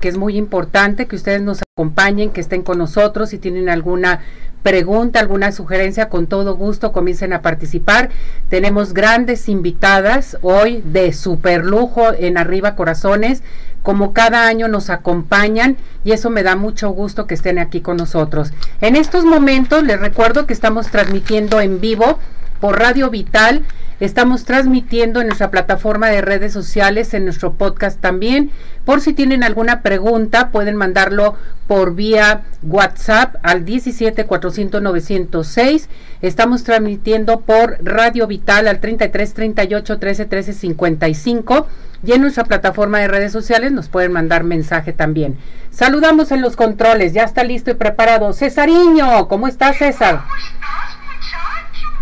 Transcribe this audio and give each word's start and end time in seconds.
que 0.00 0.08
es 0.08 0.16
muy 0.16 0.36
importante 0.36 1.06
que 1.06 1.16
ustedes 1.16 1.42
nos 1.42 1.60
acompañen, 1.62 2.30
que 2.30 2.40
estén 2.40 2.62
con 2.62 2.78
nosotros, 2.78 3.30
si 3.30 3.38
tienen 3.38 3.68
alguna 3.68 4.20
pregunta, 4.62 5.20
alguna 5.20 5.52
sugerencia, 5.52 6.08
con 6.08 6.26
todo 6.26 6.56
gusto 6.56 6.92
comiencen 6.92 7.32
a 7.32 7.42
participar. 7.42 8.10
Tenemos 8.48 8.92
grandes 8.92 9.48
invitadas 9.48 10.36
hoy 10.42 10.82
de 10.84 11.12
super 11.12 11.64
lujo 11.64 12.12
en 12.12 12.36
Arriba 12.36 12.76
Corazones, 12.76 13.42
como 13.82 14.12
cada 14.12 14.46
año 14.46 14.68
nos 14.68 14.90
acompañan 14.90 15.76
y 16.04 16.12
eso 16.12 16.28
me 16.28 16.42
da 16.42 16.56
mucho 16.56 16.90
gusto 16.90 17.26
que 17.26 17.34
estén 17.34 17.58
aquí 17.58 17.80
con 17.80 17.96
nosotros. 17.96 18.52
En 18.80 18.96
estos 18.96 19.24
momentos 19.24 19.82
les 19.82 19.98
recuerdo 19.98 20.46
que 20.46 20.52
estamos 20.52 20.88
transmitiendo 20.88 21.60
en 21.60 21.80
vivo 21.80 22.18
por 22.60 22.78
Radio 22.78 23.08
Vital 23.08 23.62
Estamos 24.00 24.44
transmitiendo 24.44 25.20
en 25.20 25.26
nuestra 25.26 25.50
plataforma 25.50 26.08
de 26.08 26.22
redes 26.22 26.54
sociales, 26.54 27.12
en 27.12 27.24
nuestro 27.24 27.52
podcast 27.52 28.00
también. 28.00 28.50
Por 28.86 29.02
si 29.02 29.12
tienen 29.12 29.44
alguna 29.44 29.82
pregunta, 29.82 30.48
pueden 30.48 30.74
mandarlo 30.74 31.34
por 31.66 31.94
vía 31.94 32.40
WhatsApp 32.62 33.36
al 33.42 33.66
17 33.66 34.24
400 34.24 34.80
906. 34.80 35.90
Estamos 36.22 36.64
transmitiendo 36.64 37.40
por 37.40 37.76
Radio 37.84 38.26
Vital 38.26 38.68
al 38.68 38.80
33 38.80 39.34
38 39.34 39.98
13 39.98 40.24
13 40.24 40.52
55. 40.54 41.66
Y 42.02 42.12
en 42.12 42.22
nuestra 42.22 42.44
plataforma 42.44 43.00
de 43.00 43.08
redes 43.08 43.32
sociales 43.32 43.70
nos 43.70 43.90
pueden 43.90 44.12
mandar 44.12 44.44
mensaje 44.44 44.94
también. 44.94 45.36
Saludamos 45.70 46.32
en 46.32 46.40
los 46.40 46.56
controles, 46.56 47.12
ya 47.12 47.24
está 47.24 47.44
listo 47.44 47.70
y 47.70 47.74
preparado. 47.74 48.32
Cesariño, 48.32 49.28
¿cómo 49.28 49.46
estás 49.46 49.76
César? 49.76 50.22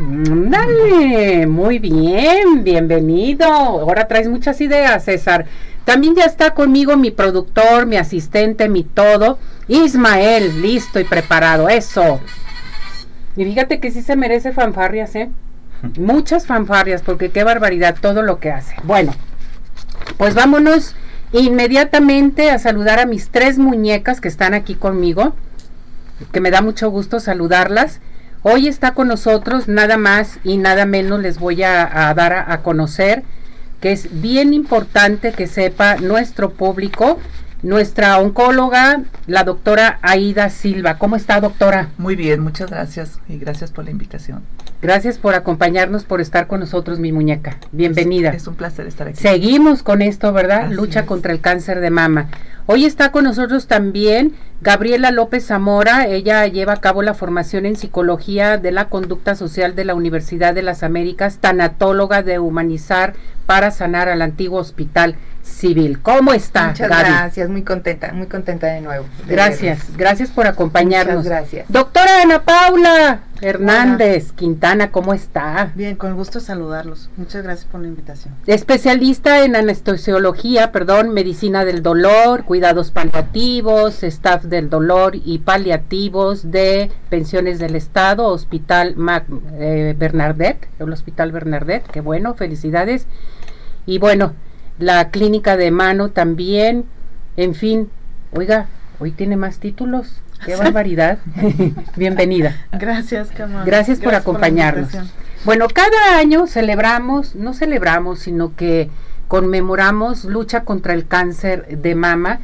Dale, 0.00 1.48
muy 1.48 1.80
bien, 1.80 2.62
bienvenido. 2.62 3.46
Ahora 3.46 4.06
traes 4.06 4.28
muchas 4.28 4.60
ideas, 4.60 5.04
César. 5.04 5.46
También 5.84 6.14
ya 6.14 6.24
está 6.24 6.54
conmigo 6.54 6.96
mi 6.96 7.10
productor, 7.10 7.86
mi 7.86 7.96
asistente, 7.96 8.68
mi 8.68 8.84
todo, 8.84 9.40
Ismael, 9.66 10.62
listo 10.62 11.00
y 11.00 11.04
preparado. 11.04 11.68
Eso. 11.68 12.20
Y 13.36 13.44
fíjate 13.44 13.80
que 13.80 13.90
sí 13.90 14.02
se 14.02 14.14
merece 14.14 14.52
fanfarrias, 14.52 15.16
¿eh? 15.16 15.30
Muchas 15.98 16.46
fanfarrias, 16.46 17.02
porque 17.02 17.30
qué 17.30 17.42
barbaridad 17.42 17.96
todo 18.00 18.22
lo 18.22 18.38
que 18.38 18.52
hace. 18.52 18.76
Bueno, 18.84 19.12
pues 20.16 20.34
vámonos 20.34 20.94
inmediatamente 21.32 22.52
a 22.52 22.60
saludar 22.60 23.00
a 23.00 23.06
mis 23.06 23.30
tres 23.30 23.58
muñecas 23.58 24.20
que 24.20 24.28
están 24.28 24.54
aquí 24.54 24.76
conmigo, 24.76 25.34
que 26.30 26.40
me 26.40 26.52
da 26.52 26.62
mucho 26.62 26.88
gusto 26.88 27.18
saludarlas. 27.18 28.00
Hoy 28.50 28.66
está 28.66 28.94
con 28.94 29.08
nosotros 29.08 29.68
nada 29.68 29.98
más 29.98 30.38
y 30.42 30.56
nada 30.56 30.86
menos 30.86 31.20
les 31.20 31.38
voy 31.38 31.62
a, 31.62 32.14
dar 32.16 32.32
a, 32.32 32.62
conocer 32.62 33.22
que 33.78 33.92
es 33.92 34.22
bien 34.22 34.54
importante 34.54 35.32
que 35.32 35.46
sepa 35.46 35.96
nuestro 35.96 36.52
público, 36.54 37.18
nuestra 37.62 38.18
oncóloga, 38.18 39.02
la 39.26 39.44
doctora 39.44 39.98
Aida 40.00 40.48
Silva. 40.48 40.96
¿Cómo 40.96 41.16
está, 41.16 41.42
doctora? 41.42 41.90
Muy 41.98 42.16
bien, 42.16 42.40
muchas 42.40 42.70
gracias 42.70 43.20
y 43.28 43.36
gracias 43.36 43.70
por 43.70 43.84
la 43.84 43.90
invitación. 43.90 44.42
Gracias 44.80 45.18
por 45.18 45.34
acompañarnos, 45.34 46.04
por 46.04 46.22
estar 46.22 46.46
con 46.46 46.60
nosotros, 46.60 46.98
mi 47.00 47.12
muñeca. 47.12 47.58
Bienvenida. 47.72 48.30
Es, 48.30 48.46
un 48.46 48.54
placer 48.54 48.86
estar 48.86 49.08
aquí. 49.08 49.18
Seguimos 49.20 49.82
con 49.82 50.00
esto, 50.00 50.32
¿verdad? 50.32 50.70
Lucha 50.70 51.04
contra 51.04 51.32
el 51.32 51.42
cáncer 51.42 51.80
de 51.80 51.90
mama. 51.90 52.30
Hoy 52.70 52.84
está 52.84 53.12
con 53.12 53.24
nosotros 53.24 53.66
también 53.66 54.34
Gabriela 54.60 55.10
López 55.10 55.46
Zamora. 55.46 56.06
Ella 56.06 56.46
lleva 56.48 56.74
a 56.74 56.80
cabo 56.82 57.00
la 57.00 57.14
formación 57.14 57.64
en 57.64 57.76
psicología 57.76 58.58
de 58.58 58.72
la 58.72 58.90
conducta 58.90 59.34
social 59.36 59.74
de 59.74 59.86
la 59.86 59.94
Universidad 59.94 60.52
de 60.52 60.60
las 60.60 60.82
Américas, 60.82 61.38
tanatóloga 61.38 62.22
de 62.22 62.38
humanizar 62.38 63.14
para 63.46 63.70
sanar 63.70 64.10
al 64.10 64.20
antiguo 64.20 64.60
hospital 64.60 65.16
civil. 65.58 66.00
¿Cómo 66.00 66.32
está? 66.32 66.68
Muchas 66.68 66.88
gracias, 66.88 67.48
muy 67.48 67.62
contenta, 67.62 68.12
muy 68.12 68.26
contenta 68.26 68.68
de 68.68 68.80
nuevo. 68.80 69.04
gracias, 69.26 69.96
gracias 69.96 70.30
por 70.30 70.46
acompañarnos. 70.46 71.16
Muchas 71.16 71.30
gracias. 71.30 71.66
Doctora 71.68 72.22
Ana 72.22 72.42
Paula 72.44 73.20
Hernández 73.40 74.32
Quintana, 74.32 74.90
¿cómo 74.90 75.14
está? 75.14 75.72
Bien, 75.74 75.96
con 75.96 76.14
gusto 76.14 76.40
saludarlos. 76.40 77.10
Muchas 77.16 77.42
gracias 77.42 77.68
por 77.70 77.80
la 77.80 77.88
invitación. 77.88 78.34
Especialista 78.46 79.44
en 79.44 79.56
anestesiología, 79.56 80.72
perdón, 80.72 81.10
medicina 81.10 81.64
del 81.64 81.82
dolor, 81.82 82.44
cuidados 82.44 82.90
paliativos, 82.90 84.02
staff 84.02 84.44
del 84.44 84.70
dolor 84.70 85.14
y 85.14 85.38
paliativos 85.38 86.50
de 86.50 86.90
pensiones 87.10 87.58
del 87.58 87.76
Estado, 87.76 88.26
Hospital 88.26 88.96
Mac, 88.96 89.24
eh, 89.54 89.94
Bernardet, 89.96 90.68
el 90.78 90.92
Hospital 90.92 91.32
Bernardet, 91.32 91.86
qué 91.90 92.00
bueno, 92.00 92.34
felicidades. 92.34 93.06
Y 93.86 93.98
bueno, 93.98 94.34
la 94.78 95.10
clínica 95.10 95.56
de 95.56 95.70
mano 95.70 96.10
también, 96.10 96.84
en 97.36 97.54
fin, 97.54 97.90
oiga, 98.32 98.66
hoy 98.98 99.10
tiene 99.10 99.36
más 99.36 99.58
títulos, 99.58 100.22
qué 100.44 100.56
barbaridad. 100.56 101.18
Bienvenida. 101.96 102.56
Gracias, 102.72 103.30
Camila. 103.30 103.64
Gracias, 103.64 103.98
por 103.98 104.14
acompañarnos. 104.14 104.90
bueno, 105.44 105.66
cada 105.72 106.18
año 106.18 106.46
celebramos, 106.46 107.34
no 107.34 107.54
celebramos, 107.54 108.20
sino 108.20 108.54
que 108.54 108.90
conmemoramos 109.26 110.24
lucha 110.24 110.64
contra 110.64 110.94
el 110.94 111.06
cáncer 111.06 111.66
de 111.78 111.94
mama, 111.94 112.40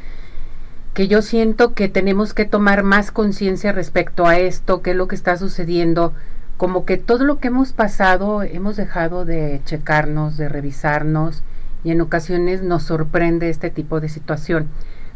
que 0.93 1.09
yo 1.09 1.23
siento 1.23 1.75
que 1.75 1.89
tenemos 1.89 2.35
que 2.35 2.45
tomar 2.45 2.83
más 2.83 3.11
conciencia 3.11 3.73
respecto 3.73 4.27
a 4.27 4.39
esto, 4.39 4.83
qué 4.83 4.91
es 4.91 4.97
lo 4.97 5.09
que 5.09 5.17
está 5.17 5.37
sucediendo, 5.37 6.13
como 6.57 6.85
que 6.85 6.99
todo 6.99 7.25
lo 7.25 7.39
que 7.39 7.49
hemos 7.49 7.73
pasado 7.73 8.43
hemos 8.43 8.77
dejado 8.77 9.25
de 9.25 9.61
checarnos, 9.65 10.37
de 10.37 10.49
revisarnos, 10.49 11.43
y 11.85 11.91
en 11.91 12.01
ocasiones 12.01 12.63
nos 12.63 12.83
sorprende 12.83 13.51
este 13.51 13.71
tipo 13.71 14.01
de 14.01 14.09
situación. 14.09 14.69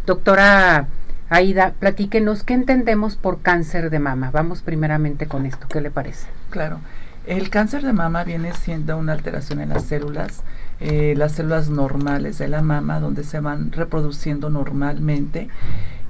Doctora 0.07 0.87
Aida, 1.31 1.75
platíquenos 1.79 2.45
qué 2.45 2.55
entendemos 2.55 3.17
por 3.17 3.41
cáncer 3.41 3.91
de 3.91 3.99
mama. 3.99 4.31
Vamos 4.31 4.63
primeramente 4.63 5.27
con 5.27 5.47
esto, 5.47 5.67
¿qué 5.69 5.81
le 5.81 5.91
parece? 5.91 6.29
Claro, 6.51 6.79
el 7.27 7.51
cáncer 7.51 7.83
de 7.83 7.93
mama 7.93 8.25
viene 8.25 8.53
siendo 8.55 8.97
una 8.97 9.13
alteración 9.13 9.61
en 9.61 9.71
las 9.71 9.85
células, 9.85 10.43
eh, 10.81 11.15
las 11.17 11.33
células 11.33 11.69
normales 11.69 12.39
de 12.39 12.49
la 12.49 12.63
mama, 12.63 13.01
donde 13.01 13.25
se 13.25 13.41
van 13.41 13.73
reproduciendo 13.73 14.49
normalmente 14.49 15.49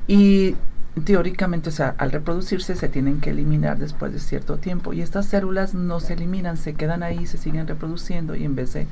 y 0.07 0.57
teóricamente, 1.05 1.69
o 1.69 1.73
sea, 1.73 1.95
al 1.99 2.13
reproducirse 2.13 2.75
se 2.75 2.89
tienen 2.89 3.21
que 3.21 3.31
eliminar 3.31 3.79
después 3.79 4.13
de 4.13 4.21
cierto 4.21 4.57
tiempo. 4.57 4.93
Y 4.93 5.03
estas 5.03 5.27
células 5.27 5.75
no 5.75 6.01
se 6.01 6.15
eliminan, 6.15 6.57
se 6.57 6.75
quedan 6.75 7.03
ahí, 7.03 7.27
se 7.27 7.39
siguen 7.39 7.67
reproduciendo 7.67 8.35
y 8.35 8.45
en 8.45 8.55
vez 8.55 8.73
de 8.73 8.87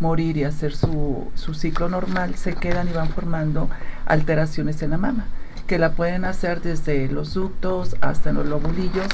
morir 0.00 0.36
y 0.36 0.44
hacer 0.44 0.74
su, 0.74 1.28
su 1.34 1.54
ciclo 1.54 1.88
normal, 1.88 2.34
se 2.34 2.54
quedan 2.54 2.88
y 2.88 2.92
van 2.92 3.08
formando 3.08 3.68
alteraciones 4.06 4.82
en 4.82 4.90
la 4.90 4.98
mama 4.98 5.26
que 5.68 5.78
la 5.78 5.92
pueden 5.92 6.24
hacer 6.24 6.62
desde 6.62 7.08
los 7.08 7.34
ductos 7.34 7.94
hasta 8.00 8.32
los 8.32 8.46
lobulillos 8.46 9.06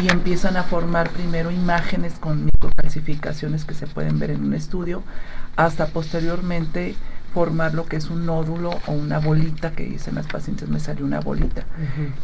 y 0.00 0.12
empiezan 0.12 0.58
a 0.58 0.62
formar 0.62 1.08
primero 1.08 1.50
imágenes 1.50 2.12
con 2.20 2.44
microcalcificaciones 2.44 3.64
que 3.64 3.72
se 3.72 3.86
pueden 3.86 4.18
ver 4.18 4.30
en 4.30 4.44
un 4.44 4.52
estudio 4.52 5.02
hasta 5.56 5.86
posteriormente 5.86 6.94
formar 7.36 7.74
lo 7.74 7.84
que 7.84 7.96
es 7.96 8.08
un 8.08 8.24
nódulo 8.24 8.70
o 8.86 8.92
una 8.92 9.18
bolita 9.18 9.72
que 9.72 9.84
dicen 9.84 10.14
las 10.14 10.26
pacientes 10.26 10.70
me 10.70 10.80
salió 10.80 11.04
una 11.04 11.20
bolita 11.20 11.66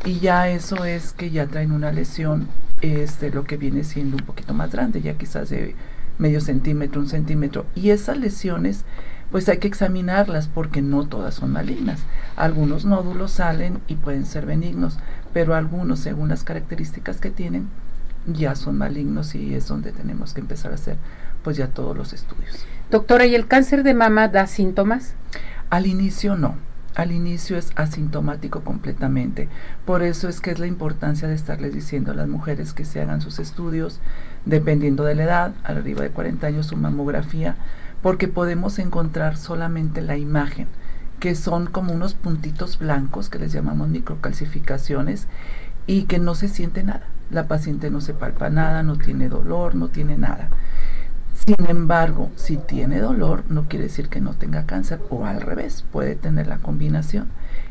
y 0.07 0.21
ya 0.21 0.49
eso 0.49 0.87
es 0.87 1.13
que 1.13 1.31
ya 1.31 1.47
traen 1.47 1.71
una 1.71 1.93
lesión 1.93 2.49
este 2.81 3.31
lo 3.31 3.45
que 3.45 3.59
viene 3.59 3.85
siendo 3.85 4.17
un 4.17 4.25
poquito 4.25 4.55
más 4.55 4.73
grande 4.73 5.03
ya 5.03 5.13
quizás 5.19 5.51
de 5.51 5.77
medio 6.17 6.41
centímetro 6.41 6.99
un 6.99 7.09
centímetro. 7.09 7.67
Y 7.75 7.91
esas 7.91 8.17
lesiones 8.17 8.87
pues 9.31 9.51
hay 9.51 9.59
que 9.59 9.69
examinarlas 9.69 10.49
porque 10.49 10.81
no 10.81 11.07
todas 11.07 11.35
son 11.35 11.53
malignas. 11.53 12.01
Algunos 12.37 12.85
nódulos 12.87 13.33
salen 13.33 13.81
y 13.89 13.97
pueden 13.97 14.25
ser 14.25 14.47
benignos 14.47 14.99
pero 15.35 15.55
algunos 15.55 15.99
según 15.99 16.31
las 16.31 16.43
características 16.43 17.19
que 17.19 17.31
tienen 17.31 17.69
ya 18.27 18.55
son 18.55 18.79
malignos 18.79 19.35
y 19.35 19.55
es 19.55 19.69
donde 19.69 19.93
tenemos 19.93 20.33
que 20.33 20.41
empezar 20.41 20.73
a 20.73 20.77
hacer 20.77 20.97
pues 21.43 21.59
ya 21.59 21.67
todos 21.67 21.95
los 21.95 22.15
estudios 22.15 22.65
Doctora, 22.93 23.25
¿y 23.25 23.35
el 23.35 23.47
cáncer 23.47 23.85
de 23.85 23.95
mama 23.95 24.29
da 24.29 24.47
síntomas? 24.47 25.15
Al 25.71 25.87
inicio 25.87 26.37
no. 26.37 26.57
Al 26.95 27.11
inicio 27.11 27.57
es 27.57 27.73
asintomático 27.75 28.65
completamente. 28.65 29.49
Por 29.87 30.03
eso 30.03 30.29
es 30.29 30.43
que 30.43 30.51
es 30.51 30.59
la 30.59 30.67
importancia 30.67 31.27
de 31.27 31.35
estarles 31.35 31.73
diciendo 31.73 32.13
a 32.13 32.15
las 32.15 32.29
mujeres 32.29 32.75
que 32.75 32.85
se 32.85 33.01
hagan 33.01 33.23
sus 33.23 33.39
estudios, 33.39 33.99
dependiendo 34.45 35.05
de 35.05 35.15
la 35.15 35.23
edad, 35.23 35.55
arriba 35.65 36.03
de 36.03 36.11
40 36.11 36.47
años 36.47 36.67
su 36.67 36.77
mamografía, 36.77 37.57
porque 38.03 38.29
podemos 38.29 38.79
encontrar 38.79 39.39
solamente 39.39 40.03
la 40.03 40.19
imagen, 40.19 40.67
que 41.19 41.35
son 41.35 41.69
como 41.69 41.95
unos 41.95 42.13
puntitos 42.13 42.79
blancos 42.79 43.31
que 43.31 43.39
les 43.39 43.53
llamamos 43.53 43.89
microcalcificaciones 43.89 45.29
y 45.87 46.03
que 46.03 46.19
no 46.19 46.35
se 46.35 46.49
siente 46.49 46.83
nada. 46.83 47.07
La 47.31 47.49
paciente 47.49 47.89
no 47.89 48.03
se 48.03 48.13
palpa 48.13 48.51
nada, 48.51 48.83
no 48.83 48.99
tiene 48.99 49.31
dolor, 49.31 49.77
no 49.77 49.89
tiene 49.89 50.19
nada. 50.19 50.51
Sin 51.45 51.67
embargo, 51.67 52.31
si 52.37 52.57
tiene 52.57 53.01
dolor, 53.01 53.43
no 53.49 53.65
quiere 53.69 53.87
decir 53.87 54.09
que 54.09 54.21
no 54.21 54.35
tenga 54.35 54.65
cáncer 54.65 55.01
o 55.11 55.27
al 55.27 55.41
revés, 55.41 55.85
puede 55.91 56.15
tener 56.15 56.47
la 56.47 56.59
combinación. 56.59 57.31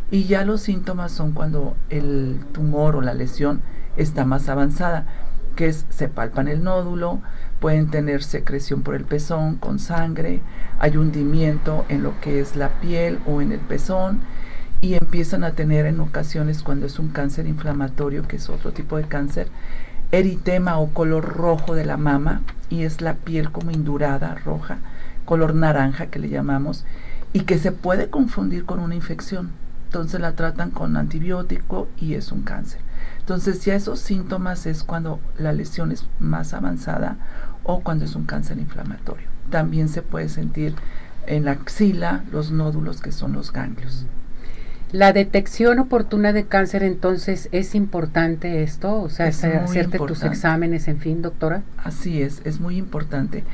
Y 0.10 0.26
ya 0.26 0.44
los 0.44 0.62
síntomas 0.62 1.14
son 1.14 1.32
cuando 1.32 1.78
el 1.90 2.42
tumor 2.52 2.98
o 2.98 3.02
la 3.02 3.14
lesión 3.14 3.62
está 3.96 4.26
más 4.26 4.50
avanzada, 4.50 5.06
que 5.56 5.68
es 5.68 5.86
se 5.90 6.10
palpan 6.10 6.50
el 6.50 6.64
nódulo, 6.64 7.22
pueden 7.62 7.90
tener 7.90 8.24
secreción 8.24 8.82
por 8.82 8.96
el 8.96 9.06
pezón 9.06 9.56
con 9.56 9.80
sangre, 9.80 10.42
hay 10.80 10.98
hundimiento 10.98 11.86
en 11.88 12.04
lo 12.04 12.20
que 12.20 12.42
es 12.42 12.58
la 12.58 12.82
piel 12.82 13.20
o 13.26 13.42
en 13.42 13.54
el 13.54 13.60
pezón 13.60 14.20
y 14.82 14.96
empiezan 14.96 15.44
a 15.46 15.52
tener 15.52 15.86
en 15.86 16.02
ocasiones 16.02 16.64
cuando 16.64 16.88
es 16.88 17.00
un 17.00 17.10
cáncer 17.10 17.48
inflamatorio, 17.48 18.28
que 18.28 18.36
es 18.36 18.50
otro 18.50 18.74
tipo 18.74 18.98
de 18.98 19.04
cáncer, 19.04 19.48
eritema 20.12 20.78
o 20.78 20.90
color 20.90 21.24
rojo 21.26 21.76
de 21.76 21.86
la 21.86 21.98
mama 21.98 22.42
y 22.70 22.84
es 22.84 23.02
la 23.02 23.16
piel 23.16 23.52
como 23.52 23.72
indurada, 23.72 24.36
roja, 24.36 24.80
color 25.26 25.56
naranja 25.56 26.08
que 26.08 26.20
le 26.20 26.30
llamamos, 26.30 26.86
y 27.34 27.42
que 27.42 27.58
se 27.58 27.72
puede 27.72 28.10
confundir 28.10 28.66
con 28.66 28.80
una 28.80 28.96
infección. 28.96 29.52
Entonces 29.86 30.22
la 30.22 30.36
tratan 30.36 30.72
con 30.72 30.96
antibiótico 30.96 31.88
y 31.98 32.14
es 32.14 32.32
un 32.32 32.44
cáncer. 32.44 32.80
Entonces 33.20 33.64
ya 33.66 33.76
esos 33.76 34.00
síntomas 34.00 34.66
es 34.66 34.84
cuando 34.84 35.20
la 35.38 35.52
lesión 35.54 35.92
es 35.92 36.06
más 36.20 36.54
avanzada 36.54 37.18
o 37.64 37.82
cuando 37.82 38.06
es 38.06 38.16
un 38.16 38.26
cáncer 38.26 38.58
inflamatorio. 38.58 39.28
También 39.50 39.90
se 39.90 40.02
puede 40.02 40.30
sentir 40.30 40.76
en 41.28 41.46
la 41.46 41.52
axila 41.52 42.24
los 42.32 42.52
nódulos 42.52 43.02
que 43.02 43.12
son 43.12 43.34
los 43.34 43.52
ganglios. 43.52 44.06
La 44.92 45.14
detección 45.14 45.80
oportuna 45.80 46.34
de 46.34 46.46
cáncer 46.48 46.84
entonces 46.84 47.48
es 47.54 47.76
importante 47.76 48.62
esto, 48.62 49.02
o 49.02 49.10
sea, 49.10 49.28
hacerte 49.28 49.98
tus 49.98 50.24
exámenes, 50.24 50.90
en 50.90 51.00
fin, 51.00 51.22
doctora. 51.22 51.64
Así 51.78 52.22
es, 52.22 52.42
es 52.44 52.60
muy 52.60 52.76
importante. 52.76 53.46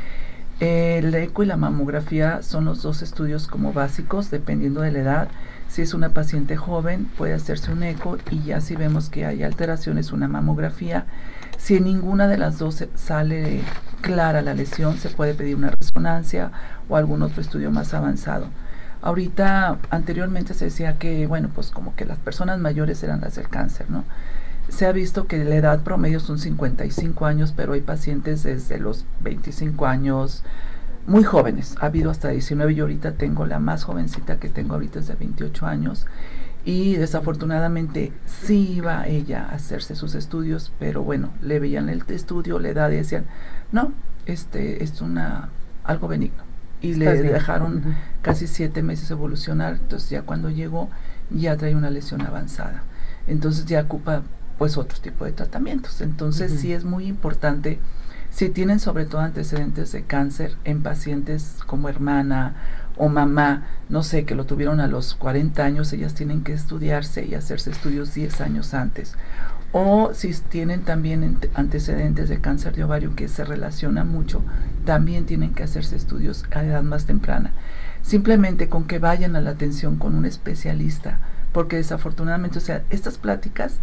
El 0.60 1.14
eco 1.14 1.44
y 1.44 1.46
la 1.46 1.56
mamografía 1.56 2.42
son 2.42 2.66
los 2.66 2.82
dos 2.82 3.04
estudios 3.04 3.48
como 3.48 3.72
básicos, 3.72 4.32
dependiendo 4.32 4.82
de 4.82 4.92
la 4.92 5.00
edad. 5.00 5.28
Si 5.68 5.84
es 5.84 5.94
una 5.94 6.10
paciente 6.10 6.58
joven, 6.58 7.06
puede 7.18 7.36
hacerse 7.36 7.72
un 7.72 7.84
eco 7.84 8.18
y 8.32 8.42
ya 8.42 8.60
si 8.60 8.76
vemos 8.76 9.10
que 9.10 9.28
hay 9.28 9.44
alteraciones, 9.44 10.12
una 10.12 10.28
mamografía. 10.28 11.06
Si 11.60 11.76
en 11.76 11.84
ninguna 11.84 12.28
de 12.28 12.40
las 12.40 12.58
dos 12.58 12.84
sale 12.96 13.62
clara 14.02 14.42
la 14.42 14.56
lesión, 14.56 14.98
se 14.98 15.10
puede 15.10 15.36
pedir 15.36 15.56
una 15.56 15.70
resonancia 15.70 16.52
o 16.90 16.96
algún 16.96 17.22
otro 17.22 17.42
estudio 17.42 17.70
más 17.70 17.94
avanzado. 17.94 18.48
Ahorita, 19.02 19.78
anteriormente 19.90 20.54
se 20.54 20.66
decía 20.66 20.98
que, 20.98 21.28
bueno, 21.28 21.50
pues 21.54 21.70
como 21.70 21.96
que 21.96 22.06
las 22.06 22.18
personas 22.18 22.60
mayores 22.60 23.04
eran 23.04 23.22
las 23.22 23.36
del 23.36 23.48
cáncer, 23.48 23.90
¿no? 23.90 24.04
Se 24.70 24.86
ha 24.86 24.92
visto 24.92 25.28
que 25.28 25.44
la 25.46 25.56
edad 25.56 25.84
promedio 25.84 26.20
son 26.20 26.40
55 26.40 27.26
años, 27.26 27.54
pero 27.56 27.74
hay 27.74 27.82
pacientes 27.82 28.44
desde 28.44 28.80
los 28.80 29.06
25 29.22 29.86
años, 29.86 30.44
muy 31.06 31.24
jóvenes. 31.24 31.76
Ha 31.80 31.86
habido 31.86 32.12
hasta 32.12 32.30
19 32.30 32.74
y 32.74 32.80
ahorita 32.80 33.14
tengo 33.14 33.46
la 33.46 33.60
más 33.60 33.84
jovencita 33.86 34.40
que 34.40 34.50
tengo 34.50 34.74
ahorita 34.74 35.00
es 35.00 35.08
de 35.08 35.16
28 35.16 35.66
años. 35.68 36.06
Y 36.66 36.96
desafortunadamente 36.96 38.12
sí 38.26 38.74
iba 38.74 39.08
ella 39.08 39.48
a 39.50 39.56
hacerse 39.56 39.96
sus 39.96 40.16
estudios, 40.16 40.74
pero 40.80 41.02
bueno, 41.02 41.30
le 41.42 41.60
veían 41.60 41.88
el 41.88 42.04
estudio, 42.10 42.60
la 42.60 42.70
edad 42.70 42.92
y 42.92 42.98
decían, 42.98 43.26
no, 43.72 43.94
este 44.26 44.84
es 44.84 45.02
una 45.02 45.50
algo 45.86 46.10
benigno 46.10 46.47
y 46.82 46.94
le 46.94 47.22
dejaron 47.22 47.96
casi 48.22 48.48
siete 48.48 48.84
meses 48.84 49.10
evolucionar, 49.12 49.74
entonces 49.74 50.10
ya 50.10 50.22
cuando 50.22 50.50
llegó 50.50 50.90
ya 51.30 51.58
trae 51.58 51.76
una 51.76 51.90
lesión 51.90 52.22
avanzada, 52.22 52.84
entonces 53.28 53.66
ya 53.66 53.82
ocupa 53.82 54.24
pues 54.58 54.78
otro 54.78 55.00
tipo 55.00 55.26
de 55.26 55.32
tratamientos, 55.32 56.02
entonces 56.02 56.60
sí 56.60 56.74
es 56.74 56.84
muy 56.84 57.06
importante, 57.06 57.80
si 58.30 58.50
tienen 58.50 58.80
sobre 58.80 59.06
todo 59.06 59.22
antecedentes 59.22 59.92
de 59.92 60.04
cáncer 60.04 60.56
en 60.64 60.84
pacientes 60.84 61.58
como 61.66 61.90
hermana 61.90 62.56
o 62.98 63.10
mamá, 63.10 63.68
no 63.90 64.04
sé, 64.04 64.26
que 64.26 64.36
lo 64.36 64.46
tuvieron 64.46 64.80
a 64.80 64.88
los 64.88 65.14
40 65.16 65.64
años, 65.64 65.94
ellas 65.94 66.16
tienen 66.16 66.44
que 66.44 66.54
estudiarse 66.54 67.26
y 67.26 67.36
hacerse 67.36 67.72
estudios 67.72 68.14
10 68.14 68.42
años 68.42 68.74
antes 68.74 69.16
o 69.72 70.12
si 70.14 70.34
tienen 70.34 70.82
también 70.82 71.40
antecedentes 71.54 72.30
de 72.30 72.40
cáncer 72.40 72.76
de 72.76 72.84
ovario 72.84 73.16
que 73.16 73.28
se 73.28 73.44
relaciona 73.44 74.04
mucho, 74.04 74.44
también 74.86 75.26
tienen 75.26 75.54
que 75.54 75.64
hacerse 75.64 75.96
estudios 75.96 76.46
a 76.52 76.64
edad 76.64 76.84
más 76.84 77.06
temprana. 77.06 77.52
Simplemente 78.02 78.70
con 78.70 78.86
que 78.86 79.00
vayan 79.00 79.36
a 79.36 79.42
la 79.42 79.52
atención 79.52 79.98
con 79.98 80.16
un 80.16 80.26
especialista, 80.26 81.20
porque 81.52 81.76
desafortunadamente, 81.76 82.60
o 82.60 82.62
sea, 82.62 82.84
estas 82.90 83.18
pláticas 83.18 83.80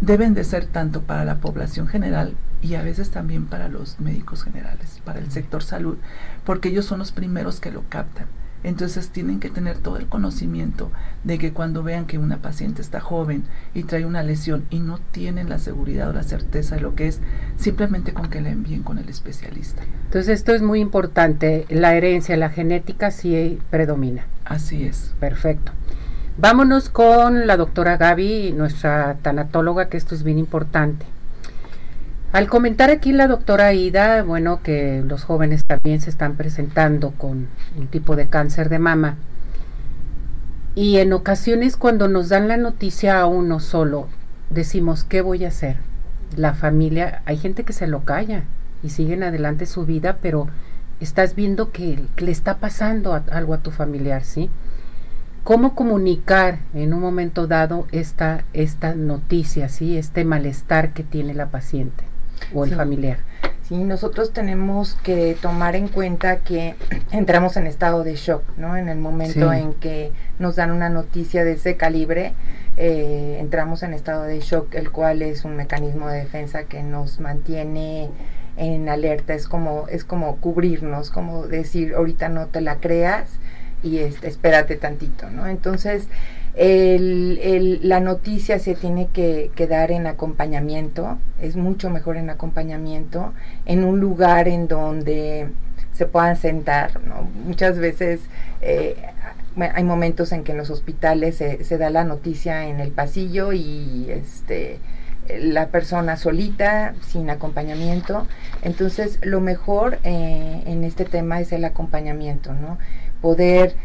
deben 0.00 0.34
de 0.34 0.44
ser 0.44 0.66
tanto 0.66 1.02
para 1.02 1.24
la 1.24 1.36
población 1.36 1.88
general 1.88 2.34
y 2.62 2.74
a 2.74 2.82
veces 2.82 3.10
también 3.10 3.46
para 3.46 3.68
los 3.68 4.00
médicos 4.00 4.44
generales, 4.44 5.00
para 5.04 5.18
el 5.18 5.30
sector 5.30 5.62
salud, 5.62 5.98
porque 6.44 6.68
ellos 6.68 6.86
son 6.86 7.00
los 7.00 7.12
primeros 7.12 7.60
que 7.60 7.72
lo 7.72 7.82
captan. 7.88 8.26
Entonces 8.62 9.08
tienen 9.08 9.40
que 9.40 9.50
tener 9.50 9.78
todo 9.78 9.96
el 9.96 10.06
conocimiento 10.06 10.90
de 11.24 11.38
que 11.38 11.52
cuando 11.52 11.82
vean 11.82 12.06
que 12.06 12.18
una 12.18 12.42
paciente 12.42 12.82
está 12.82 13.00
joven 13.00 13.44
y 13.74 13.84
trae 13.84 14.04
una 14.04 14.22
lesión 14.22 14.66
y 14.70 14.80
no 14.80 14.98
tienen 15.10 15.48
la 15.48 15.58
seguridad 15.58 16.10
o 16.10 16.12
la 16.12 16.22
certeza 16.22 16.74
de 16.74 16.82
lo 16.82 16.94
que 16.94 17.08
es, 17.08 17.20
simplemente 17.56 18.12
con 18.12 18.28
que 18.28 18.40
la 18.40 18.50
envíen 18.50 18.82
con 18.82 18.98
el 18.98 19.08
especialista. 19.08 19.82
Entonces 20.04 20.28
esto 20.28 20.52
es 20.52 20.62
muy 20.62 20.80
importante, 20.80 21.66
la 21.70 21.94
herencia, 21.94 22.36
la 22.36 22.50
genética 22.50 23.10
sí 23.10 23.58
predomina. 23.70 24.26
Así 24.44 24.84
es. 24.84 25.14
Perfecto. 25.20 25.72
Vámonos 26.36 26.88
con 26.88 27.46
la 27.46 27.56
doctora 27.56 27.96
Gaby, 27.96 28.52
nuestra 28.52 29.18
tanatóloga, 29.22 29.88
que 29.88 29.96
esto 29.96 30.14
es 30.14 30.22
bien 30.22 30.38
importante. 30.38 31.06
Al 32.32 32.46
comentar 32.48 32.90
aquí 32.90 33.10
la 33.10 33.26
doctora 33.26 33.72
Ida, 33.72 34.22
bueno, 34.22 34.62
que 34.62 35.02
los 35.04 35.24
jóvenes 35.24 35.64
también 35.64 36.00
se 36.00 36.10
están 36.10 36.36
presentando 36.36 37.10
con 37.10 37.48
un 37.76 37.88
tipo 37.88 38.14
de 38.14 38.28
cáncer 38.28 38.68
de 38.68 38.78
mama. 38.78 39.16
Y 40.76 40.98
en 40.98 41.12
ocasiones 41.12 41.76
cuando 41.76 42.06
nos 42.06 42.28
dan 42.28 42.46
la 42.46 42.56
noticia 42.56 43.20
a 43.20 43.26
uno 43.26 43.58
solo, 43.58 44.06
decimos, 44.48 45.02
¿qué 45.02 45.22
voy 45.22 45.44
a 45.44 45.48
hacer? 45.48 45.78
La 46.36 46.54
familia, 46.54 47.22
hay 47.24 47.36
gente 47.36 47.64
que 47.64 47.72
se 47.72 47.88
lo 47.88 48.04
calla 48.04 48.44
y 48.84 48.90
siguen 48.90 49.24
adelante 49.24 49.66
su 49.66 49.84
vida, 49.84 50.18
pero 50.22 50.46
estás 51.00 51.34
viendo 51.34 51.72
que, 51.72 51.98
le 52.18 52.30
está 52.30 52.58
pasando 52.58 53.20
algo 53.32 53.54
a 53.54 53.58
tu 53.58 53.72
familiar, 53.72 54.22
¿sí? 54.22 54.50
¿Cómo 55.42 55.74
comunicar 55.74 56.60
en 56.74 56.94
un 56.94 57.00
momento 57.00 57.48
dado 57.48 57.88
esta, 57.90 58.44
esta 58.52 58.94
noticia, 58.94 59.68
¿sí? 59.68 59.96
Este 59.96 60.24
malestar 60.24 60.92
que 60.92 61.02
tiene 61.02 61.34
la 61.34 61.48
paciente? 61.48 62.09
O 62.54 62.64
el 62.64 62.74
familiar. 62.74 63.18
Sí, 63.70 63.76
nosotros 63.84 64.32
tenemos 64.32 64.94
que 64.94 65.36
tomar 65.40 65.76
en 65.76 65.86
cuenta 65.86 66.38
que 66.38 66.74
entramos 67.12 67.56
en 67.56 67.68
estado 67.68 68.02
de 68.02 68.16
shock, 68.16 68.42
¿no? 68.56 68.76
En 68.76 68.88
el 68.88 68.98
momento 68.98 69.52
en 69.52 69.74
que 69.74 70.12
nos 70.40 70.56
dan 70.56 70.72
una 70.72 70.88
noticia 70.88 71.44
de 71.44 71.52
ese 71.52 71.76
calibre, 71.76 72.34
eh, 72.76 73.36
entramos 73.38 73.82
en 73.84 73.94
estado 73.94 74.24
de 74.24 74.40
shock, 74.40 74.74
el 74.74 74.90
cual 74.90 75.22
es 75.22 75.44
un 75.44 75.54
mecanismo 75.54 76.08
de 76.08 76.18
defensa 76.18 76.64
que 76.64 76.82
nos 76.82 77.20
mantiene 77.20 78.10
en 78.56 78.88
alerta, 78.88 79.34
es 79.34 79.46
como, 79.46 79.86
es 79.88 80.04
como 80.04 80.36
cubrirnos, 80.36 81.10
como 81.10 81.46
decir, 81.46 81.94
ahorita 81.94 82.28
no 82.28 82.46
te 82.46 82.60
la 82.60 82.76
creas 82.76 83.38
y 83.82 83.98
espérate 83.98 84.76
tantito, 84.76 85.30
¿no? 85.30 85.46
Entonces, 85.46 86.08
el, 86.54 87.80
la 87.82 88.00
noticia 88.00 88.58
se 88.58 88.74
tiene 88.74 89.08
que, 89.08 89.50
dar 89.68 89.92
en 89.92 90.06
acompañamiento, 90.06 91.18
es 91.40 91.56
mucho 91.56 91.90
mejor 91.90 92.16
en 92.16 92.30
acompañamiento, 92.30 93.32
en 93.66 93.84
un 93.84 94.00
lugar 94.00 94.48
en 94.48 94.68
donde 94.68 95.48
se 95.92 96.06
puedan 96.06 96.36
sentar. 96.36 97.00
¿no? 97.04 97.28
Muchas 97.44 97.78
veces 97.78 98.20
eh, 98.60 98.96
hay 99.56 99.84
momentos 99.84 100.32
en 100.32 100.44
que 100.44 100.52
en 100.52 100.58
los 100.58 100.70
hospitales 100.70 101.36
se, 101.36 101.78
da 101.78 101.90
la 101.90 102.04
noticia 102.04 102.66
en 102.66 102.80
el 102.80 102.90
pasillo 102.90 103.52
y 103.52 104.06
este 104.10 104.78
la 105.38 105.68
persona 105.68 106.16
solita, 106.16 106.94
sin 107.06 107.30
acompañamiento. 107.30 108.26
Entonces, 108.62 109.20
lo 109.22 109.40
mejor 109.40 110.00
eh, 110.02 110.62
en 110.66 110.82
este 110.82 111.04
tema 111.04 111.40
es 111.40 111.52
el 111.52 111.64
acompañamiento, 111.64 112.52
¿no? 112.52 112.78
Poder 113.20 113.76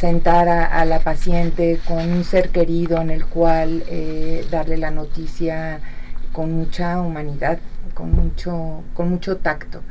sentar 0.00 0.48
a, 0.48 0.82
la 0.86 1.00
paciente 1.00 1.78
con 1.86 2.10
un 2.10 2.24
ser 2.24 2.48
querido 2.48 3.02
en 3.02 3.10
el 3.10 3.26
cual 3.26 3.84
eh, 3.86 4.46
darle 4.50 4.78
la 4.78 4.90
noticia 4.90 5.80
con 6.32 6.52
mucha 6.52 7.02
humanidad, 7.02 7.58
con 7.92 8.10
mucho, 8.12 8.82
con 8.94 9.10
mucho 9.10 9.36
tacto 9.36 9.82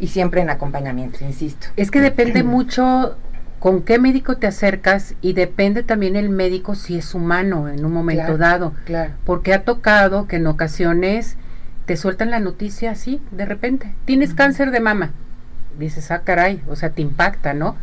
y 0.00 0.06
siempre 0.06 0.40
en 0.40 0.48
acompañamiento, 0.48 1.22
insisto. 1.22 1.66
Es 1.76 1.90
que 1.90 2.00
depende 2.00 2.42
mucho 2.44 3.18
con 3.58 3.82
qué 3.82 3.98
médico 3.98 4.38
te 4.38 4.46
acercas 4.46 5.14
y 5.20 5.34
depende 5.34 5.82
también 5.82 6.16
el 6.16 6.30
médico 6.30 6.74
si 6.74 6.96
es 6.96 7.14
humano 7.14 7.68
en 7.68 7.84
un 7.84 7.92
momento 7.92 8.38
dado. 8.38 8.72
Claro. 8.86 9.12
Porque 9.26 9.52
ha 9.52 9.64
tocado 9.64 10.26
que 10.26 10.36
en 10.36 10.46
ocasiones 10.46 11.36
te 11.84 11.98
sueltan 11.98 12.30
la 12.30 12.40
noticia 12.40 12.92
así, 12.92 13.20
de 13.32 13.44
repente. 13.44 13.94
Tienes 14.06 14.32
cáncer 14.32 14.70
de 14.70 14.80
mama. 14.80 15.10
Dices, 15.78 16.10
ah, 16.10 16.22
caray, 16.24 16.62
o 16.68 16.74
sea, 16.74 16.88
te 16.88 17.02
impacta, 17.02 17.52
¿no? 17.52 17.76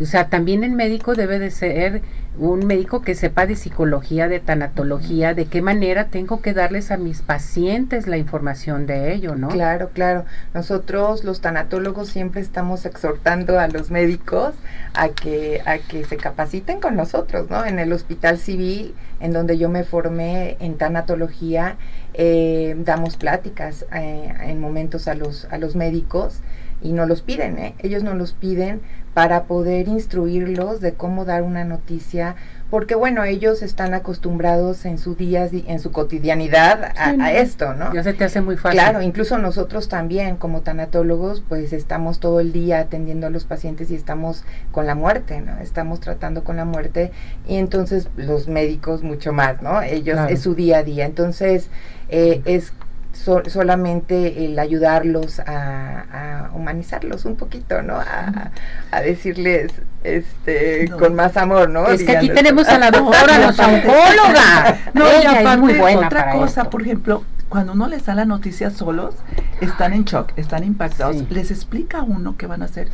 O 0.00 0.04
sea, 0.06 0.28
también 0.28 0.64
el 0.64 0.72
médico 0.72 1.14
debe 1.14 1.38
de 1.38 1.50
ser 1.50 2.02
un 2.36 2.66
médico 2.66 3.02
que 3.02 3.14
sepa 3.14 3.46
de 3.46 3.54
psicología, 3.54 4.26
de 4.26 4.40
tanatología, 4.40 5.34
de 5.34 5.46
qué 5.46 5.62
manera 5.62 6.06
tengo 6.06 6.42
que 6.42 6.52
darles 6.52 6.90
a 6.90 6.96
mis 6.96 7.22
pacientes 7.22 8.08
la 8.08 8.16
información 8.16 8.86
de 8.86 9.14
ello, 9.14 9.36
¿no? 9.36 9.48
Claro, 9.48 9.90
claro. 9.90 10.24
Nosotros 10.52 11.22
los 11.22 11.40
tanatólogos 11.40 12.08
siempre 12.08 12.40
estamos 12.40 12.86
exhortando 12.86 13.60
a 13.60 13.68
los 13.68 13.92
médicos 13.92 14.54
a 14.94 15.10
que 15.10 15.62
a 15.64 15.78
que 15.78 16.04
se 16.04 16.16
capaciten 16.16 16.80
con 16.80 16.96
nosotros, 16.96 17.48
¿no? 17.48 17.64
En 17.64 17.78
el 17.78 17.92
Hospital 17.92 18.38
Civil, 18.38 18.94
en 19.20 19.32
donde 19.32 19.58
yo 19.58 19.68
me 19.68 19.84
formé 19.84 20.56
en 20.58 20.76
tanatología, 20.76 21.76
eh, 22.14 22.74
damos 22.78 23.16
pláticas 23.16 23.86
eh, 23.94 24.34
en 24.40 24.60
momentos 24.60 25.06
a 25.06 25.14
los 25.14 25.46
a 25.52 25.58
los 25.58 25.76
médicos 25.76 26.40
y 26.84 26.92
no 26.92 27.06
los 27.06 27.22
piden, 27.22 27.58
¿eh? 27.58 27.74
ellos 27.80 28.04
no 28.04 28.14
los 28.14 28.34
piden 28.34 28.82
para 29.14 29.44
poder 29.44 29.88
instruirlos 29.88 30.80
de 30.80 30.92
cómo 30.92 31.24
dar 31.24 31.42
una 31.42 31.64
noticia 31.64 32.36
porque 32.74 32.96
bueno, 32.96 33.22
ellos 33.22 33.62
están 33.62 33.94
acostumbrados 33.94 34.84
en 34.84 34.98
su 34.98 35.14
día, 35.14 35.48
en 35.52 35.78
su 35.78 35.92
cotidianidad 35.92 36.92
a, 36.96 37.32
esto, 37.32 37.72
¿no? 37.72 37.94
Ya 37.94 38.02
se 38.02 38.14
te 38.14 38.24
hace 38.24 38.40
muy 38.40 38.56
fácil. 38.56 38.80
Claro, 38.80 39.00
incluso 39.00 39.38
nosotros 39.38 39.88
también 39.88 40.34
como 40.36 40.62
tanatólogos, 40.62 41.44
pues 41.48 41.72
estamos 41.72 42.18
todo 42.18 42.40
el 42.40 42.52
día 42.52 42.80
atendiendo 42.80 43.28
a 43.28 43.30
los 43.30 43.44
pacientes 43.44 43.92
y 43.92 43.94
estamos 43.94 44.44
con 44.72 44.86
la 44.86 44.96
muerte, 44.96 45.40
¿no? 45.40 45.58
Estamos 45.60 46.00
tratando 46.00 46.42
con 46.42 46.56
la 46.56 46.64
muerte 46.64 47.12
y 47.46 47.58
entonces 47.58 48.08
los 48.16 48.48
médicos 48.48 49.04
mucho 49.04 49.32
más, 49.32 49.62
¿no? 49.62 49.80
Ellos 49.80 50.18
es 50.28 50.40
su 50.40 50.56
día 50.56 50.78
a 50.78 50.82
día, 50.82 51.06
entonces 51.06 51.68
eh, 52.08 52.42
es 52.44 52.72
solamente 53.14 54.44
el 54.44 54.58
ayudarlos 54.58 55.40
a, 55.40 56.50
humanizarlos 56.54 57.24
un 57.24 57.36
poquito, 57.36 57.82
¿no? 57.82 57.96
A, 57.96 59.00
decirles 59.00 59.72
este 60.02 60.88
con 60.98 61.14
más 61.14 61.36
amor, 61.36 61.70
¿no? 61.70 61.88
Es 61.88 62.02
que 62.02 62.16
aquí 62.16 62.28
tenemos 62.28 62.68
a 62.68 62.78
la 62.78 62.90
doctora, 62.90 63.38
la 63.38 63.48
oncóloga. 63.48 64.78
No, 64.94 65.06
Ella 65.06 65.54
es 65.54 65.58
muy 65.58 65.74
buena 65.74 66.06
otra 66.06 66.32
cosa, 66.32 66.70
por 66.70 66.82
ejemplo, 66.82 67.24
cuando 67.48 67.72
uno 67.72 67.88
les 67.88 68.06
da 68.06 68.14
la 68.14 68.24
noticia 68.24 68.70
solos, 68.70 69.14
están 69.60 69.92
en 69.92 70.04
shock, 70.04 70.32
están 70.36 70.62
impactados. 70.64 71.16
Les 71.30 71.50
explica 71.50 71.98
a 71.98 72.02
uno 72.02 72.36
qué 72.36 72.46
van 72.46 72.62
a 72.62 72.66
hacer 72.66 72.88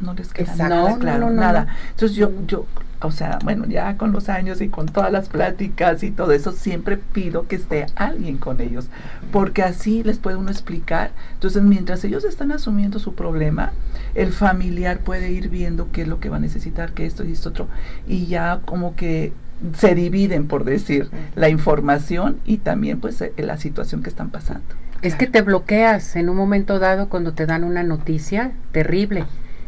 no 0.00 0.14
les 0.14 0.32
queda 0.32 0.54
nada 0.56 0.98
claro, 0.98 1.30
nada. 1.30 1.66
Entonces 1.90 2.16
yo, 2.16 2.30
yo, 2.46 2.66
o 3.00 3.10
sea, 3.10 3.38
bueno, 3.44 3.66
ya 3.66 3.96
con 3.96 4.12
los 4.12 4.28
años 4.28 4.60
y 4.60 4.68
con 4.68 4.86
todas 4.86 5.12
las 5.12 5.28
pláticas 5.28 6.02
y 6.02 6.10
todo 6.10 6.32
eso, 6.32 6.52
siempre 6.52 6.96
pido 6.96 7.46
que 7.46 7.56
esté 7.56 7.86
alguien 7.94 8.38
con 8.38 8.60
ellos, 8.60 8.88
porque 9.32 9.62
así 9.62 10.02
les 10.02 10.18
puede 10.18 10.36
uno 10.36 10.50
explicar. 10.50 11.10
Entonces, 11.34 11.62
mientras 11.62 12.04
ellos 12.04 12.24
están 12.24 12.52
asumiendo 12.52 12.98
su 12.98 13.14
problema, 13.14 13.72
el 14.14 14.32
familiar 14.32 15.00
puede 15.00 15.30
ir 15.30 15.48
viendo 15.48 15.88
qué 15.92 16.02
es 16.02 16.08
lo 16.08 16.20
que 16.20 16.28
va 16.28 16.36
a 16.36 16.40
necesitar, 16.40 16.92
qué 16.92 17.06
esto 17.06 17.24
y 17.24 17.32
esto 17.32 17.50
otro, 17.50 17.68
y 18.06 18.26
ya 18.26 18.60
como 18.64 18.96
que 18.96 19.32
se 19.74 19.94
dividen, 19.94 20.48
por 20.48 20.64
decir, 20.64 21.08
la 21.34 21.48
información 21.48 22.38
y 22.44 22.58
también 22.58 23.00
pues 23.00 23.20
eh, 23.20 23.32
la 23.38 23.56
situación 23.56 24.02
que 24.02 24.10
están 24.10 24.30
pasando. 24.30 24.64
Es 25.02 25.14
que 25.14 25.26
te 25.26 25.42
bloqueas 25.42 26.16
en 26.16 26.28
un 26.28 26.36
momento 26.36 26.78
dado 26.78 27.08
cuando 27.08 27.32
te 27.32 27.46
dan 27.46 27.64
una 27.64 27.82
noticia 27.82 28.52
terrible 28.72 29.24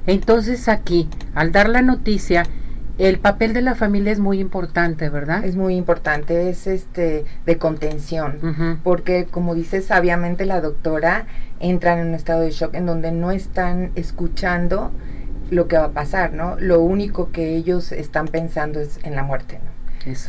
entonces 0.08 0.70
aquí, 0.70 1.06
al 1.34 1.52
dar 1.52 1.68
la 1.68 1.82
noticia, 1.82 2.44
el 2.98 3.20
papel 3.20 3.52
de 3.52 3.62
la 3.62 3.76
familia 3.76 4.10
es 4.10 4.18
muy 4.18 4.40
importante, 4.40 5.08
¿verdad? 5.08 5.44
Es 5.44 5.54
muy 5.54 5.76
importante, 5.76 6.50
es 6.50 6.66
este 6.66 7.24
de 7.46 7.56
contención, 7.56 8.80
porque 8.82 9.26
como 9.30 9.54
dice 9.54 9.80
sabiamente 9.82 10.44
la 10.44 10.60
doctora, 10.60 11.26
entran 11.60 12.00
en 12.00 12.08
un 12.08 12.14
estado 12.14 12.40
de 12.40 12.50
shock 12.50 12.74
en 12.74 12.86
donde 12.86 13.12
no 13.12 13.30
están 13.30 13.92
escuchando 13.94 14.90
lo 15.50 15.68
que 15.68 15.78
va 15.78 15.84
a 15.84 15.92
pasar, 15.92 16.32
¿no? 16.32 16.56
Lo 16.58 16.80
único 16.80 17.30
que 17.30 17.54
ellos 17.54 17.92
están 17.92 18.26
pensando 18.26 18.80
es 18.80 18.98
en 19.04 19.14
la 19.14 19.22
muerte, 19.22 19.60
¿no? 19.64 19.78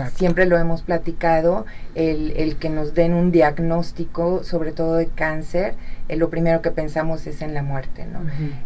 Siempre 0.09 0.45
lo 0.45 0.57
hemos 0.57 0.81
platicado, 0.81 1.65
el, 1.95 2.31
el, 2.35 2.57
que 2.57 2.69
nos 2.69 2.93
den 2.93 3.13
un 3.13 3.31
diagnóstico, 3.31 4.43
sobre 4.43 4.71
todo 4.71 4.95
de 4.95 5.07
cáncer, 5.07 5.75
eh, 6.09 6.17
lo 6.17 6.29
primero 6.29 6.61
que 6.61 6.71
pensamos 6.71 7.25
es 7.27 7.41
en 7.41 7.53
la 7.53 7.63
muerte, 7.63 8.05
¿no? 8.05 8.19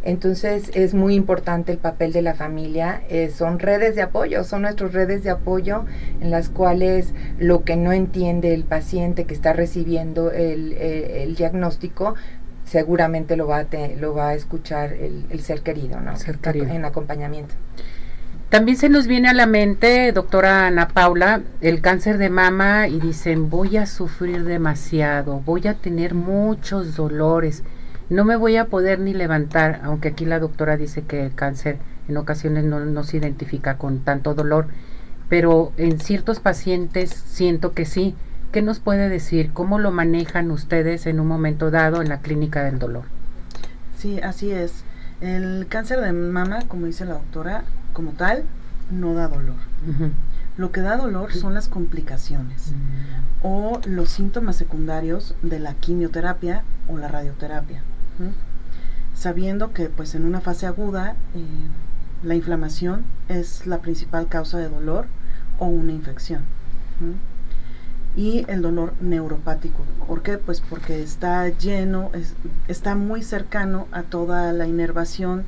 Entonces 0.03 0.71
es 0.73 0.93
muy 0.93 1.13
importante 1.13 1.71
el 1.71 1.77
papel 1.77 2.11
de 2.13 2.21
la 2.21 2.33
familia, 2.33 3.03
eh, 3.09 3.29
son 3.29 3.59
redes 3.59 3.95
de 3.95 4.01
apoyo, 4.01 4.43
son 4.43 4.63
nuestras 4.63 4.93
redes 4.93 5.23
de 5.23 5.29
apoyo 5.29 5.85
en 6.21 6.31
las 6.31 6.49
cuales 6.49 7.13
lo 7.37 7.63
que 7.63 7.75
no 7.75 7.91
entiende 7.91 8.53
el 8.53 8.63
paciente 8.63 9.25
que 9.25 9.33
está 9.33 9.53
recibiendo 9.53 10.31
el, 10.31 10.73
el 10.73 11.35
diagnóstico, 11.35 12.15
seguramente 12.65 13.35
lo 13.35 13.47
va 13.47 13.59
a, 13.59 13.67
lo 13.99 14.13
va 14.15 14.29
a 14.29 14.33
escuchar 14.33 14.93
el, 14.93 15.25
el 15.29 15.41
ser 15.41 15.61
querido, 15.61 15.99
¿no? 15.99 16.15
Ser 16.15 16.39
querido. 16.39 16.67
En 16.67 16.85
acompañamiento. 16.85 17.53
También 18.53 18.77
se 18.77 18.87
nos 18.87 19.07
viene 19.07 19.29
a 19.29 19.33
la 19.33 19.47
mente, 19.47 20.11
doctora 20.11 20.67
Ana 20.67 20.87
Paula, 20.89 21.41
el 21.61 21.81
cáncer 21.81 22.19
de 22.19 22.29
mama 22.29 22.87
y 22.87 22.99
dicen, 22.99 23.49
voy 23.49 23.77
a 23.77 23.87
sufrir 23.87 24.43
demasiado, 24.43 25.39
voy 25.39 25.67
a 25.67 25.73
tener 25.73 26.13
muchos 26.13 26.95
dolores, 26.95 27.63
no 28.11 28.25
me 28.25 28.35
voy 28.35 28.57
a 28.57 28.65
poder 28.65 28.99
ni 28.99 29.15
levantar, 29.15 29.81
aunque 29.83 30.09
aquí 30.09 30.25
la 30.25 30.37
doctora 30.37 30.77
dice 30.77 31.01
que 31.01 31.25
el 31.25 31.33
cáncer 31.33 31.79
en 32.07 32.15
ocasiones 32.15 32.63
no, 32.63 33.03
se 33.03 33.17
identifica 33.17 33.79
con 33.79 34.01
tanto 34.01 34.35
dolor, 34.35 34.67
pero 35.29 35.71
en 35.77 35.99
ciertos 35.99 36.39
pacientes 36.39 37.09
siento 37.09 37.73
que 37.73 37.85
sí. 37.85 38.13
¿Qué 38.51 38.61
nos 38.61 38.77
puede 38.77 39.09
decir? 39.09 39.49
¿Cómo 39.51 39.79
lo 39.79 39.89
manejan 39.89 40.51
ustedes 40.51 41.07
en 41.07 41.19
un 41.19 41.25
momento 41.25 41.71
dado 41.71 42.03
en 42.03 42.09
la 42.09 42.19
clínica 42.19 42.63
del 42.63 42.77
dolor? 42.77 43.05
Sí, 43.97 44.19
así 44.21 44.51
es. 44.51 44.83
El 45.21 45.65
cáncer 45.69 46.01
de 46.01 46.13
mama, 46.13 46.59
como 46.67 46.85
dice 46.85 47.03
la 47.05 47.13
doctora, 47.13 47.63
como 47.93 48.11
tal 48.11 48.43
no 48.91 49.13
da 49.13 49.27
dolor. 49.27 49.55
Lo 50.57 50.71
que 50.71 50.81
da 50.81 50.97
dolor 50.97 51.33
son 51.33 51.53
las 51.53 51.67
complicaciones 51.67 52.71
mm. 52.71 53.45
o 53.45 53.81
los 53.85 54.09
síntomas 54.09 54.55
secundarios 54.55 55.35
de 55.41 55.59
la 55.59 55.73
quimioterapia 55.73 56.63
o 56.87 56.97
la 56.97 57.07
radioterapia. 57.07 57.81
Sabiendo 59.15 59.73
que 59.73 59.89
pues 59.89 60.15
en 60.15 60.25
una 60.25 60.41
fase 60.41 60.65
aguda 60.67 61.15
eh, 61.35 61.45
la 62.23 62.35
inflamación 62.35 63.03
es 63.29 63.65
la 63.67 63.79
principal 63.79 64.27
causa 64.27 64.57
de 64.57 64.69
dolor 64.69 65.07
o 65.59 65.65
una 65.65 65.91
infección. 65.91 66.43
Y 68.15 68.45
el 68.47 68.61
dolor 68.61 68.93
neuropático. 69.01 69.83
¿Por 70.07 70.21
qué? 70.21 70.37
Pues 70.37 70.61
porque 70.61 71.01
está 71.01 71.49
lleno, 71.49 72.11
está 72.67 72.95
muy 72.95 73.23
cercano 73.23 73.87
a 73.91 74.03
toda 74.03 74.53
la 74.53 74.67
inervación 74.67 75.45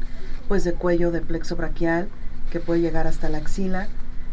pues 0.47 0.63
de 0.63 0.73
cuello, 0.73 1.11
de 1.11 1.21
plexo 1.21 1.55
braquial, 1.55 2.09
que 2.55 2.62
puede 2.62 2.79
llegar 2.79 3.05
hasta 3.05 3.27
la 3.27 3.39
axila. 3.39 3.89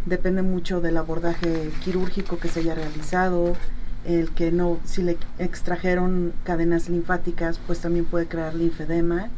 Depende 0.07 0.43
mucho 0.43 0.81
del 0.81 0.97
abordaje 0.97 1.73
quirúrgico 1.83 2.39
que 2.39 2.47
se 2.47 2.61
haya 2.61 2.77
realizado, 2.77 3.57
el 4.05 4.31
que 4.31 4.53
no, 4.53 4.79
si 4.85 5.03
le 5.03 5.19
extrajeron 5.41 6.33
cadenas 6.45 6.89
linfáticas, 6.89 7.59
pues 7.67 7.81
también 7.81 8.05
puede 8.05 8.29
crear 8.29 8.55
linfedema, 8.55 9.29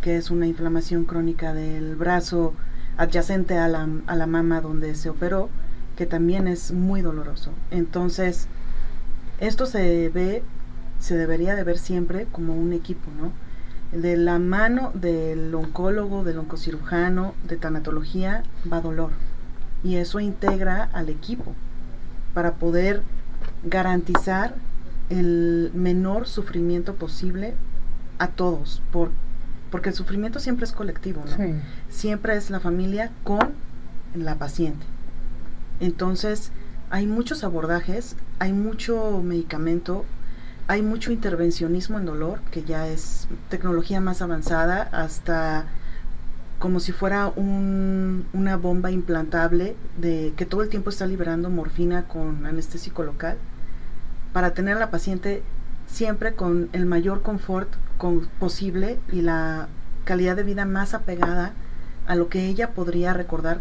que 0.00 0.16
es 0.16 0.30
una 0.30 0.46
inflamación 0.46 1.04
crónica 1.04 1.52
del 1.52 1.96
brazo 1.96 2.54
adyacente 2.96 3.58
a 3.58 3.68
la, 3.68 3.86
a 4.06 4.16
la 4.16 4.26
mama 4.26 4.62
donde 4.62 4.94
se 4.94 5.10
operó, 5.10 5.50
que 5.98 6.06
también 6.06 6.48
es 6.48 6.72
muy 6.72 7.02
doloroso. 7.02 7.50
Entonces, 7.70 8.46
esto 9.38 9.66
se 9.66 10.08
ve, 10.08 10.42
se 10.98 11.14
debería 11.14 11.56
de 11.56 11.64
ver 11.64 11.78
siempre 11.78 12.26
como 12.32 12.54
un 12.54 12.72
equipo, 12.72 13.10
¿no? 13.20 13.32
De 13.92 14.16
la 14.16 14.38
mano 14.38 14.92
del 14.94 15.54
oncólogo, 15.54 16.24
del 16.24 16.38
oncocirujano, 16.38 17.34
de 17.48 17.56
tanatología, 17.56 18.44
va 18.70 18.80
dolor. 18.80 19.10
Y 19.82 19.96
eso 19.96 20.20
integra 20.20 20.88
al 20.92 21.08
equipo 21.08 21.54
para 22.34 22.54
poder 22.54 23.02
garantizar 23.64 24.54
el 25.08 25.72
menor 25.74 26.28
sufrimiento 26.28 26.94
posible 26.94 27.54
a 28.18 28.28
todos, 28.28 28.82
por, 28.92 29.10
porque 29.70 29.88
el 29.88 29.94
sufrimiento 29.94 30.38
siempre 30.38 30.64
es 30.64 30.72
colectivo, 30.72 31.24
¿no? 31.26 31.60
Siempre 31.88 32.36
es 32.36 32.50
la 32.50 32.60
familia 32.60 33.10
con 33.24 33.54
la 34.14 34.36
paciente. 34.36 34.86
Entonces, 35.80 36.52
hay 36.90 37.06
muchos 37.06 37.42
abordajes, 37.44 38.16
hay 38.38 38.52
mucho 38.52 39.20
medicamento, 39.24 40.04
hay 40.70 40.82
mucho 40.82 41.10
intervencionismo 41.10 41.98
en 41.98 42.06
dolor, 42.06 42.38
que 42.52 42.62
ya 42.62 42.86
es 42.86 43.26
tecnología 43.48 44.00
más 44.00 44.22
avanzada, 44.22 44.88
hasta 44.92 45.64
como 46.60 46.78
si 46.78 46.92
fuera 46.92 47.26
una 47.26 48.56
bomba 48.56 48.92
implantable 48.92 49.74
de 49.98 50.32
que 50.36 50.46
todo 50.46 50.62
el 50.62 50.68
tiempo 50.68 50.90
está 50.90 51.06
liberando 51.06 51.50
morfina 51.50 52.04
con 52.04 52.46
anestésico 52.46 53.02
local 53.02 53.36
para 54.32 54.54
tener 54.54 54.76
a 54.76 54.78
la 54.80 54.92
paciente 54.92 55.42
siempre 55.88 56.34
con 56.34 56.68
el 56.72 56.86
mayor 56.86 57.22
confort 57.22 57.68
posible 58.38 59.00
y 59.10 59.22
la 59.22 59.66
calidad 60.04 60.36
de 60.36 60.44
vida 60.44 60.66
más 60.66 60.94
apegada 60.94 61.52
a 62.06 62.14
lo 62.14 62.28
que 62.28 62.46
ella 62.46 62.70
podría 62.74 63.12
recordar 63.12 63.58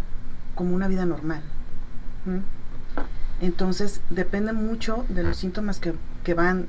como 0.53 0.75
una 0.75 0.87
vida 0.87 1.07
normal. 1.07 1.41
Entonces 3.41 4.01
depende 4.11 4.53
mucho 4.53 5.05
de 5.09 5.23
los 5.23 5.37
síntomas 5.37 5.79
que, 5.79 5.95
que 6.23 6.35
van 6.35 6.67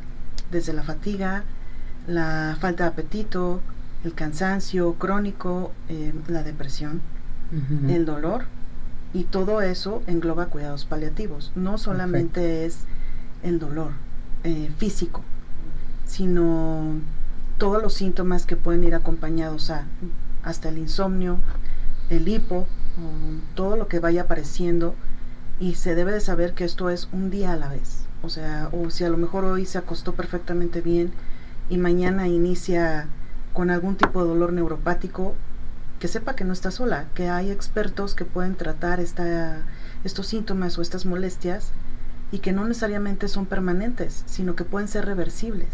desde 0.50 0.72
la 0.72 0.82
fatiga, 0.82 1.44
la 2.06 2.56
falta 2.60 2.84
de 2.84 2.90
apetito, 2.90 3.60
el 4.04 4.14
cansancio 4.14 4.94
crónico, 4.94 5.72
eh, 5.88 6.14
la 6.28 6.42
depresión, 6.42 7.00
el 7.88 8.04
dolor, 8.04 8.44
y 9.12 9.24
todo 9.24 9.60
eso 9.60 10.02
engloba 10.06 10.46
cuidados 10.46 10.84
paliativos. 10.84 11.50
No 11.56 11.78
solamente 11.78 12.64
es 12.64 12.84
el 13.42 13.58
dolor 13.58 13.90
eh, 14.44 14.70
físico, 14.78 15.22
sino 16.06 16.94
todos 17.58 17.82
los 17.82 17.94
síntomas 17.94 18.46
que 18.46 18.56
pueden 18.56 18.84
ir 18.84 18.94
acompañados 18.94 19.70
a 19.70 19.84
hasta 20.42 20.68
el 20.68 20.78
insomnio, 20.78 21.38
el 22.08 22.28
hipo, 22.28 22.66
todo 23.54 23.76
lo 23.76 23.88
que 23.88 24.00
vaya 24.00 24.22
apareciendo 24.22 24.94
y 25.58 25.74
se 25.74 25.94
debe 25.94 26.12
de 26.12 26.20
saber 26.20 26.54
que 26.54 26.64
esto 26.64 26.90
es 26.90 27.08
un 27.12 27.30
día 27.30 27.52
a 27.52 27.56
la 27.56 27.68
vez. 27.68 28.06
O 28.22 28.28
sea, 28.28 28.68
o 28.72 28.90
si 28.90 29.04
a 29.04 29.08
lo 29.08 29.16
mejor 29.16 29.44
hoy 29.44 29.66
se 29.66 29.78
acostó 29.78 30.14
perfectamente 30.14 30.80
bien 30.80 31.12
y 31.68 31.78
mañana 31.78 32.28
inicia 32.28 33.06
con 33.52 33.70
algún 33.70 33.96
tipo 33.96 34.22
de 34.22 34.28
dolor 34.28 34.52
neuropático, 34.52 35.34
que 35.98 36.08
sepa 36.08 36.34
que 36.34 36.44
no 36.44 36.52
está 36.52 36.70
sola, 36.70 37.06
que 37.14 37.28
hay 37.28 37.50
expertos 37.50 38.14
que 38.14 38.24
pueden 38.24 38.54
tratar 38.54 39.00
esta, 39.00 39.58
estos 40.04 40.26
síntomas 40.26 40.78
o 40.78 40.82
estas 40.82 41.06
molestias 41.06 41.72
y 42.32 42.38
que 42.38 42.52
no 42.52 42.66
necesariamente 42.66 43.28
son 43.28 43.46
permanentes, 43.46 44.22
sino 44.26 44.54
que 44.54 44.64
pueden 44.64 44.88
ser 44.88 45.04
reversibles. 45.04 45.68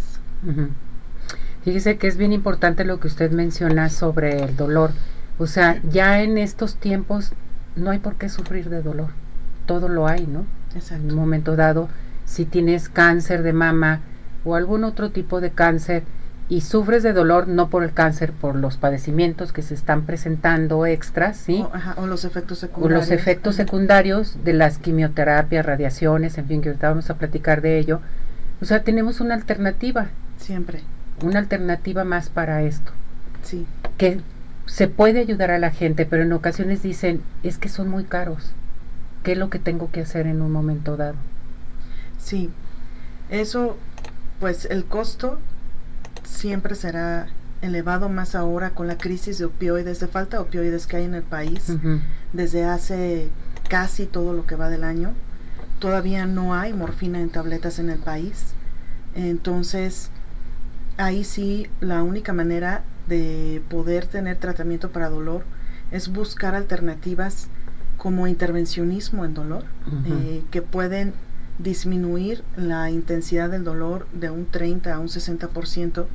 Fíjese 1.62 1.98
que 1.98 2.06
es 2.06 2.16
bien 2.16 2.32
importante 2.32 2.84
lo 2.84 2.98
que 2.98 3.08
usted 3.08 3.30
menciona 3.30 3.88
sobre 3.88 4.42
el 4.42 4.56
dolor. 4.56 4.90
O 5.38 5.46
sea, 5.46 5.80
ya 5.90 6.22
en 6.22 6.38
estos 6.38 6.76
tiempos 6.76 7.32
no 7.74 7.90
hay 7.90 7.98
por 7.98 8.16
qué 8.16 8.28
sufrir 8.28 8.70
de 8.70 8.82
dolor. 8.82 9.10
Todo 9.66 9.88
lo 9.88 10.06
hay, 10.06 10.26
¿no? 10.26 10.46
Exacto. 10.74 11.04
En 11.04 11.10
un 11.10 11.16
momento 11.16 11.56
dado, 11.56 11.88
si 12.26 12.44
tienes 12.44 12.90
cáncer 12.90 13.42
de 13.42 13.54
mama 13.54 14.00
o 14.44 14.54
algún 14.54 14.84
otro 14.84 15.10
tipo 15.10 15.40
de 15.40 15.50
cáncer 15.50 16.02
y 16.48 16.60
sufres 16.60 17.02
de 17.02 17.12
dolor 17.12 17.48
no 17.48 17.70
por 17.70 17.82
el 17.82 17.92
cáncer, 17.92 18.32
por 18.32 18.54
los 18.54 18.76
padecimientos 18.76 19.52
que 19.52 19.62
se 19.62 19.74
están 19.74 20.02
presentando 20.02 20.86
extras, 20.86 21.36
¿sí? 21.36 21.64
O, 21.96 22.06
los 22.06 22.24
efectos 22.24 22.58
secundarios. 22.58 22.98
O 22.98 23.00
los 23.00 23.10
efectos 23.10 23.56
secundarios 23.56 24.44
de 24.44 24.52
las 24.52 24.78
quimioterapias, 24.78 25.66
radiaciones, 25.66 26.38
en 26.38 26.46
fin, 26.46 26.60
que 26.60 26.68
ahorita 26.68 26.90
vamos 26.90 27.10
a 27.10 27.14
platicar 27.14 27.62
de 27.62 27.78
ello. 27.78 28.00
O 28.60 28.64
sea, 28.64 28.82
tenemos 28.82 29.20
una 29.20 29.34
alternativa. 29.34 30.06
Siempre. 30.36 30.82
Una 31.24 31.40
alternativa 31.40 32.04
más 32.04 32.28
para 32.28 32.62
esto. 32.62 32.92
Sí. 33.42 33.66
Que 33.96 34.20
se 34.66 34.86
puede 34.86 35.20
ayudar 35.20 35.50
a 35.50 35.58
la 35.58 35.70
gente, 35.70 36.06
pero 36.06 36.22
en 36.22 36.32
ocasiones 36.32 36.82
dicen, 36.82 37.22
es 37.42 37.58
que 37.58 37.68
son 37.68 37.88
muy 37.88 38.04
caros. 38.04 38.52
¿Qué 39.24 39.32
es 39.32 39.38
lo 39.38 39.50
que 39.50 39.58
tengo 39.58 39.90
que 39.90 40.02
hacer 40.02 40.28
en 40.28 40.42
un 40.42 40.52
momento 40.52 40.96
dado? 40.96 41.16
Sí, 42.26 42.50
eso, 43.30 43.76
pues 44.40 44.64
el 44.64 44.84
costo 44.84 45.38
siempre 46.24 46.74
será 46.74 47.28
elevado 47.62 48.08
más 48.08 48.34
ahora 48.34 48.70
con 48.70 48.88
la 48.88 48.98
crisis 48.98 49.38
de 49.38 49.44
opioides, 49.44 50.00
de 50.00 50.08
falta 50.08 50.38
de 50.38 50.42
opioides 50.42 50.88
que 50.88 50.96
hay 50.96 51.04
en 51.04 51.14
el 51.14 51.22
país 51.22 51.72
desde 52.32 52.64
hace 52.64 53.28
casi 53.68 54.06
todo 54.06 54.32
lo 54.32 54.44
que 54.44 54.56
va 54.56 54.70
del 54.70 54.82
año. 54.82 55.12
Todavía 55.78 56.26
no 56.26 56.52
hay 56.52 56.72
morfina 56.72 57.20
en 57.20 57.30
tabletas 57.30 57.78
en 57.78 57.90
el 57.90 58.00
país. 58.00 58.54
Entonces, 59.14 60.10
ahí 60.96 61.22
sí, 61.22 61.68
la 61.78 62.02
única 62.02 62.32
manera 62.32 62.82
de 63.06 63.62
poder 63.70 64.08
tener 64.08 64.38
tratamiento 64.38 64.90
para 64.90 65.10
dolor 65.10 65.44
es 65.92 66.08
buscar 66.08 66.56
alternativas 66.56 67.46
como 67.98 68.26
intervencionismo 68.26 69.24
en 69.24 69.34
dolor, 69.34 69.64
eh, 70.06 70.42
que 70.50 70.60
pueden 70.60 71.14
disminuir 71.58 72.44
la 72.56 72.90
intensidad 72.90 73.50
del 73.50 73.64
dolor 73.64 74.06
de 74.12 74.30
un 74.30 74.46
30 74.46 74.94
a 74.94 74.98
un 74.98 75.08
60% 75.08 76.06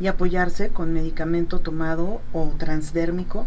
y 0.00 0.06
apoyarse 0.06 0.70
con 0.70 0.92
medicamento 0.92 1.60
tomado 1.60 2.20
o 2.32 2.52
transdérmico 2.58 3.46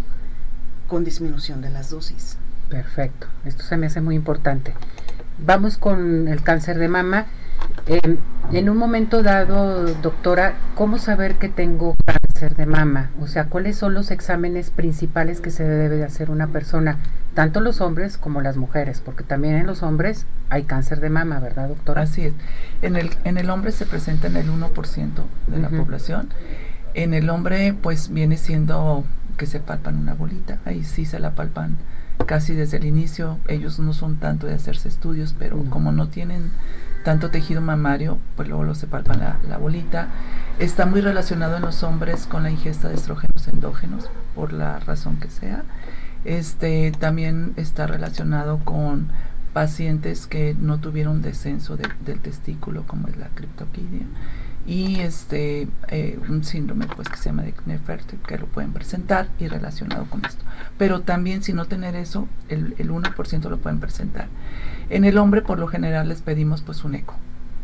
con 0.88 1.04
disminución 1.04 1.62
de 1.62 1.70
las 1.70 1.90
dosis. 1.90 2.38
Perfecto, 2.70 3.28
esto 3.46 3.64
se 3.64 3.78
me 3.78 3.88
hace 3.88 4.02
muy 4.02 4.16
importante. 4.16 4.74
Vamos 5.40 5.78
con 5.78 6.28
el 6.28 6.44
cáncer 6.44 6.78
de 6.78 6.88
mama. 6.88 7.26
Eh, 7.88 8.18
en 8.52 8.70
un 8.70 8.78
momento 8.78 9.24
dado, 9.24 9.86
doctora, 9.96 10.54
¿cómo 10.76 10.98
saber 10.98 11.36
que 11.36 11.50
tengo 11.50 11.96
cáncer 12.06 12.33
de 12.50 12.66
mama? 12.66 13.10
O 13.22 13.28
sea, 13.28 13.46
¿cuáles 13.46 13.78
son 13.78 13.94
los 13.94 14.12
exámenes 14.12 14.70
principales 14.70 15.42
que 15.42 15.52
se 15.52 15.64
debe 15.64 15.96
de 15.96 16.04
hacer 16.04 16.30
una 16.30 16.48
persona? 16.48 16.98
Tanto 17.34 17.62
los 17.62 17.82
hombres 17.82 18.18
como 18.18 18.42
las 18.42 18.58
mujeres, 18.58 19.02
porque 19.04 19.24
también 19.24 19.56
en 19.56 19.66
los 19.66 19.82
hombres 19.82 20.26
hay 20.50 20.64
cáncer 20.64 21.00
de 21.00 21.10
mama, 21.10 21.40
¿verdad, 21.40 21.70
doctora? 21.70 22.04
Así 22.04 22.26
es. 22.26 22.34
En 22.82 22.96
el, 22.96 23.10
en 23.24 23.38
el 23.38 23.50
hombre 23.50 23.72
se 23.72 23.86
presenta 23.86 24.28
en 24.28 24.36
el 24.36 24.50
1% 24.50 25.10
de 25.48 25.58
la 25.58 25.70
población. 25.70 26.30
En 26.94 27.14
el 27.14 27.30
hombre, 27.30 27.74
pues 27.82 28.10
viene 28.10 28.38
siendo 28.38 29.04
que 29.38 29.46
se 29.48 29.60
palpan 29.60 29.98
una 29.98 30.14
bolita. 30.14 30.60
Ahí 30.66 30.84
sí 30.84 31.06
se 31.06 31.20
la 31.20 31.32
palpan 31.32 31.78
casi 32.28 32.54
desde 32.54 32.78
el 32.78 32.86
inicio. 32.86 33.40
Ellos 33.48 33.80
no 33.80 33.94
son 33.94 34.18
tanto 34.18 34.46
de 34.46 34.54
hacerse 34.54 34.90
estudios, 34.90 35.34
pero 35.38 35.64
como 35.70 35.92
no 35.92 36.10
tienen 36.10 36.52
tanto 37.04 37.30
tejido 37.30 37.62
mamario, 37.62 38.18
pues 38.36 38.48
luego 38.48 38.64
lo 38.64 38.76
se 38.76 38.88
palpan 38.88 39.20
la, 39.20 39.38
la, 39.48 39.58
bolita. 39.58 40.08
Está 40.60 40.86
muy 40.86 41.02
relacionado 41.02 41.58
en 41.58 41.64
los 41.64 41.84
hombres 41.84 42.26
con 42.28 42.44
la 42.44 42.52
ingesta 42.52 42.90
de 42.90 42.96
estrógenos 42.96 43.48
endógenos, 43.48 44.10
por 44.36 44.54
la 44.54 44.80
razón 44.80 45.18
que 45.18 45.30
sea. 45.30 45.64
Este 46.26 46.92
también 46.92 47.54
está 47.58 47.86
relacionado 47.86 48.60
con 48.60 49.10
pacientes 49.54 50.26
que 50.26 50.56
no 50.60 50.80
tuvieron 50.80 51.22
descenso 51.22 51.78
del 51.78 52.20
testículo, 52.20 52.84
como 52.88 53.08
es 53.08 53.18
la 53.18 53.28
criptoquidia, 53.28 54.06
y 54.66 55.02
este 55.02 55.68
eh, 55.90 56.20
un 56.30 56.44
síndrome 56.44 56.88
pues 56.88 57.10
que 57.10 57.18
se 57.18 57.26
llama 57.26 57.44
de 57.44 57.52
Kneferter, 57.52 58.20
que 58.20 58.38
lo 58.38 58.48
pueden 58.48 58.72
presentar 58.72 59.28
y 59.40 59.48
relacionado 59.48 60.06
con 60.06 60.24
esto. 60.26 60.44
Pero 60.78 61.02
también 61.02 61.44
si 61.44 61.54
no 61.54 61.66
tener 61.66 61.96
eso, 61.96 62.28
el, 62.50 62.76
el 62.78 62.90
1% 62.92 63.50
lo 63.50 63.58
pueden 63.58 63.80
presentar. 63.80 64.28
En 64.90 65.06
el 65.06 65.18
hombre 65.18 65.42
por 65.42 65.60
lo 65.60 65.68
general 65.68 66.10
les 66.10 66.22
pedimos 66.22 66.62
pues 66.62 66.84
un 66.84 66.96
eco, 66.96 67.16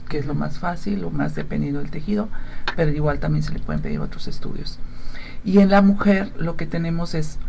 que 0.09 0.17
es 0.17 0.25
lo 0.25 0.35
más 0.35 0.59
fácil, 0.59 1.01
lo 1.01 1.12
más 1.12 1.35
dependido 1.35 1.79
del 1.79 1.91
tejido, 1.91 2.29
pero 2.75 2.91
igual 2.91 3.19
también 3.19 3.43
se 3.43 3.53
le 3.53 3.59
pueden 3.59 3.81
pedir 3.81 3.99
otros 3.99 4.27
estudios. 4.27 4.79
Y 5.45 5.59
en 5.59 5.69
la 5.69 5.81
mujer 5.81 6.33
lo 6.38 6.57
que 6.57 6.65
tenemos 6.65 7.13
es 7.15 7.39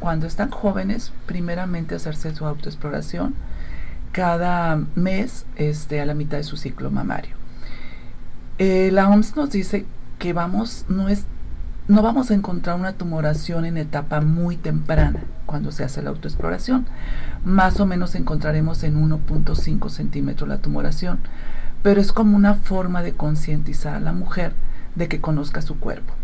cuando 0.00 0.26
están 0.26 0.50
jóvenes, 0.50 1.12
primeramente 1.26 1.94
hacerse 1.94 2.34
su 2.34 2.44
autoexploración 2.44 3.34
cada 4.12 4.80
mes 4.94 5.46
este, 5.56 6.00
a 6.00 6.06
la 6.06 6.14
mitad 6.14 6.38
de 6.38 6.42
su 6.42 6.56
ciclo 6.56 6.90
mamario. 6.90 7.36
Eh, 8.58 8.90
la 8.90 9.08
OMS 9.08 9.36
nos 9.36 9.50
dice 9.50 9.84
que 10.18 10.32
vamos, 10.32 10.86
no, 10.88 11.08
es, 11.08 11.24
no 11.88 12.02
vamos 12.02 12.30
a 12.30 12.34
encontrar 12.34 12.76
una 12.76 12.94
tumoración 12.94 13.66
en 13.66 13.76
etapa 13.76 14.22
muy 14.22 14.56
temprana 14.56 15.24
cuando 15.44 15.72
se 15.72 15.84
hace 15.84 16.02
la 16.02 16.10
autoexploración. 16.10 16.86
Más 17.44 17.80
o 17.80 17.86
menos 17.86 18.14
encontraremos 18.14 18.82
en 18.82 18.96
1.5 18.96 19.90
centímetros 19.90 20.48
la 20.48 20.58
tumoración, 20.58 21.18
pero 21.82 22.00
es 22.00 22.12
como 22.12 22.34
una 22.34 22.54
forma 22.54 23.02
de 23.02 23.12
concientizar 23.12 23.94
a 23.94 24.00
la 24.00 24.12
mujer 24.12 24.54
de 24.94 25.08
que 25.08 25.20
conozca 25.20 25.60
su 25.60 25.78
cuerpo. 25.78 26.14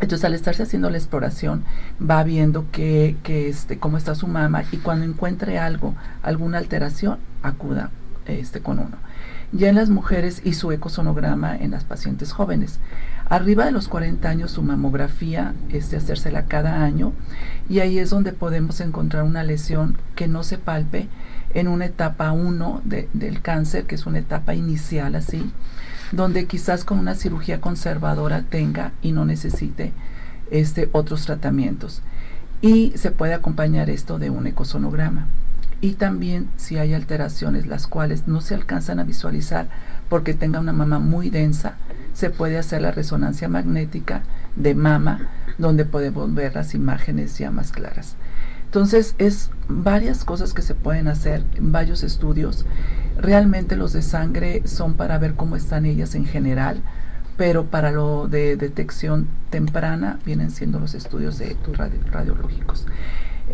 Entonces 0.00 0.24
al 0.24 0.34
estarse 0.34 0.64
haciendo 0.64 0.90
la 0.90 0.98
exploración 0.98 1.64
va 2.02 2.24
viendo 2.24 2.66
que, 2.72 3.16
que 3.22 3.48
este, 3.48 3.78
cómo 3.78 3.96
está 3.96 4.16
su 4.16 4.26
mama 4.26 4.64
y 4.72 4.78
cuando 4.78 5.04
encuentre 5.04 5.60
algo, 5.60 5.94
alguna 6.22 6.58
alteración, 6.58 7.18
acuda 7.42 7.90
este, 8.26 8.60
con 8.60 8.80
uno. 8.80 8.96
Ya 9.56 9.68
en 9.68 9.76
las 9.76 9.88
mujeres 9.88 10.42
y 10.44 10.54
su 10.54 10.72
ecosonograma 10.72 11.56
en 11.56 11.70
las 11.70 11.84
pacientes 11.84 12.32
jóvenes. 12.32 12.80
Arriba 13.28 13.64
de 13.64 13.70
los 13.70 13.86
40 13.86 14.28
años 14.28 14.50
su 14.50 14.62
mamografía 14.62 15.54
es 15.68 15.92
de 15.92 15.98
hacérsela 15.98 16.46
cada 16.46 16.82
año 16.82 17.12
y 17.68 17.78
ahí 17.78 18.00
es 18.00 18.10
donde 18.10 18.32
podemos 18.32 18.80
encontrar 18.80 19.22
una 19.22 19.44
lesión 19.44 19.96
que 20.16 20.26
no 20.26 20.42
se 20.42 20.58
palpe 20.58 21.08
en 21.54 21.68
una 21.68 21.86
etapa 21.86 22.32
1 22.32 22.82
de, 22.84 23.08
del 23.12 23.42
cáncer, 23.42 23.84
que 23.84 23.94
es 23.94 24.06
una 24.06 24.18
etapa 24.18 24.56
inicial 24.56 25.14
así, 25.14 25.52
donde 26.10 26.46
quizás 26.46 26.84
con 26.84 26.98
una 26.98 27.14
cirugía 27.14 27.60
conservadora 27.60 28.42
tenga 28.42 28.90
y 29.02 29.12
no 29.12 29.24
necesite 29.24 29.92
este, 30.50 30.88
otros 30.90 31.26
tratamientos. 31.26 32.02
Y 32.60 32.92
se 32.96 33.12
puede 33.12 33.34
acompañar 33.34 33.88
esto 33.88 34.18
de 34.18 34.30
un 34.30 34.48
ecosonograma. 34.48 35.28
Y 35.80 35.94
también 35.94 36.48
si 36.56 36.78
hay 36.78 36.94
alteraciones 36.94 37.66
las 37.66 37.86
cuales 37.86 38.26
no 38.26 38.40
se 38.40 38.54
alcanzan 38.54 38.98
a 38.98 39.04
visualizar 39.04 39.68
porque 40.08 40.34
tenga 40.34 40.60
una 40.60 40.72
mama 40.72 40.98
muy 40.98 41.30
densa, 41.30 41.76
se 42.12 42.30
puede 42.30 42.58
hacer 42.58 42.82
la 42.82 42.92
resonancia 42.92 43.48
magnética 43.48 44.22
de 44.56 44.74
mama 44.74 45.28
donde 45.58 45.84
podemos 45.84 46.32
ver 46.34 46.54
las 46.54 46.74
imágenes 46.74 47.38
ya 47.38 47.50
más 47.50 47.72
claras. 47.72 48.16
Entonces 48.74 49.14
es 49.18 49.50
varias 49.68 50.24
cosas 50.24 50.52
que 50.52 50.62
se 50.62 50.74
pueden 50.74 51.06
hacer, 51.06 51.44
varios 51.60 52.02
estudios. 52.02 52.66
Realmente 53.16 53.76
los 53.76 53.92
de 53.92 54.02
sangre 54.02 54.62
son 54.66 54.94
para 54.94 55.18
ver 55.18 55.34
cómo 55.34 55.54
están 55.54 55.86
ellas 55.86 56.14
en 56.16 56.26
general, 56.26 56.82
pero 57.36 57.66
para 57.66 57.92
lo 57.92 58.26
de 58.26 58.56
detección 58.56 59.28
temprana 59.50 60.18
vienen 60.24 60.50
siendo 60.50 60.80
los 60.80 60.94
estudios 60.94 61.38
de 61.38 61.56
radiológicos. 62.10 62.86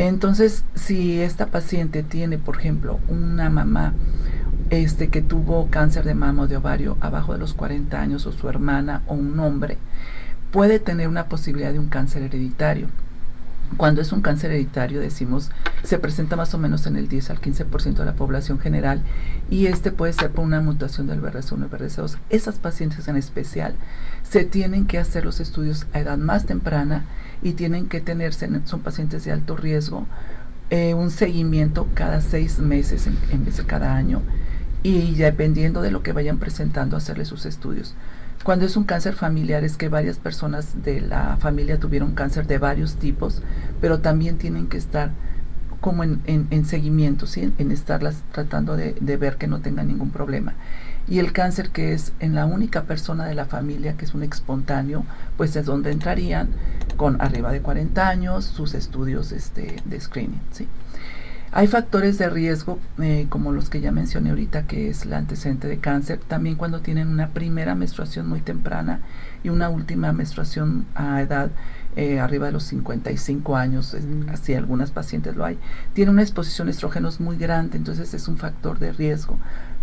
Entonces, 0.01 0.65
si 0.75 1.21
esta 1.21 1.49
paciente 1.49 2.03
tiene, 2.03 2.39
por 2.39 2.57
ejemplo, 2.57 2.99
una 3.09 3.51
mamá 3.51 3.93
este, 4.71 5.09
que 5.09 5.21
tuvo 5.21 5.69
cáncer 5.69 6.05
de 6.05 6.15
mama 6.15 6.45
o 6.45 6.47
de 6.47 6.57
ovario 6.57 6.97
abajo 7.03 7.35
de 7.35 7.39
los 7.39 7.53
40 7.53 8.01
años, 8.01 8.25
o 8.25 8.33
su 8.33 8.49
hermana 8.49 9.03
o 9.09 9.13
un 9.13 9.39
hombre, 9.39 9.77
puede 10.53 10.79
tener 10.79 11.07
una 11.07 11.27
posibilidad 11.27 11.71
de 11.75 11.79
un 11.79 11.91
cáncer 11.91 12.23
hereditario. 12.23 12.87
Cuando 13.77 14.01
es 14.01 14.13
un 14.13 14.21
cáncer 14.21 14.51
hereditario, 14.51 15.01
decimos, 15.01 15.51
se 15.85 15.99
presenta 15.99 16.37
más 16.37 16.53
o 16.55 16.59
menos 16.59 16.87
en 16.87 16.97
el 16.97 17.09
10 17.09 17.31
al 17.31 17.41
15% 17.41 17.95
de 17.95 18.05
la 18.05 18.15
población 18.15 18.59
general 18.59 19.03
y 19.49 19.67
este 19.67 19.93
puede 19.93 20.13
ser 20.13 20.31
por 20.33 20.45
una 20.45 20.61
mutación 20.61 21.07
del 21.07 21.23
BRCA1 21.23 21.67
y 21.67 21.71
BRCA2. 21.71 22.17
Esas 22.31 22.59
pacientes 22.59 23.09
en 23.09 23.17
especial 23.17 23.77
se 24.23 24.45
tienen 24.45 24.87
que 24.87 24.99
hacer 24.99 25.25
los 25.25 25.41
estudios 25.41 25.87
a 25.93 26.01
edad 26.01 26.19
más 26.19 26.47
temprana 26.47 27.05
y 27.43 27.53
tienen 27.53 27.89
que 27.89 28.01
tenerse, 28.01 28.49
son 28.65 28.81
pacientes 28.81 29.25
de 29.25 29.33
alto 29.33 29.57
riesgo, 29.57 30.07
eh, 30.71 30.95
un 30.95 31.11
seguimiento 31.11 31.89
cada 31.95 32.21
seis 32.21 32.59
meses 32.59 33.07
en, 33.07 33.17
en 33.31 33.45
vez 33.45 33.57
de 33.57 33.65
cada 33.65 33.97
año 33.97 34.23
y 34.83 35.15
dependiendo 35.15 35.83
de 35.83 35.91
lo 35.91 36.03
que 36.03 36.13
vayan 36.13 36.39
presentando, 36.39 36.97
hacerle 36.97 37.25
sus 37.25 37.47
estudios. 37.47 37.95
Cuando 38.43 38.65
es 38.65 38.77
un 38.77 38.85
cáncer 38.85 39.15
familiar 39.15 39.65
es 39.65 39.77
que 39.77 39.91
varias 39.91 40.19
personas 40.19 40.83
de 40.83 41.03
la 41.03 41.37
familia 41.37 41.79
tuvieron 41.79 42.15
cáncer 42.15 42.47
de 42.47 42.57
varios 42.57 42.97
tipos, 42.97 43.43
pero 43.83 44.01
también 44.01 44.39
tienen 44.39 44.67
que 44.67 44.79
estar 44.79 45.11
como 45.81 46.05
en, 46.05 46.21
en, 46.27 46.65
seguimiento, 46.65 47.27
¿sí? 47.27 47.53
en 47.59 47.71
estarlas 47.71 48.23
tratando 48.33 48.77
de, 48.77 48.95
de, 49.01 49.17
ver 49.17 49.37
que 49.37 49.47
no 49.47 49.61
tengan 49.61 49.89
ningún 49.89 50.11
problema. 50.11 50.55
Y 51.09 51.19
el 51.19 51.33
cáncer 51.33 51.71
que 51.71 51.93
es 51.93 52.13
en 52.21 52.35
la 52.35 52.45
única 52.45 52.85
persona 52.85 53.25
de 53.25 53.35
la 53.35 53.47
familia, 53.47 53.97
que 53.97 54.05
es 54.05 54.15
un 54.15 54.23
espontáneo, 54.23 55.05
pues 55.37 55.57
es 55.57 55.65
donde 55.65 55.91
entrarían 55.91 56.51
con 56.97 57.21
arriba 57.21 57.51
de 57.51 57.61
40 57.63 58.09
años 58.09 58.45
sus 58.45 58.75
estudios 58.75 59.33
este, 59.33 59.77
de 59.85 60.01
screening. 60.01 60.41
¿sí? 60.51 60.69
Hay 61.53 61.67
factores 61.67 62.17
de 62.17 62.31
riesgo, 62.31 62.79
eh, 63.03 63.27
como 63.29 63.53
los 63.53 63.71
que 63.71 63.81
ya 63.81 63.91
mencioné 63.91 64.31
ahorita, 64.31 64.69
que 64.69 64.89
es 64.89 65.05
la 65.05 65.19
antecedente 65.19 65.67
de 65.67 65.79
cáncer, 65.79 66.21
también 66.21 66.55
cuando 66.55 66.81
tienen 66.81 67.09
una 67.09 67.31
primera 67.31 67.75
menstruación 67.75 68.29
muy 68.29 68.41
temprana 68.41 69.01
y 69.43 69.49
una 69.49 69.69
última 69.69 70.13
menstruación 70.13 70.87
a 70.95 71.21
edad 71.21 71.51
eh, 71.97 72.21
arriba 72.21 72.47
de 72.47 72.53
los 72.53 72.63
55 72.65 73.57
años, 73.57 73.97
mm. 74.01 74.29
así 74.29 74.55
algunas 74.55 74.93
pacientes 74.93 75.35
lo 75.35 75.45
hay, 75.45 75.59
tiene 75.93 76.13
una 76.13 76.23
exposición 76.23 76.69
a 76.69 76.71
estrógenos 76.71 77.19
muy 77.19 77.37
grande, 77.37 77.79
entonces 77.79 78.15
es 78.15 78.29
un 78.29 78.37
factor 78.37 78.79
de 78.79 78.93
riesgo. 78.93 79.37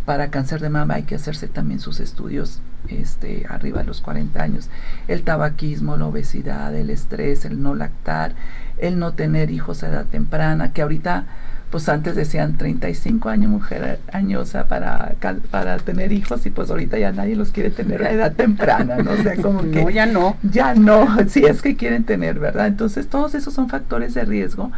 Para 0.06 0.32
cáncer 0.32 0.62
de 0.62 0.70
mama 0.70 0.94
hay 0.94 1.04
que 1.04 1.16
hacerse 1.16 1.50
también 1.50 1.82
sus 1.82 2.00
estudios 2.00 2.62
este, 2.88 3.46
arriba 3.50 3.82
de 3.82 3.88
los 3.88 4.00
40 4.00 4.42
años. 4.42 4.70
El 5.10 5.24
tabaquismo, 5.24 5.98
la 5.98 6.06
obesidad, 6.06 6.74
el 6.74 6.92
estrés, 6.92 7.44
el 7.44 7.62
no 7.62 7.76
lactar, 7.76 8.34
el 8.78 9.00
no 9.00 9.16
tener 9.16 9.52
hijos 9.52 9.84
a 9.84 9.90
edad 9.90 10.06
temprana, 10.06 10.72
que 10.72 10.82
ahorita 10.82 11.26
pues 11.72 11.90
antes 11.90 12.16
decían 12.16 12.58
35 12.58 13.30
años 13.30 13.52
mujer 13.52 14.00
añosa 14.14 14.68
para, 14.68 15.16
para 15.52 15.78
tener 15.78 16.14
hijos 16.14 16.46
y 16.46 16.50
pues 16.50 16.70
ahorita 16.70 16.98
ya 16.98 17.12
nadie 17.12 17.36
los 17.36 17.52
quiere 17.52 17.72
tener 17.72 18.04
a 18.04 18.12
edad 18.12 18.34
temprana, 18.34 18.98
¿no? 18.98 19.12
O 19.12 19.18
sea, 19.18 19.36
como 19.42 19.62
que... 19.64 19.84
No, 19.84 19.90
ya 19.90 20.06
no. 20.06 20.38
Ya 20.44 20.76
no, 20.76 21.08
si 21.28 21.46
es 21.46 21.62
que 21.62 21.76
quieren 21.76 22.06
tener, 22.06 22.40
¿verdad? 22.40 22.68
Entonces 22.68 23.08
todos 23.10 23.36
esos 23.36 23.54
son 23.54 23.70
factores 23.70 24.14
de 24.14 24.24
riesgo 24.24 24.72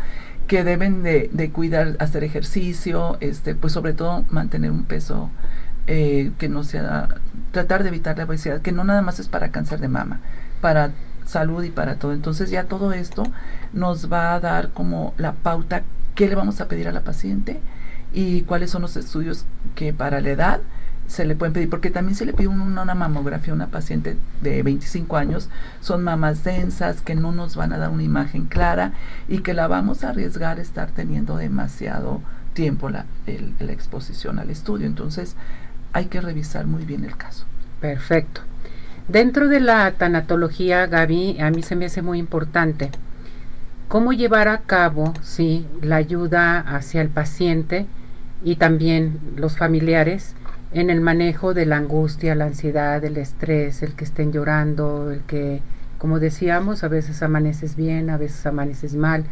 que 0.47 0.63
deben 0.63 1.04
de, 1.04 1.30
de 1.32 1.52
cuidar, 1.52 1.95
hacer 1.99 2.23
ejercicio, 2.23 3.17
este, 3.19 3.54
pues 3.54 3.71
sobre 3.73 3.93
todo 3.93 4.25
mantener 4.30 4.71
un 4.71 4.84
peso 4.84 5.30
eh, 5.86 6.32
que 6.39 6.49
no 6.49 6.63
sea, 6.63 7.08
tratar 7.52 7.84
de 7.84 7.89
evitar 7.89 8.17
la 8.17 8.25
obesidad, 8.25 8.62
que 8.62 8.71
no 8.71 8.84
nada 8.84 9.02
más 9.04 9.19
es 9.19 9.28
para 9.28 9.49
cáncer 9.49 9.80
de 9.80 9.88
mama, 9.88 10.21
para 10.60 10.91
salud 11.25 11.63
y 11.63 11.69
para 11.69 11.95
todo. 11.95 12.13
Entonces 12.13 12.49
ya 12.49 12.65
todo 12.65 12.93
esto 12.93 13.23
nos 13.73 14.12
va 14.12 14.34
a 14.34 14.39
dar 14.39 14.69
como 14.69 15.13
la 15.17 15.34
pauta 15.34 15.84
qué 16.19 16.27
le 16.27 16.36
vamos 16.36 16.60
a 16.60 16.67
pedir 16.67 16.89
a 16.89 16.91
la 16.91 16.99
paciente 16.99 17.62
y 18.12 18.41
cuáles 18.41 18.71
son 18.71 18.82
los 18.82 18.97
estudios 18.97 19.45
que 19.73 19.93
para 19.93 20.19
la 20.19 20.32
edad 20.32 20.60
se 21.08 21.23
le 21.23 21.34
pueden 21.34 21.53
pedir, 21.53 21.69
porque 21.69 21.91
también 21.91 22.13
se 22.13 22.25
le 22.25 22.34
pide 22.34 22.49
una, 22.49 22.84
mamografía 22.93 23.53
a 23.53 23.55
una 23.55 23.67
paciente 23.67 24.17
de 24.41 24.62
25 24.62 25.15
años, 25.15 25.47
son 25.79 26.03
mamas 26.03 26.43
densas 26.43 27.01
que 27.01 27.15
no 27.15 27.32
nos 27.32 27.55
van 27.55 27.71
a 27.71 27.77
dar 27.77 27.89
una 27.89 28.03
imagen 28.03 28.47
clara 28.47 28.91
y 29.29 29.38
que 29.38 29.53
la 29.53 29.69
vamos 29.69 30.03
a 30.03 30.10
arriesgar 30.10 30.60
estar 30.60 30.91
teniendo 30.91 31.38
demasiado 31.38 32.19
tiempo 32.51 32.89
la, 32.89 33.05
la 33.58 33.71
exposición 33.71 34.39
al 34.39 34.49
estudio. 34.49 34.88
Entonces 34.88 35.38
hay 35.93 36.08
que 36.08 36.19
revisar 36.19 36.67
muy 36.67 36.84
bien 36.84 37.05
el 37.05 37.15
caso. 37.15 37.45
Perfecto. 37.79 38.41
Dentro 39.08 39.47
de 39.47 39.62
la 39.62 39.89
tanatología, 39.93 40.86
Gaby, 40.86 41.39
a 41.39 41.49
mí 41.49 41.63
se 41.63 41.77
me 41.77 41.86
hace 41.86 42.01
muy 42.01 42.19
importante 42.19 42.91
cómo 43.89 44.13
llevar 44.13 44.47
a 44.47 44.60
cabo 44.60 45.13
sí, 45.21 45.67
la 45.82 45.97
ayuda 45.97 46.60
hacia 46.60 47.02
el 47.02 47.10
paciente 47.10 47.88
y 48.43 48.56
también 48.56 49.19
los 49.36 49.58
familiares 49.58 50.36
en 50.71 50.91
el 50.91 51.02
manejo 51.02 51.56
de 51.56 51.65
la 51.65 51.78
angustia, 51.78 52.36
la 52.36 52.45
ansiedad, 52.45 53.04
el 53.04 53.17
estrés, 53.17 53.82
el 53.82 53.95
que 53.95 54.06
estén 54.06 54.32
llorando, 54.32 55.12
el 55.12 55.21
que, 55.21 55.62
como 55.97 56.19
decíamos, 56.19 56.84
a 56.84 56.88
veces 56.88 57.23
amaneces 57.23 57.75
bien, 57.75 58.12
a 58.12 58.17
veces 58.17 58.45
amaneces 58.45 58.93
mal. 58.93 59.25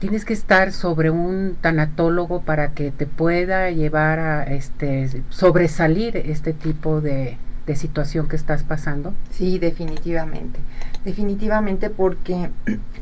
Tienes 0.00 0.26
que 0.26 0.34
estar 0.34 0.72
sobre 0.72 1.08
un 1.08 1.56
tanatólogo 1.58 2.42
para 2.42 2.72
que 2.72 2.90
te 2.90 3.06
pueda 3.06 3.70
llevar 3.70 4.18
a 4.18 4.44
este 4.44 5.22
sobresalir 5.30 6.18
este 6.18 6.52
tipo 6.52 7.00
de, 7.00 7.38
de 7.66 7.76
situación 7.76 8.28
que 8.28 8.36
estás 8.36 8.62
pasando? 8.62 9.14
Sí, 9.30 9.58
definitivamente. 9.58 10.60
Definitivamente 11.04 11.90
porque 11.90 12.50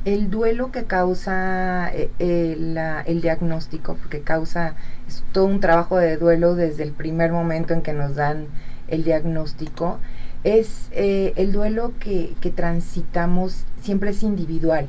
el 0.04 0.30
duelo 0.30 0.70
que 0.70 0.84
causa 0.84 1.90
eh, 1.92 2.10
el, 2.18 3.20
diagnóstico, 3.20 3.94
porque 3.94 4.20
causa 4.20 4.74
es 5.08 5.24
todo 5.32 5.46
un 5.46 5.60
trabajo 5.60 5.96
de 5.98 6.16
duelo 6.16 6.54
desde 6.54 6.84
el 6.84 6.92
primer 6.92 7.32
momento 7.32 7.74
en 7.74 7.82
que 7.82 7.92
nos 7.92 8.14
dan 8.14 8.46
el 8.88 9.04
diagnóstico, 9.04 9.98
es 10.44 10.88
eh, 10.92 11.32
el 11.36 11.52
duelo 11.52 11.92
que, 11.98 12.34
que 12.40 12.50
transitamos 12.50 13.64
siempre 13.80 14.10
es 14.10 14.22
individual, 14.22 14.88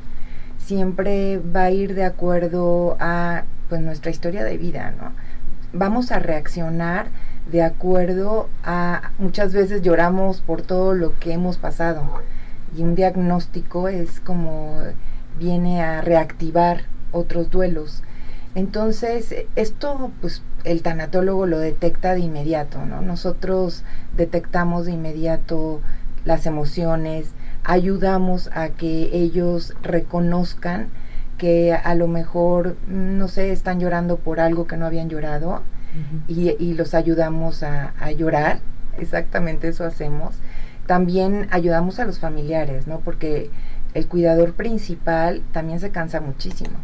siempre 0.58 1.38
va 1.38 1.64
a 1.64 1.70
ir 1.70 1.94
de 1.94 2.04
acuerdo 2.04 2.96
a 3.00 3.44
pues 3.68 3.80
nuestra 3.80 4.10
historia 4.10 4.44
de 4.44 4.56
vida, 4.56 4.92
¿no? 4.98 5.12
Vamos 5.72 6.12
a 6.12 6.20
reaccionar 6.20 7.06
de 7.50 7.62
acuerdo 7.62 8.48
a 8.62 9.12
muchas 9.18 9.52
veces 9.52 9.82
lloramos 9.82 10.40
por 10.40 10.62
todo 10.62 10.94
lo 10.94 11.18
que 11.18 11.32
hemos 11.32 11.58
pasado 11.58 12.02
y 12.76 12.82
un 12.82 12.94
diagnóstico 12.94 13.88
es 13.88 14.20
como 14.20 14.78
viene 15.38 15.82
a 15.82 16.00
reactivar 16.00 16.82
otros 17.12 17.50
duelos. 17.50 18.02
Entonces, 18.54 19.34
esto 19.56 20.10
pues 20.20 20.42
el 20.64 20.82
tanatólogo 20.82 21.46
lo 21.46 21.58
detecta 21.58 22.14
de 22.14 22.20
inmediato, 22.20 22.84
¿no? 22.86 23.00
Nosotros 23.02 23.84
detectamos 24.16 24.86
de 24.86 24.92
inmediato 24.92 25.80
las 26.24 26.46
emociones, 26.46 27.34
ayudamos 27.64 28.50
a 28.54 28.70
que 28.70 29.10
ellos 29.12 29.74
reconozcan 29.82 30.88
que 31.36 31.74
a 31.74 31.94
lo 31.94 32.06
mejor, 32.06 32.76
no 32.86 33.28
sé, 33.28 33.52
están 33.52 33.80
llorando 33.80 34.16
por 34.16 34.40
algo 34.40 34.66
que 34.66 34.76
no 34.76 34.86
habían 34.86 35.10
llorado 35.10 35.62
y, 36.28 36.74
los 36.74 36.94
ayudamos 36.94 37.62
a, 37.62 38.10
llorar, 38.12 38.60
exactamente 38.98 39.68
eso 39.68 39.84
hacemos. 39.84 40.36
También 40.86 41.48
ayudamos 41.50 41.98
a 41.98 42.04
los 42.04 42.18
familiares, 42.18 42.86
¿no? 42.86 43.00
Porque 43.00 43.50
el 43.94 44.06
cuidador 44.06 44.54
principal 44.54 45.42
también 45.52 45.80
se 45.80 45.90
cansa 45.90 46.20
muchísimo. 46.20 46.76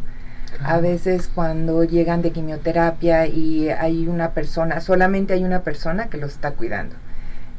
A 0.63 0.79
veces 0.79 1.29
cuando 1.33 1.83
llegan 1.83 2.21
de 2.21 2.31
quimioterapia 2.31 3.25
y 3.27 3.69
hay 3.69 4.07
una 4.07 4.31
persona, 4.31 4.81
solamente 4.81 5.33
hay 5.33 5.43
una 5.43 5.61
persona 5.61 6.07
que 6.07 6.17
los 6.17 6.31
está 6.31 6.51
cuidando. 6.51 6.95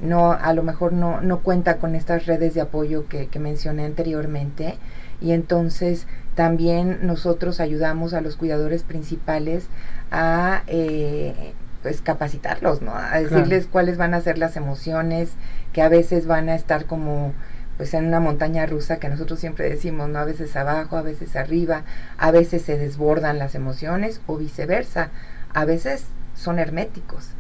No, 0.00 0.32
a 0.32 0.52
lo 0.52 0.62
mejor 0.62 0.92
no, 0.92 1.20
no 1.20 1.38
cuenta 1.40 1.78
con 1.78 1.94
estas 1.94 2.26
redes 2.26 2.54
de 2.54 2.60
apoyo 2.60 3.06
que, 3.08 3.28
que 3.28 3.38
mencioné 3.38 3.84
anteriormente 3.84 4.76
y 5.20 5.30
entonces 5.30 6.06
también 6.34 7.00
nosotros 7.02 7.60
ayudamos 7.60 8.12
a 8.12 8.20
los 8.20 8.36
cuidadores 8.36 8.82
principales 8.82 9.68
a 10.12 10.62
eh, 10.66 11.54
pues 11.82 12.02
capacitarlos, 12.02 12.82
¿no? 12.82 12.94
A 12.94 13.18
decirles 13.18 13.66
cuáles 13.66 13.96
van 13.96 14.14
a 14.14 14.20
ser 14.20 14.38
las 14.38 14.56
emociones, 14.56 15.30
que 15.72 15.82
a 15.82 15.88
veces 15.88 16.26
van 16.26 16.48
a 16.48 16.54
estar 16.54 16.84
como 16.84 17.32
pues 17.78 17.94
en 17.94 18.06
una 18.06 18.20
montaña 18.20 18.66
rusa 18.66 18.98
que 18.98 19.08
nosotros 19.08 19.40
siempre 19.40 19.68
decimos, 19.68 20.08
¿no? 20.08 20.18
A 20.18 20.24
veces 20.24 20.54
abajo, 20.54 20.96
a 20.96 21.02
veces 21.02 21.34
arriba, 21.34 21.82
a 22.18 22.30
veces 22.30 22.62
se 22.62 22.76
desbordan 22.76 23.38
las 23.38 23.54
emociones 23.54 24.20
o 24.26 24.36
viceversa, 24.36 25.08
a 25.54 25.64
veces 25.64 26.04
son 26.34 26.58
herméticos, 26.58 27.30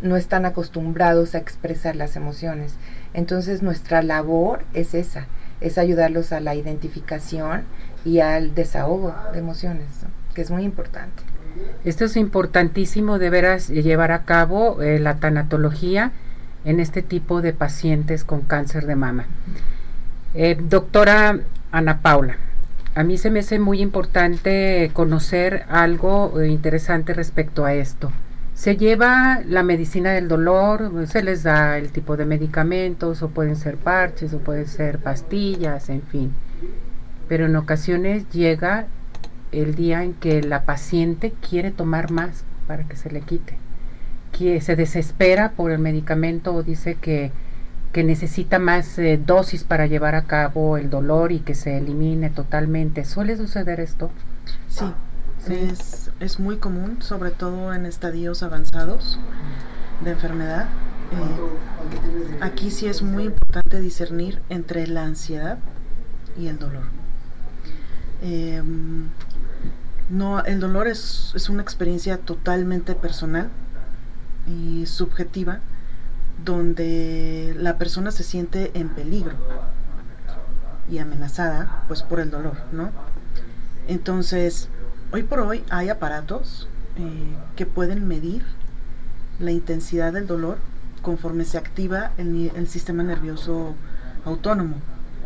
no 0.00 0.16
están 0.16 0.46
acostumbrados 0.46 1.34
a 1.34 1.38
expresar 1.38 1.94
las 1.94 2.16
emociones. 2.16 2.74
Entonces 3.12 3.62
nuestra 3.62 4.02
labor 4.02 4.64
es 4.72 4.94
esa, 4.94 5.26
es 5.60 5.76
ayudarlos 5.76 6.32
a 6.32 6.40
la 6.40 6.54
identificación 6.54 7.64
y 8.04 8.20
al 8.20 8.54
desahogo 8.54 9.14
de 9.32 9.38
emociones, 9.38 9.86
que 10.34 10.40
es 10.40 10.50
muy 10.50 10.64
importante. 10.64 11.22
Esto 11.84 12.04
es 12.04 12.16
importantísimo 12.16 13.18
de 13.18 13.30
veras 13.30 13.70
eh, 13.70 13.82
llevar 13.82 14.12
a 14.12 14.24
cabo 14.24 14.82
eh, 14.82 14.98
la 14.98 15.16
tanatología 15.16 16.12
en 16.64 16.80
este 16.80 17.02
tipo 17.02 17.42
de 17.42 17.52
pacientes 17.52 18.24
con 18.24 18.40
cáncer 18.42 18.86
de 18.86 18.96
mama. 18.96 19.26
Eh, 20.34 20.56
doctora 20.60 21.38
Ana 21.70 22.02
Paula, 22.02 22.36
a 22.94 23.04
mí 23.04 23.18
se 23.18 23.30
me 23.30 23.40
hace 23.40 23.58
muy 23.58 23.80
importante 23.80 24.90
conocer 24.92 25.64
algo 25.68 26.42
interesante 26.42 27.14
respecto 27.14 27.64
a 27.64 27.74
esto. 27.74 28.10
Se 28.54 28.76
lleva 28.76 29.42
la 29.46 29.62
medicina 29.62 30.12
del 30.12 30.28
dolor, 30.28 31.06
se 31.06 31.22
les 31.22 31.42
da 31.42 31.76
el 31.76 31.92
tipo 31.92 32.16
de 32.16 32.24
medicamentos, 32.24 33.22
o 33.22 33.28
pueden 33.28 33.54
ser 33.54 33.76
parches, 33.76 34.32
o 34.32 34.38
pueden 34.38 34.66
ser 34.66 34.98
pastillas, 34.98 35.90
en 35.90 36.02
fin. 36.02 36.32
Pero 37.28 37.44
en 37.46 37.54
ocasiones 37.54 38.28
llega 38.30 38.86
el 39.52 39.74
día 39.74 40.02
en 40.02 40.14
que 40.14 40.42
la 40.42 40.64
paciente 40.64 41.32
quiere 41.48 41.70
tomar 41.70 42.10
más 42.10 42.44
para 42.66 42.84
que 42.84 42.96
se 42.96 43.10
le 43.10 43.20
quite, 43.20 43.56
que 44.32 44.60
se 44.60 44.76
desespera 44.76 45.52
por 45.52 45.70
el 45.70 45.78
medicamento 45.78 46.54
o 46.54 46.62
dice 46.62 46.96
que, 46.96 47.32
necesita 47.94 48.58
más 48.58 48.98
eh, 48.98 49.18
dosis 49.24 49.64
para 49.64 49.86
llevar 49.86 50.16
a 50.16 50.24
cabo 50.24 50.76
el 50.76 50.90
dolor 50.90 51.32
y 51.32 51.38
que 51.38 51.54
se 51.54 51.78
elimine 51.78 52.28
totalmente. 52.28 53.06
¿Suele 53.06 53.38
suceder 53.38 53.80
esto? 53.80 54.10
Sí, 54.68 54.84
Es, 55.48 56.10
es, 56.20 56.38
muy 56.38 56.58
común, 56.58 56.98
sobre 57.00 57.30
todo 57.30 57.72
en 57.72 57.86
estadios 57.86 58.42
avanzados 58.42 59.18
de 60.04 60.10
enfermedad. 60.10 60.66
Eh, 61.12 62.42
aquí 62.42 62.70
sí 62.70 62.86
es 62.86 63.00
muy 63.00 63.24
importante 63.24 63.80
discernir 63.80 64.42
entre 64.50 64.86
la 64.86 65.04
ansiedad 65.04 65.56
y 66.38 66.48
el 66.48 66.58
dolor. 66.58 66.84
Em, 68.22 69.08
No, 70.08 70.44
el 70.44 70.60
dolor 70.60 70.86
es, 70.86 71.32
es 71.34 71.48
una 71.48 71.62
experiencia 71.62 72.18
totalmente 72.18 72.94
personal 72.94 73.50
y 74.46 74.86
subjetiva 74.86 75.60
donde 76.44 77.54
la 77.58 77.76
persona 77.78 78.10
se 78.12 78.22
siente 78.22 78.70
en 78.74 78.88
peligro 78.90 79.34
y 80.88 80.98
amenazada 80.98 81.82
pues 81.88 82.02
por 82.02 82.20
el 82.20 82.30
dolor, 82.30 82.56
¿no? 82.72 82.90
Entonces, 83.88 84.68
hoy 85.12 85.22
por 85.22 85.40
hoy 85.40 85.64
hay 85.70 85.88
aparatos 85.88 86.68
eh, 86.96 87.36
que 87.56 87.66
pueden 87.66 88.06
medir 88.06 88.44
la 89.38 89.50
intensidad 89.50 90.12
del 90.12 90.26
dolor 90.26 90.58
conforme 91.02 91.44
se 91.44 91.58
activa 91.58 92.12
el, 92.16 92.52
el 92.54 92.68
sistema 92.68 93.02
nervioso 93.02 93.74
autónomo 94.24 94.76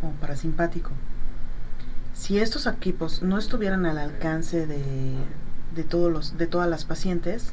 o 0.01 0.09
parasimpático. 0.19 0.91
Si 2.21 2.37
estos 2.37 2.67
equipos 2.67 3.23
no 3.23 3.39
estuvieran 3.39 3.87
al 3.87 3.97
alcance 3.97 4.67
de, 4.67 4.83
de, 5.75 5.83
todos 5.83 6.13
los, 6.13 6.37
de 6.37 6.45
todas 6.45 6.69
las 6.69 6.85
pacientes, 6.85 7.51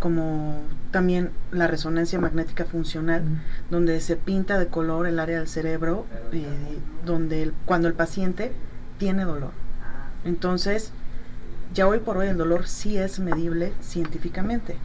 como 0.00 0.62
también 0.90 1.30
la 1.52 1.68
resonancia 1.68 2.18
magnética 2.18 2.64
funcional, 2.64 3.22
donde 3.70 4.00
se 4.00 4.16
pinta 4.16 4.58
de 4.58 4.66
color 4.66 5.06
el 5.06 5.20
área 5.20 5.38
del 5.38 5.46
cerebro, 5.46 6.06
eh, 6.32 6.44
donde 7.06 7.52
cuando 7.66 7.86
el 7.86 7.94
paciente 7.94 8.50
tiene 8.98 9.24
dolor. 9.24 9.52
Entonces, 10.24 10.90
ya 11.72 11.86
hoy 11.86 12.00
por 12.00 12.16
hoy 12.16 12.26
el 12.26 12.36
dolor 12.36 12.66
sí 12.66 12.98
es 12.98 13.20
medible 13.20 13.72
científicamente. 13.80 14.76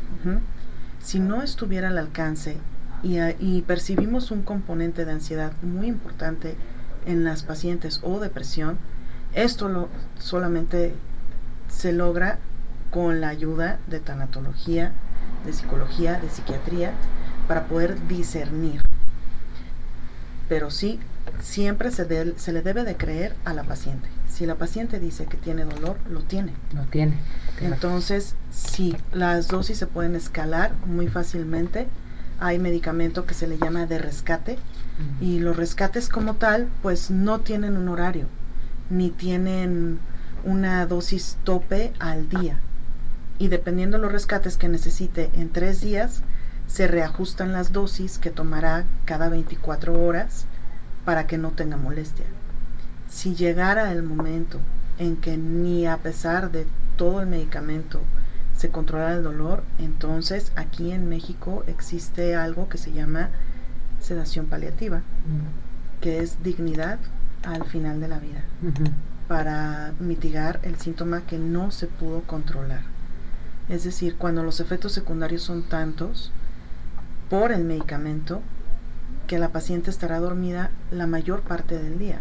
Si 1.02 1.20
no 1.20 1.42
estuviera 1.42 1.88
al 1.88 1.98
alcance 1.98 2.58
y, 3.02 3.18
y, 3.40 3.64
percibimos 3.64 4.30
un 4.30 4.44
componente 4.44 5.04
de 5.04 5.14
ansiedad 5.14 5.52
muy 5.64 5.88
importante 5.88 6.56
en 7.08 7.24
las 7.24 7.42
pacientes 7.42 8.02
o 8.04 8.20
depresión, 8.20 8.78
esto 9.36 9.70
lo, 9.70 9.90
solamente 10.18 10.96
se 11.68 11.92
logra 11.94 12.40
con 12.90 13.22
la 13.22 13.30
ayuda 13.30 13.80
de 13.88 14.00
tanatología, 14.00 14.94
de 15.46 15.54
psicología, 15.54 16.20
de 16.20 16.30
psiquiatría, 16.30 16.94
para 17.48 17.66
poder 17.66 18.08
discernir. 18.08 18.82
Pero 20.48 20.72
sí, 20.72 21.00
siempre 21.42 21.92
se, 21.92 22.38
se 22.38 22.54
le 22.54 22.62
debe 22.62 22.84
de 22.84 22.96
creer 22.96 23.36
a 23.46 23.54
la 23.54 23.64
paciente. 23.64 24.08
Si 24.30 24.46
la 24.46 24.56
paciente 24.56 25.00
dice 25.00 25.26
que 25.26 25.38
tiene 25.38 25.64
dolor, 25.64 25.98
lo 26.10 26.22
tiene. 26.22 26.54
Lo 26.74 26.84
tiene. 26.84 27.18
Entonces, 27.62 28.36
sí, 28.52 28.96
las 29.14 29.48
dosis 29.48 29.78
se 29.78 29.88
pueden 29.88 30.16
escalar 30.16 30.74
muy 30.86 31.08
fácilmente. 31.08 31.88
Hay 32.40 32.60
medicamento 32.60 33.26
que 33.26 33.34
se 33.34 33.48
le 33.48 33.58
llama 33.58 33.86
de 33.86 33.98
rescate 33.98 34.58
y 35.22 35.40
los 35.40 35.56
rescates 35.56 36.10
como 36.10 36.36
tal, 36.36 36.68
pues 36.82 37.12
no 37.12 37.40
tienen 37.40 37.78
un 37.78 37.88
horario, 37.90 38.28
ni 38.90 39.10
tienen 39.10 40.00
una 40.44 40.86
dosis 40.86 41.38
tope 41.44 41.94
al 42.00 42.30
día 42.30 42.60
y 43.38 43.50
dependiendo 43.50 43.98
los 43.98 44.12
rescates 44.12 44.58
que 44.58 44.70
necesite 44.70 45.30
en 45.34 45.50
tres 45.50 45.82
días, 45.82 46.22
se 46.68 46.88
reajustan 46.88 47.52
las 47.52 47.74
dosis 47.74 48.18
que 48.18 48.32
tomará 48.32 48.86
cada 49.06 49.30
24 49.30 50.02
horas 50.06 50.46
para 51.04 51.28
que 51.28 51.38
no 51.38 51.52
tenga 51.52 51.78
molestia. 51.78 52.26
Si 53.10 53.36
llegara 53.36 53.92
el 53.92 54.04
momento 54.04 54.60
en 54.98 55.18
que 55.18 55.38
ni 55.38 55.86
a 55.86 55.98
pesar 55.98 56.52
de 56.52 56.66
todo 56.96 57.22
el 57.22 57.28
medicamento 57.28 58.02
se 58.56 58.70
controla 58.70 59.14
el 59.14 59.24
dolor, 59.24 59.64
entonces 59.80 60.52
aquí 60.56 60.92
en 60.92 61.10
México 61.10 61.64
existe 61.68 62.36
algo 62.36 62.70
que 62.70 62.78
se 62.78 62.94
llama 62.94 63.30
sedación 64.00 64.46
paliativa, 64.46 65.02
que 66.00 66.20
es 66.20 66.42
dignidad 66.42 67.00
al 67.46 67.64
final 67.66 68.00
de 68.00 68.08
la 68.08 68.20
vida, 68.20 68.44
para 69.28 69.94
mitigar 70.00 70.60
el 70.64 70.78
síntoma 70.78 71.22
que 71.22 71.38
no 71.38 71.72
se 71.72 71.88
pudo 71.88 72.22
controlar. 72.22 72.82
Es 73.70 73.84
decir, 73.84 74.16
cuando 74.18 74.44
los 74.44 74.60
efectos 74.60 74.92
secundarios 74.92 75.42
son 75.42 75.64
tantos 75.64 76.32
por 77.30 77.52
el 77.52 77.64
medicamento 77.64 78.42
que 79.28 79.40
la 79.40 79.50
paciente 79.50 79.90
estará 79.90 80.20
dormida 80.20 80.70
la 80.92 81.08
mayor 81.08 81.42
parte 81.42 81.82
del 81.82 81.98
día, 81.98 82.20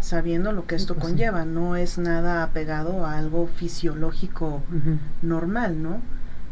sabiendo 0.00 0.52
lo 0.52 0.66
que 0.66 0.76
esto 0.76 0.94
pues 0.94 1.08
conlleva. 1.08 1.44
No 1.44 1.76
es 1.76 1.98
nada 1.98 2.42
apegado 2.42 3.04
a 3.04 3.18
algo 3.18 3.46
fisiológico 3.46 4.62
normal, 5.20 5.82
¿no? 5.82 6.00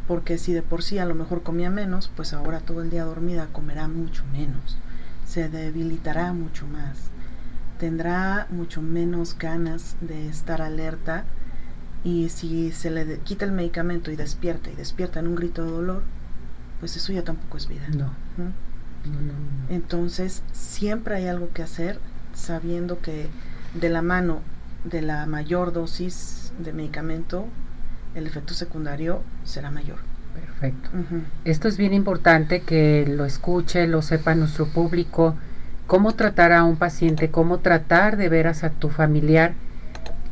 Porque 0.07 0.37
si 0.37 0.53
de 0.53 0.61
por 0.61 0.83
sí 0.83 0.99
a 0.99 1.07
lo 1.07 1.14
mejor 1.14 1.43
comía 1.43 1.71
menos, 1.71 2.11
pues 2.14 2.35
ahora 2.35 2.61
todo 2.61 2.83
el 2.83 2.90
día 2.90 3.05
dormida 3.05 3.49
comerá 3.53 3.88
mucho 3.88 4.23
menos, 4.33 4.77
se 5.35 5.49
debilitará 5.49 6.33
mucho 6.33 6.64
más, 6.64 7.11
tendrá 7.81 8.47
mucho 8.51 8.81
menos 8.81 9.37
ganas 9.37 9.97
de 10.01 10.29
estar 10.29 10.62
alerta 10.62 11.25
y 12.05 12.29
si 12.29 12.70
se 12.70 12.88
le 12.92 13.18
quita 13.18 13.44
el 13.44 13.51
medicamento 13.51 14.12
y 14.12 14.16
despierta 14.16 14.70
y 14.70 14.77
despierta 14.77 15.18
en 15.18 15.27
un 15.27 15.35
grito 15.35 15.64
de 15.64 15.73
dolor, 15.73 16.03
pues 16.79 16.97
eso 16.97 17.12
ya 17.12 17.25
tampoco 17.25 17.57
es 17.57 17.66
vida. 17.66 17.83
No. 17.88 18.12
Entonces, 19.68 20.44
siempre 20.53 21.16
hay 21.16 21.27
algo 21.27 21.49
que 21.53 21.64
hacer 21.64 21.99
sabiendo 22.33 23.01
que 23.01 23.27
de 23.75 23.88
la 23.88 24.03
mano 24.03 24.40
de 24.85 25.03
la 25.03 25.27
mayor 25.27 25.73
dosis 25.73 26.53
de 26.61 26.73
medicamento, 26.73 27.47
el 28.14 28.29
efecto 28.29 28.55
secundario 28.55 29.25
será 29.42 29.73
mayor. 29.73 29.99
Perfecto. 30.61 30.90
Esto 31.45 31.69
es 31.69 31.77
bien 31.77 31.93
importante 31.93 32.61
que 32.61 33.07
lo 33.07 33.25
escuche, 33.25 33.87
lo 33.87 34.03
sepa 34.03 34.35
nuestro 34.35 34.67
público, 34.67 35.35
cómo 35.87 36.12
tratar 36.12 36.53
a 36.53 36.64
un 36.64 36.77
paciente, 36.77 37.31
cómo 37.31 37.59
tratar 37.59 38.17
de 38.17 38.29
veras 38.29 38.64
a 38.64 38.71
tu 38.71 38.88
familiar 38.88 39.53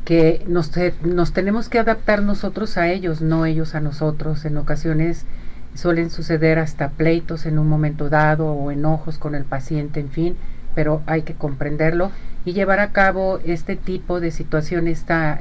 que 0.05 0.45
nos, 0.49 0.71
nos 1.05 1.33
tenemos 1.33 1.69
que 1.69 1.79
adaptar 1.79 2.23
nosotros 2.23 2.77
a 2.77 2.89
ellos, 2.89 3.21
no 3.21 3.47
ellos 3.47 3.75
a 3.75 3.81
nosotros. 3.81 4.45
En 4.45 4.57
ocasiones 4.57 5.27
suelen 5.75 6.11
suceder 6.11 6.59
hasta 6.59 6.91
pleitos 6.91 7.47
en 7.47 7.59
un 7.59 7.69
momento 7.69 8.09
dado 8.09 8.53
o 8.53 8.71
enojos 8.71 9.19
con 9.19 9.35
el 9.35 9.45
paciente, 9.45 10.01
en 10.01 10.11
fin, 10.11 10.37
pero 10.75 11.03
hay 11.07 11.23
que 11.23 11.35
comprenderlo 11.35 12.11
y 12.45 12.53
llevar 12.53 12.81
a 12.81 12.93
cabo 12.93 13.39
este 13.45 13.77
tipo 13.77 14.21
de 14.21 14.31
situación, 14.31 14.89
esta, 14.89 15.41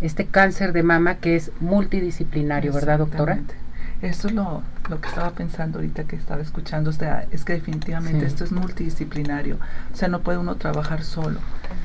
este 0.00 0.26
cáncer 0.26 0.72
de 0.72 0.82
mama 0.82 1.16
que 1.16 1.36
es 1.36 1.52
multidisciplinario, 1.60 2.72
¿verdad, 2.72 2.98
doctora? 2.98 3.38
Eso 4.02 4.28
es 4.28 4.34
lo, 4.34 4.62
lo, 4.88 4.98
que 4.98 5.08
estaba 5.08 5.30
pensando 5.32 5.78
ahorita 5.78 6.04
que 6.04 6.16
estaba 6.16 6.40
escuchando, 6.40 6.88
o 6.88 6.92
sea, 6.94 7.26
es 7.32 7.44
que 7.44 7.52
definitivamente 7.52 8.24
esto 8.24 8.44
es 8.44 8.52
multidisciplinario, 8.52 9.58
o 9.92 9.96
sea, 9.96 10.08
no 10.08 10.20
puede 10.20 10.38
uno 10.38 10.54
trabajar 10.54 11.02
solo. 11.02 11.38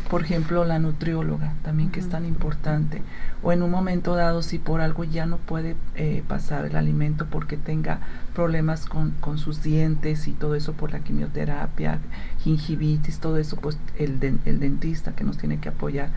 Por 0.09 0.21
ejemplo, 0.21 0.63
la 0.63 0.79
nutrióloga 0.79 1.51
también 1.61 1.91
que 1.91 1.99
es 1.99 2.07
tan 2.07 2.25
importante, 2.25 3.01
o 3.43 3.51
en 3.51 3.63
un 3.63 3.69
momento 3.69 4.15
dado 4.15 4.43
si 4.43 4.59
por 4.59 4.79
algo 4.79 5.03
ya 5.03 5.25
no 5.25 5.39
puede 5.39 5.75
eh, 5.95 6.23
pasar 6.25 6.63
el 6.63 6.77
alimento 6.77 7.25
porque 7.25 7.57
tenga 7.57 7.99
problemas 8.33 8.85
con, 8.85 9.11
con, 9.19 9.37
sus 9.37 9.61
dientes 9.61 10.29
y 10.29 10.31
todo 10.31 10.55
eso 10.55 10.71
por 10.71 10.93
la 10.93 10.99
quimioterapia, 10.99 11.99
gingivitis, 12.39 13.19
todo 13.19 13.37
eso, 13.37 13.57
pues 13.57 13.77
el, 13.97 14.39
el 14.45 14.59
dentista 14.61 15.11
que 15.11 15.25
nos 15.25 15.37
tiene 15.37 15.59
que 15.59 15.67
apoyar, 15.67 16.11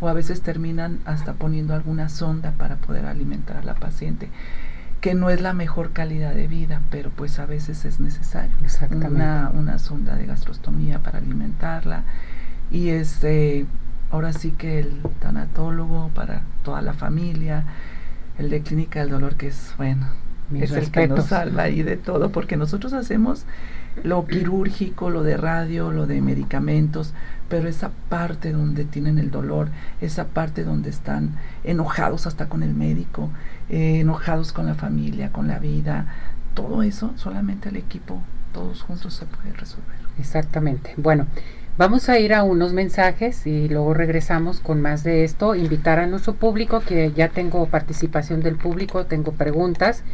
o 0.00 0.08
a 0.08 0.14
veces 0.14 0.40
terminan 0.40 0.98
hasta 1.04 1.34
poniendo 1.34 1.74
alguna 1.74 2.08
sonda 2.08 2.50
para 2.58 2.74
poder 2.74 3.06
alimentar 3.06 3.58
a 3.58 3.62
la 3.62 3.74
paciente 3.74 4.30
que 5.04 5.12
no 5.12 5.28
es 5.28 5.42
la 5.42 5.52
mejor 5.52 5.90
calidad 5.90 6.32
de 6.32 6.46
vida, 6.46 6.80
pero 6.90 7.10
pues 7.10 7.38
a 7.38 7.44
veces 7.44 7.84
es 7.84 8.00
necesario. 8.00 8.56
Una, 8.90 9.50
una 9.52 9.78
sonda 9.78 10.16
de 10.16 10.24
gastrostomía 10.24 11.00
para 11.00 11.18
alimentarla. 11.18 12.04
Y 12.70 12.88
este, 12.88 13.66
ahora 14.10 14.32
sí 14.32 14.52
que 14.52 14.78
el 14.78 15.02
tanatólogo 15.20 16.08
para 16.14 16.40
toda 16.62 16.80
la 16.80 16.94
familia, 16.94 17.64
el 18.38 18.48
de 18.48 18.62
clínica 18.62 19.00
del 19.00 19.10
dolor, 19.10 19.34
que 19.34 19.48
es 19.48 19.74
bueno, 19.76 20.08
es 20.54 20.70
el 20.70 20.90
que 20.90 21.06
nos 21.06 21.26
salva 21.26 21.64
ahí 21.64 21.82
de 21.82 21.98
todo, 21.98 22.32
porque 22.32 22.56
nosotros 22.56 22.94
hacemos 22.94 23.44
lo 24.02 24.26
quirúrgico, 24.26 25.10
lo 25.10 25.22
de 25.22 25.36
radio, 25.36 25.92
lo 25.92 26.06
de 26.06 26.22
medicamentos, 26.22 27.12
pero 27.50 27.68
esa 27.68 27.90
parte 28.08 28.52
donde 28.52 28.84
tienen 28.84 29.18
el 29.18 29.30
dolor, 29.30 29.68
esa 30.00 30.24
parte 30.28 30.64
donde 30.64 30.88
están 30.88 31.32
enojados 31.62 32.26
hasta 32.26 32.48
con 32.48 32.62
el 32.62 32.74
médico, 32.74 33.28
eh, 33.68 34.00
enojados 34.00 34.52
con 34.52 34.66
la 34.66 34.74
familia, 34.74 35.32
con 35.32 35.48
la 35.48 35.58
vida, 35.58 36.06
todo 36.54 36.82
eso 36.82 37.12
solamente 37.16 37.68
el 37.68 37.76
equipo, 37.76 38.22
todos 38.52 38.82
juntos 38.82 39.14
se 39.14 39.26
puede 39.26 39.52
resolver. 39.52 39.96
Exactamente. 40.18 40.94
Bueno, 40.96 41.26
vamos 41.76 42.08
a 42.08 42.18
ir 42.18 42.34
a 42.34 42.44
unos 42.44 42.72
mensajes 42.72 43.46
y 43.46 43.68
luego 43.68 43.94
regresamos 43.94 44.60
con 44.60 44.80
más 44.80 45.02
de 45.02 45.24
esto. 45.24 45.54
Invitar 45.54 45.98
a 45.98 46.06
nuestro 46.06 46.34
público, 46.34 46.80
que 46.80 47.12
ya 47.12 47.28
tengo 47.28 47.66
participación 47.66 48.40
del 48.40 48.56
público, 48.56 49.06
tengo 49.06 49.32
preguntas 49.32 50.04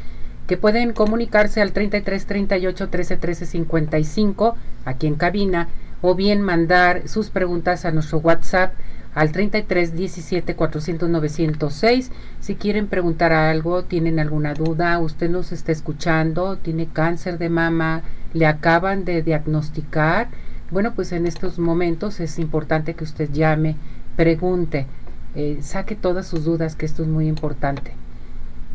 que 0.46 0.56
pueden 0.56 0.92
comunicarse 0.92 1.60
al 1.60 1.72
33 1.72 2.26
38 2.26 2.88
13 2.88 3.16
13 3.18 3.46
55 3.46 4.56
aquí 4.84 5.06
en 5.06 5.14
cabina 5.14 5.68
o 6.02 6.14
bien 6.14 6.40
mandar 6.40 7.06
sus 7.08 7.30
preguntas 7.30 7.84
a 7.84 7.92
nuestro 7.92 8.18
WhatsApp 8.18 8.72
al 9.14 9.32
33 9.32 9.94
17 9.96 10.54
400 10.54 11.08
906. 11.08 12.10
Si 12.40 12.54
quieren 12.54 12.86
preguntar 12.86 13.32
algo, 13.32 13.84
tienen 13.84 14.18
alguna 14.18 14.54
duda, 14.54 14.98
usted 14.98 15.30
nos 15.30 15.52
está 15.52 15.72
escuchando, 15.72 16.56
tiene 16.56 16.86
cáncer 16.86 17.38
de 17.38 17.48
mama, 17.48 18.02
le 18.32 18.46
acaban 18.46 19.04
de 19.04 19.22
diagnosticar. 19.22 20.28
Bueno, 20.70 20.92
pues 20.94 21.12
en 21.12 21.26
estos 21.26 21.58
momentos 21.58 22.20
es 22.20 22.38
importante 22.38 22.94
que 22.94 23.04
usted 23.04 23.30
llame, 23.32 23.76
pregunte. 24.16 24.86
eh, 25.34 25.58
saque 25.62 25.94
todas 25.94 26.26
sus 26.26 26.44
dudas, 26.44 26.74
que 26.76 26.86
esto 26.86 27.02
es 27.02 27.08
muy 27.08 27.28
importante. 27.28 27.92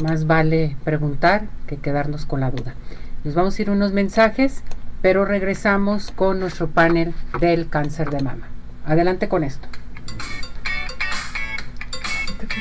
Más 0.04 0.26
vale 0.28 0.76
preguntar 0.84 1.48
que 1.68 1.78
quedarnos 1.78 2.26
con 2.26 2.40
la 2.42 2.52
duda. 2.52 2.76
Nos 3.24 3.34
vamos 3.36 3.58
a 3.58 3.62
ir 3.62 3.70
unos 3.70 3.92
mensajes, 3.94 4.62
pero 5.02 5.26
regresamos 5.26 6.12
con 6.12 6.40
nuestro 6.40 6.68
panel 6.68 7.14
del 7.40 7.70
cáncer 7.70 8.10
de 8.10 8.24
mama. 8.24 8.48
Adelante 8.86 9.28
con 9.28 9.44
esto. 9.44 9.68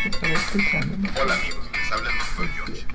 Hola 0.04 1.34
amigos, 1.34 1.64
les 1.72 1.92
habla 1.92 2.10
el 2.10 2.18
doctor 2.18 2.48
George. 2.54 2.93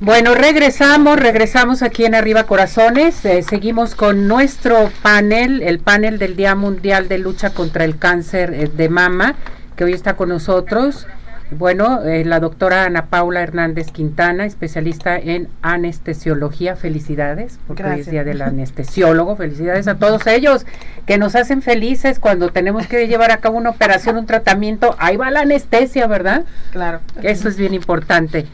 Bueno, 0.00 0.34
regresamos, 0.34 1.18
regresamos 1.18 1.82
aquí 1.82 2.04
en 2.04 2.14
Arriba 2.14 2.44
Corazones. 2.44 3.24
Eh, 3.24 3.42
seguimos 3.42 3.94
con 3.94 4.26
nuestro 4.26 4.90
panel, 5.02 5.62
el 5.62 5.80
panel 5.80 6.18
del 6.18 6.36
Día 6.36 6.54
Mundial 6.54 7.08
de 7.08 7.18
Lucha 7.18 7.50
contra 7.50 7.84
el 7.84 7.98
Cáncer 7.98 8.54
eh, 8.54 8.70
de 8.74 8.88
Mama, 8.88 9.34
que 9.76 9.84
hoy 9.84 9.92
está 9.92 10.16
con 10.16 10.30
nosotros. 10.30 11.06
Bueno, 11.50 12.02
eh, 12.04 12.24
la 12.24 12.38
doctora 12.38 12.84
Ana 12.84 13.06
Paula 13.06 13.42
Hernández 13.42 13.90
Quintana, 13.90 14.44
especialista 14.44 15.16
en 15.18 15.48
anestesiología. 15.62 16.76
Felicidades, 16.76 17.58
porque 17.66 17.82
hoy 17.82 18.00
es 18.00 18.10
día 18.10 18.22
del 18.22 18.40
anestesiólogo. 18.42 19.34
Felicidades 19.34 19.88
a 19.88 19.96
todos 19.96 20.26
ellos 20.28 20.64
que 21.06 21.18
nos 21.18 21.34
hacen 21.34 21.60
felices 21.60 22.20
cuando 22.20 22.50
tenemos 22.50 22.86
que 22.86 23.08
llevar 23.08 23.32
a 23.32 23.38
cabo 23.38 23.58
una 23.58 23.70
operación, 23.70 24.16
un 24.16 24.26
tratamiento. 24.26 24.94
Ahí 24.98 25.16
va 25.16 25.30
la 25.30 25.40
anestesia, 25.40 26.06
¿verdad? 26.06 26.44
Claro. 26.70 27.00
Eso 27.22 27.48
es 27.48 27.56
bien 27.56 27.74
importante. 27.74 28.46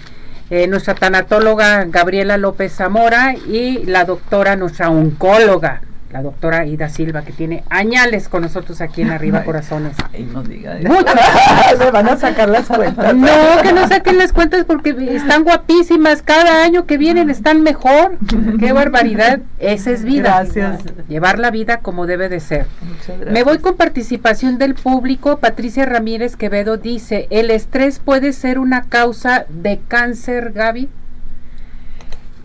Eh, 0.48 0.66
nuestra 0.66 0.94
tanatóloga 0.94 1.84
Gabriela 1.84 2.38
López 2.38 2.72
Zamora 2.72 3.34
y 3.34 3.84
la 3.84 4.04
doctora, 4.04 4.56
nuestra 4.56 4.88
oncóloga, 4.88 5.82
la 6.16 6.22
doctora 6.22 6.64
Ida 6.64 6.88
Silva, 6.88 7.20
que 7.20 7.32
tiene 7.32 7.62
añales 7.68 8.30
con 8.30 8.40
nosotros 8.40 8.80
aquí 8.80 9.02
en 9.02 9.10
Arriba 9.10 9.44
Corazones. 9.44 9.94
Ay, 10.14 10.26
no 10.32 10.42
diga 10.42 10.78
eso. 10.78 10.90
Se 11.78 11.90
van 11.90 12.08
a 12.08 12.16
sacar 12.16 12.48
las 12.48 12.66
cuentas. 12.68 13.14
No, 13.14 13.28
que 13.62 13.74
no 13.74 13.86
saquen 13.86 14.16
las 14.16 14.32
cuentas 14.32 14.64
porque 14.64 14.96
están 15.10 15.44
guapísimas. 15.44 16.22
Cada 16.22 16.64
año 16.64 16.86
que 16.86 16.96
vienen 16.96 17.28
están 17.28 17.60
mejor. 17.60 18.16
Qué 18.58 18.72
barbaridad. 18.72 19.40
Esa 19.58 19.90
es 19.90 20.04
vida. 20.04 20.40
Gracias. 20.40 20.80
Llevar 21.06 21.38
la 21.38 21.50
vida 21.50 21.80
como 21.80 22.06
debe 22.06 22.30
de 22.30 22.40
ser. 22.40 22.66
Muchas 22.80 23.08
gracias. 23.08 23.32
Me 23.32 23.42
voy 23.42 23.58
con 23.58 23.76
participación 23.76 24.56
del 24.56 24.74
público. 24.74 25.36
Patricia 25.36 25.84
Ramírez 25.84 26.36
Quevedo 26.36 26.78
dice, 26.78 27.26
¿el 27.28 27.50
estrés 27.50 27.98
puede 27.98 28.32
ser 28.32 28.58
una 28.58 28.84
causa 28.84 29.44
de 29.50 29.80
cáncer, 29.86 30.52
Gaby? 30.54 30.88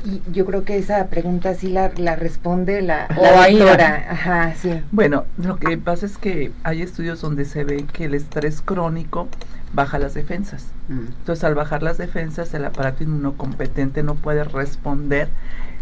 Y 0.04 0.22
yo 0.32 0.45
creo 0.45 0.64
que 0.64 0.78
esa 0.78 1.08
pregunta 1.08 1.54
sí 1.54 1.68
la, 1.68 1.91
la 1.97 2.16
responde 2.16 2.82
la, 2.82 3.08
la 3.22 3.49
doctora. 3.49 4.08
Ajá, 4.10 4.56
sí. 4.56 4.82
Bueno, 4.91 5.26
lo 5.38 5.58
que 5.58 5.78
pasa 5.78 6.06
es 6.06 6.18
que 6.18 6.52
hay 6.64 6.82
estudios 6.82 7.22
donde 7.22 7.45
se 7.45 7.64
ve 7.64 7.86
que 7.91 8.06
el 8.06 8.14
estrés 8.14 8.62
crónico 8.62 9.28
baja 9.74 9.99
las 9.99 10.14
defensas. 10.14 10.68
Entonces, 10.89 11.43
al 11.45 11.56
bajar 11.56 11.84
las 11.84 11.97
defensas, 11.97 12.54
el 12.54 12.66
aparato 12.66 13.04
inmunocompetente 13.04 14.04
no 14.04 14.16
puede 14.16 14.43
responder 14.43 15.30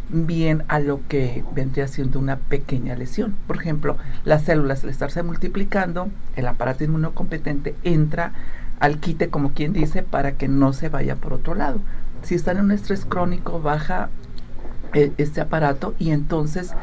bien 0.09 0.63
a 0.67 0.80
lo 0.80 1.01
que 1.07 1.43
vendría 1.53 1.88
siendo 1.88 2.20
una 2.20 2.38
pequeña 2.38 2.95
lesión. 2.95 3.36
Por 3.47 3.57
ejemplo, 3.57 3.97
las 4.26 4.43
células 4.43 4.84
al 4.84 4.89
estarse 4.89 5.24
multiplicando, 5.24 6.09
el 6.36 6.47
aparato 6.47 6.84
inmunocompetente 6.84 7.76
entra 7.84 8.34
al 8.80 8.99
quite, 8.99 9.30
como 9.30 9.51
quien 9.53 9.74
dice, 9.74 10.03
para 10.03 10.34
que 10.34 10.47
no 10.47 10.74
se 10.74 10.89
vaya 10.89 11.15
por 11.15 11.34
otro 11.34 11.55
lado. 11.55 11.80
Si 12.24 12.36
están 12.36 12.57
en 12.57 12.65
un 12.65 12.72
estrés 12.72 13.05
crónico, 13.05 13.61
baja 13.61 14.09
eh, 14.93 15.11
este 15.17 15.41
aparato 15.41 15.93
y 15.99 16.11
entonces 16.11 16.74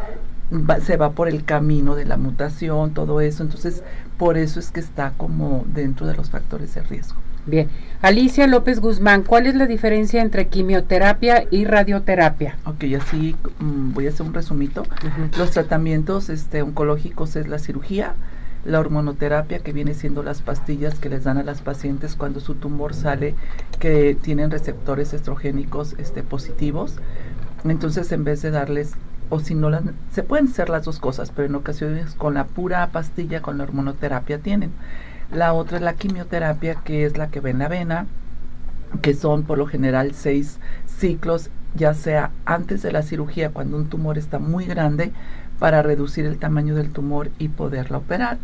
va- 0.52 0.80
se 0.80 0.96
va 0.96 1.10
por 1.10 1.28
el 1.28 1.44
camino 1.44 1.94
de 1.96 2.04
la 2.04 2.16
mutación, 2.16 2.92
todo 2.94 3.20
eso. 3.20 3.42
Entonces, 3.42 3.82
por 4.16 4.36
eso 4.38 4.60
es 4.60 4.70
que 4.70 4.80
está 4.80 5.12
como 5.16 5.64
dentro 5.74 6.06
de 6.06 6.14
los 6.14 6.30
factores 6.30 6.74
de 6.74 6.82
riesgo. 6.82 7.16
Bien. 7.46 7.68
Alicia 8.02 8.46
López 8.48 8.80
Guzmán, 8.80 9.22
¿cuál 9.22 9.46
es 9.46 9.54
la 9.54 9.66
diferencia 9.66 10.20
entre 10.20 10.48
quimioterapia 10.48 11.44
y 11.50 11.64
radioterapia? 11.64 12.56
Ok, 12.64 12.84
así 13.00 13.36
mm, 13.60 13.92
voy 13.92 14.06
a 14.06 14.10
hacer 14.10 14.26
un 14.26 14.34
resumito. 14.34 14.84
Los 15.38 15.52
tratamientos 15.52 16.28
este, 16.28 16.62
oncológicos 16.62 17.36
es 17.36 17.46
la 17.46 17.60
cirugía, 17.60 18.14
la 18.66 18.80
hormonoterapia, 18.80 19.60
que 19.60 19.72
viene 19.72 19.94
siendo 19.94 20.22
las 20.22 20.42
pastillas 20.42 20.98
que 20.98 21.08
les 21.08 21.24
dan 21.24 21.38
a 21.38 21.44
las 21.44 21.62
pacientes 21.62 22.16
cuando 22.16 22.40
su 22.40 22.56
tumor 22.56 22.94
sale, 22.94 23.34
que 23.78 24.16
tienen 24.20 24.50
receptores 24.50 25.14
estrogénicos 25.14 25.94
este, 25.98 26.22
positivos. 26.22 26.96
Entonces, 27.64 28.10
en 28.12 28.24
vez 28.24 28.42
de 28.42 28.50
darles, 28.50 28.94
o 29.30 29.40
si 29.40 29.54
no 29.54 29.70
se 30.12 30.22
pueden 30.22 30.48
hacer 30.48 30.68
las 30.68 30.84
dos 30.84 30.98
cosas, 30.98 31.32
pero 31.34 31.48
en 31.48 31.54
ocasiones 31.54 32.14
con 32.14 32.34
la 32.34 32.44
pura 32.44 32.86
pastilla, 32.88 33.40
con 33.40 33.58
la 33.58 33.64
hormonoterapia 33.64 34.38
tienen. 34.38 34.72
La 35.32 35.52
otra 35.52 35.78
es 35.78 35.82
la 35.82 35.94
quimioterapia, 35.94 36.76
que 36.84 37.04
es 37.04 37.16
la 37.16 37.28
que 37.28 37.40
ve 37.40 37.50
en 37.50 37.58
la 37.58 37.68
vena, 37.68 38.06
que 39.02 39.14
son 39.14 39.42
por 39.42 39.58
lo 39.58 39.66
general 39.66 40.12
seis 40.14 40.58
ciclos, 40.86 41.50
ya 41.74 41.94
sea 41.94 42.30
antes 42.44 42.82
de 42.82 42.92
la 42.92 43.02
cirugía, 43.02 43.50
cuando 43.50 43.76
un 43.76 43.88
tumor 43.88 44.18
está 44.18 44.38
muy 44.38 44.66
grande, 44.66 45.12
para 45.58 45.82
reducir 45.82 46.26
el 46.26 46.38
tamaño 46.38 46.74
del 46.74 46.90
tumor 46.90 47.30
y 47.38 47.48
poderla 47.48 47.98
operar. 47.98 48.38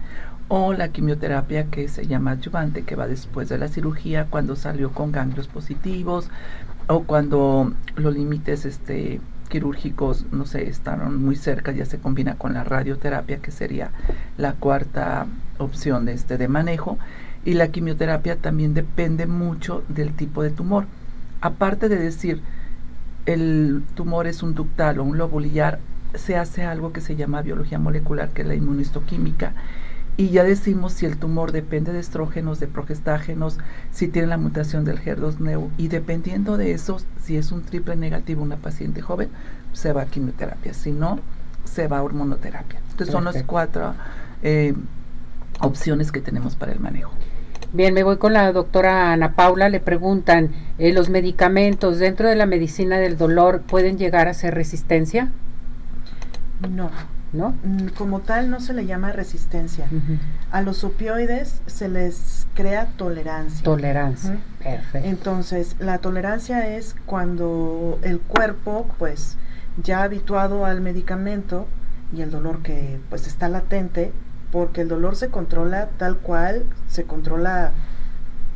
O 0.49 0.75
la 0.75 0.89
quimioterapia 0.89 1.65
que 1.65 1.89
se 1.89 2.07
llama 2.07 2.33
adyuvante, 2.33 2.83
que 2.83 2.97
va 2.97 3.07
después 3.07 3.49
de 3.49 3.59
la 3.59 3.69
cirugía, 3.69 4.27
cuando 4.29 4.57
salió 4.57 4.91
con 4.91 5.13
ganglios 5.13 5.49
positivos, 5.49 6.29
o 6.89 7.05
cuando 7.05 7.73
los 7.97 8.15
límites 8.15 8.65
este, 8.67 9.21
quirúrgicos, 9.49 10.27
no 10.33 10.47
sé, 10.47 10.69
están 10.69 11.23
muy 11.23 11.37
cerca, 11.37 11.73
ya 11.73 11.87
se 11.87 11.99
combina 11.99 12.37
con 12.37 12.55
la 12.55 12.65
radioterapia, 12.65 13.39
que 13.39 13.51
sería 13.51 13.91
la 14.37 14.55
cuarta 14.55 15.27
opción 15.59 16.05
de, 16.05 16.13
este, 16.13 16.39
de 16.39 16.49
manejo. 16.49 16.99
Y 17.45 17.55
la 17.55 17.69
quimioterapia 17.69 18.37
también 18.37 18.75
depende 18.75 19.27
mucho 19.27 19.83
del 19.89 20.13
tipo 20.15 20.43
de 20.43 20.51
tumor. 20.51 20.87
Aparte 21.41 21.89
de 21.89 21.97
decir, 21.97 22.41
el 23.27 23.83
tumor 23.95 24.27
es 24.27 24.43
un 24.43 24.55
ductal 24.55 24.99
o 24.99 25.05
un 25.05 25.19
lobulillar, 25.19 25.81
se 26.15 26.37
hace 26.37 26.65
algo 26.65 26.93
que 26.93 27.01
se 27.01 27.17
llama 27.17 27.43
biología 27.43 27.79
molecular, 27.79 28.31
que 28.31 28.43
es 28.43 28.49
la 28.49 28.55
inmunistoquímica. 28.55 29.55
Y 30.17 30.29
ya 30.29 30.45
decimos 30.45 30.93
si 30.93 31.07
el 31.07 31.17
tumor 31.17 31.53
depende 31.53 31.93
de 31.93 32.01
estrógenos, 32.01 32.61
de 32.61 32.67
progestágenos, 32.67 33.59
si 33.91 34.09
tiene 34.09 34.29
la 34.29 34.37
mutación 34.37 34.85
del 34.85 35.01
HER2-neu. 35.01 35.71
Y 35.79 35.89
dependiendo 35.89 36.59
de 36.59 36.73
eso, 36.73 36.99
si 37.23 37.37
es 37.37 37.51
un 37.51 37.63
triple 37.63 37.97
negativo 37.97 38.43
una 38.43 38.57
paciente 38.57 39.01
joven, 39.01 39.31
se 39.73 39.93
va 39.93 40.03
a 40.03 40.07
quimioterapia. 40.07 40.75
Si 40.75 40.93
no, 40.93 41.19
se 41.65 41.89
va 41.89 41.99
a 41.99 42.03
hormonoterapia. 42.03 42.81
Entonces 42.91 43.13
son 43.13 43.25
las 43.25 43.43
cuatro 43.45 43.95
eh, 44.43 44.75
opciones 45.61 46.13
que 46.13 46.21
tenemos 46.21 46.57
para 46.57 46.73
el 46.73 46.81
manejo. 46.81 47.13
Bien, 47.73 47.95
me 47.95 48.03
voy 48.03 48.19
con 48.19 48.35
la 48.35 48.53
doctora 48.53 49.15
Ana 49.15 49.35
Paula. 49.35 49.71
Le 49.71 49.81
preguntan, 49.81 50.51
eh, 50.77 50.93
¿los 50.93 51.09
medicamentos 51.09 51.99
dentro 51.99 52.29
de 52.29 52.37
la 52.37 52.45
medicina 52.45 52.99
del 52.99 53.17
dolor 53.17 53.63
pueden 53.63 53.97
llegar 53.97 54.29
a 54.29 54.35
ser 54.35 54.55
resistencia? 54.55 55.31
No, 56.71 56.91
¿No? 57.33 57.55
mm, 57.65 57.89
como 57.97 58.21
tal 58.21 58.51
no 58.51 58.61
se 58.61 58.73
le 58.75 58.87
llama 58.87 59.13
resistencia. 59.13 59.87
A 60.51 60.61
los 60.63 60.85
opioides 60.85 61.63
se 61.67 61.89
les 61.89 62.47
crea 62.55 62.87
tolerancia. 62.97 63.65
Tolerancia. 63.65 64.39
Perfecto. 64.63 65.09
Entonces, 65.09 65.77
la 65.81 65.99
tolerancia 65.99 66.77
es 66.77 66.95
cuando 67.07 67.99
el 68.03 68.21
cuerpo, 68.21 68.87
pues, 68.99 69.37
ya 69.83 70.03
habituado 70.03 70.67
al 70.67 70.81
medicamento 70.83 71.67
y 72.15 72.21
el 72.23 72.31
dolor 72.31 72.63
que, 72.63 73.01
pues, 73.09 73.27
está 73.27 73.49
latente, 73.49 74.13
porque 74.51 74.83
el 74.83 74.89
dolor 74.89 75.17
se 75.17 75.29
controla 75.29 75.89
tal 75.97 76.19
cual 76.19 76.65
se 76.87 77.05
controla 77.05 77.73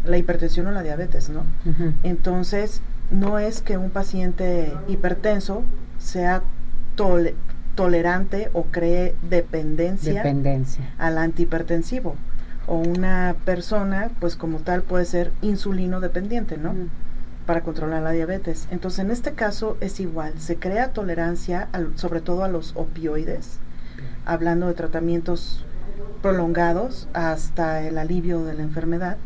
la 0.05 0.19
hipertensión 0.19 0.67
o 0.67 0.71
la 0.71 0.83
diabetes, 0.83 1.31
¿no? 1.31 1.43
Entonces, 2.03 2.83
no 3.11 3.39
es 3.39 3.63
que 3.63 3.79
un 3.79 3.89
paciente 3.91 4.73
hipertenso 4.89 5.63
sea 5.99 6.43
tole- 6.97 7.35
tolerante 7.77 8.51
o 8.53 8.65
cree 8.65 9.15
dependencia 9.31 10.15
Dependencia. 10.15 10.85
al 10.99 11.19
antihipertensivo. 11.19 12.17
O 12.67 12.79
una 12.79 13.37
persona, 13.45 14.11
pues 14.19 14.35
como 14.35 14.59
tal, 14.59 14.83
puede 14.83 15.05
ser 15.05 15.31
insulino 15.43 16.01
dependiente, 16.01 16.57
¿no? 16.57 16.75
Para 17.47 17.61
controlar 17.61 18.03
la 18.03 18.11
diabetes. 18.11 18.67
Entonces, 18.73 18.99
en 18.99 19.13
este 19.13 19.35
caso 19.35 19.77
es 19.81 20.01
igual. 20.01 20.33
Se 20.41 20.57
crea 20.57 20.93
tolerancia, 20.93 21.69
al- 21.73 21.97
sobre 21.97 22.21
todo 22.21 22.43
a 22.43 22.49
los 22.49 22.73
opioides, 22.75 23.61
hablando 24.25 24.67
de 24.67 24.75
tratamientos 24.75 25.65
prolongados 26.23 27.09
hasta 27.13 27.83
el 27.83 27.99
alivio 27.99 28.43
de 28.45 28.55
la 28.55 28.63
enfermedad. 28.65 29.17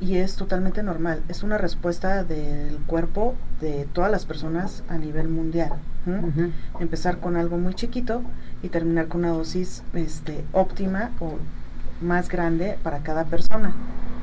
Y 0.00 0.16
es 0.18 0.36
totalmente 0.36 0.82
normal. 0.82 1.22
Es 1.28 1.42
una 1.42 1.58
respuesta 1.58 2.22
del 2.22 2.76
cuerpo 2.86 3.34
de 3.60 3.88
todas 3.92 4.10
las 4.10 4.26
personas 4.26 4.84
a 4.88 4.98
nivel 4.98 5.28
mundial. 5.28 5.70
Empezar 6.80 7.18
con 7.18 7.36
algo 7.36 7.58
muy 7.58 7.74
chiquito 7.74 8.22
y 8.62 8.68
terminar 8.68 9.08
con 9.08 9.20
una 9.20 9.30
dosis 9.30 9.82
este, 9.94 10.44
óptima 10.52 11.10
o 11.20 11.34
más 12.00 12.28
grande 12.28 12.78
para 12.82 13.00
cada 13.00 13.24
persona. 13.24 13.72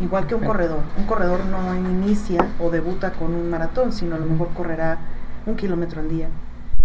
Igual 0.01 0.28
que 0.28 0.36
un 0.36 0.43
corredor. 0.43 0.80
Un 0.97 1.05
corredor 1.05 1.45
no 1.45 1.76
inicia 1.76 2.45
o 2.59 2.69
debuta 2.69 3.11
con 3.13 3.34
un 3.34 3.49
maratón, 3.49 3.93
sino 3.93 4.15
a 4.15 4.19
lo 4.19 4.26
mejor 4.26 4.49
correrá 4.53 4.97
un 5.45 5.55
kilómetro 5.55 6.01
al 6.01 6.09
día 6.09 6.28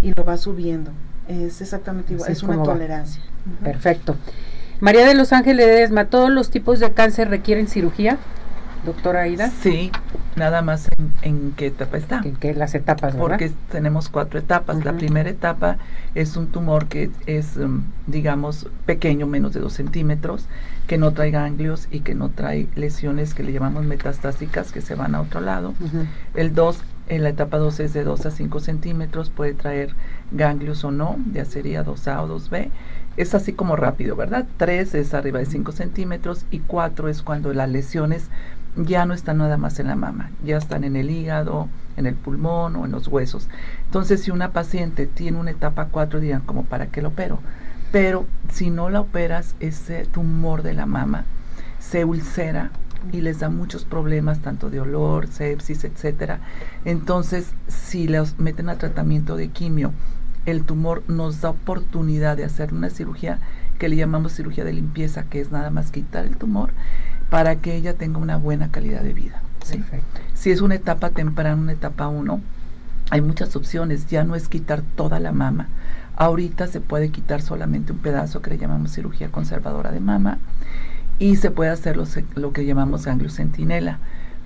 y 0.00 0.12
lo 0.14 0.24
va 0.24 0.36
subiendo. 0.36 0.92
Es 1.28 1.60
exactamente 1.60 2.12
igual, 2.12 2.30
Así 2.30 2.32
es, 2.32 2.38
es 2.38 2.42
una 2.44 2.62
tolerancia. 2.62 3.22
Perfecto. 3.62 4.16
María 4.80 5.06
de 5.06 5.14
los 5.14 5.32
Ángeles 5.32 5.66
Ledesma, 5.66 6.06
¿todos 6.06 6.30
los 6.30 6.50
tipos 6.50 6.80
de 6.80 6.92
cáncer 6.92 7.28
requieren 7.28 7.68
cirugía? 7.68 8.16
Doctora 8.84 9.22
Aida. 9.22 9.50
Sí, 9.50 9.92
nada 10.40 10.62
más 10.62 10.88
en, 10.98 11.12
en 11.22 11.52
qué 11.52 11.66
etapa 11.66 11.96
está. 11.96 12.20
Que, 12.22 12.32
que 12.32 12.54
las 12.54 12.74
etapas, 12.74 13.12
¿verdad? 13.12 13.28
Porque 13.28 13.52
tenemos 13.70 14.08
cuatro 14.08 14.40
etapas. 14.40 14.84
La 14.84 14.94
primera 14.94 15.30
etapa 15.30 15.76
es 16.16 16.36
un 16.36 16.48
tumor 16.48 16.88
que 16.88 17.10
es, 17.26 17.56
um, 17.56 17.84
digamos, 18.08 18.66
pequeño, 18.86 19.28
menos 19.28 19.52
de 19.52 19.60
dos 19.60 19.74
centímetros, 19.74 20.46
que 20.88 20.98
no 20.98 21.12
trae 21.12 21.30
ganglios 21.30 21.86
y 21.92 22.00
que 22.00 22.16
no 22.16 22.30
trae 22.30 22.66
lesiones 22.74 23.34
que 23.34 23.44
le 23.44 23.52
llamamos 23.52 23.84
metastásicas 23.84 24.72
que 24.72 24.80
se 24.80 24.96
van 24.96 25.14
a 25.14 25.20
otro 25.20 25.40
lado. 25.40 25.74
El 26.34 26.54
2, 26.54 26.82
en 27.08 27.22
la 27.22 27.28
etapa 27.28 27.58
2 27.58 27.80
es 27.80 27.92
de 27.92 28.02
2 28.02 28.26
a 28.26 28.30
5 28.30 28.60
centímetros, 28.60 29.30
puede 29.30 29.54
traer 29.54 29.94
ganglios 30.32 30.82
o 30.84 30.90
no, 30.90 31.16
ya 31.32 31.44
sería 31.44 31.84
2A 31.84 32.22
o 32.22 32.38
2B. 32.38 32.70
Es 33.16 33.34
así 33.34 33.52
como 33.52 33.76
rápido, 33.76 34.16
¿verdad? 34.16 34.46
3 34.56 34.94
es 34.94 35.14
arriba 35.14 35.38
de 35.38 35.46
5 35.46 35.72
centímetros 35.72 36.46
y 36.50 36.60
4 36.60 37.08
es 37.08 37.22
cuando 37.22 37.52
las 37.52 37.68
lesiones 37.68 38.30
ya 38.76 39.04
no 39.04 39.14
están 39.14 39.38
nada 39.38 39.56
más 39.56 39.78
en 39.80 39.88
la 39.88 39.96
mama, 39.96 40.30
ya 40.44 40.56
están 40.56 40.84
en 40.84 40.96
el 40.96 41.10
hígado, 41.10 41.68
en 41.96 42.06
el 42.06 42.14
pulmón 42.14 42.76
o 42.76 42.84
en 42.84 42.92
los 42.92 43.08
huesos. 43.08 43.48
Entonces, 43.86 44.22
si 44.22 44.30
una 44.30 44.52
paciente 44.52 45.06
tiene 45.06 45.38
una 45.38 45.50
etapa 45.50 45.88
4, 45.90 46.20
dirán, 46.20 46.42
como 46.42 46.64
para 46.64 46.86
qué 46.86 47.02
lo 47.02 47.08
opero? 47.08 47.40
Pero 47.92 48.26
si 48.50 48.70
no 48.70 48.88
la 48.88 49.00
operas, 49.00 49.56
ese 49.60 50.06
tumor 50.06 50.62
de 50.62 50.74
la 50.74 50.86
mama 50.86 51.24
se 51.78 52.04
ulcera 52.04 52.70
y 53.12 53.20
les 53.22 53.40
da 53.40 53.48
muchos 53.48 53.84
problemas, 53.84 54.40
tanto 54.40 54.70
de 54.70 54.80
olor, 54.80 55.26
sepsis, 55.26 55.84
etcétera. 55.84 56.40
Entonces, 56.84 57.52
si 57.66 58.06
los 58.06 58.38
meten 58.38 58.68
a 58.68 58.76
tratamiento 58.76 59.36
de 59.36 59.48
quimio, 59.48 59.92
el 60.46 60.64
tumor 60.64 61.02
nos 61.08 61.40
da 61.40 61.50
oportunidad 61.50 62.36
de 62.36 62.44
hacer 62.44 62.72
una 62.72 62.90
cirugía 62.90 63.38
que 63.78 63.88
le 63.88 63.96
llamamos 63.96 64.34
cirugía 64.34 64.64
de 64.64 64.74
limpieza, 64.74 65.24
que 65.24 65.40
es 65.40 65.50
nada 65.50 65.70
más 65.70 65.90
quitar 65.90 66.26
el 66.26 66.36
tumor 66.36 66.70
para 67.30 67.56
que 67.56 67.76
ella 67.76 67.94
tenga 67.94 68.18
una 68.18 68.36
buena 68.36 68.70
calidad 68.70 69.02
de 69.02 69.14
vida. 69.14 69.42
Si 70.34 70.50
es 70.50 70.60
una 70.60 70.74
etapa 70.74 71.10
temprana, 71.10 71.60
una 71.60 71.72
etapa 71.72 72.08
1, 72.08 72.40
hay 73.10 73.20
muchas 73.20 73.56
opciones, 73.56 74.08
ya 74.08 74.24
no 74.24 74.34
es 74.34 74.48
quitar 74.48 74.82
toda 74.82 75.20
la 75.20 75.32
mama. 75.32 75.68
Ahorita 76.16 76.66
se 76.66 76.80
puede 76.80 77.10
quitar 77.10 77.40
solamente 77.40 77.92
un 77.92 77.98
pedazo 77.98 78.42
que 78.42 78.50
le 78.50 78.58
llamamos 78.58 78.92
cirugía 78.92 79.30
conservadora 79.30 79.90
de 79.92 80.00
mama 80.00 80.38
y 81.18 81.36
se 81.36 81.50
puede 81.50 81.70
hacer 81.70 81.96
lo, 81.96 82.52
que 82.52 82.64
llamamos 82.64 83.04
ganglio 83.04 83.30
centinela 83.30 83.98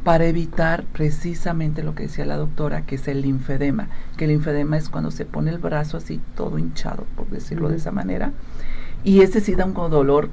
para 0.02 0.26
evitar 0.26 0.84
precisamente 0.84 1.82
lo 1.82 1.94
que 1.94 2.04
decía 2.04 2.26
la 2.26 2.36
doctora, 2.36 2.82
que 2.82 2.96
es 2.96 3.08
el 3.08 3.22
linfedema, 3.22 3.88
que 4.16 4.24
el 4.26 4.32
linfedema 4.32 4.76
es 4.76 4.90
cuando 4.90 5.10
se 5.10 5.24
pone 5.24 5.50
el 5.50 5.58
brazo 5.58 5.96
así 5.96 6.20
todo 6.36 6.58
hinchado, 6.58 7.06
por 7.16 7.28
decirlo 7.30 7.70
de 7.70 7.76
esa 7.76 7.90
manera, 7.90 8.32
y 9.02 9.20
ese 9.20 9.40
sí 9.40 9.54
da 9.54 9.64
un 9.64 9.72
dolor 9.72 10.28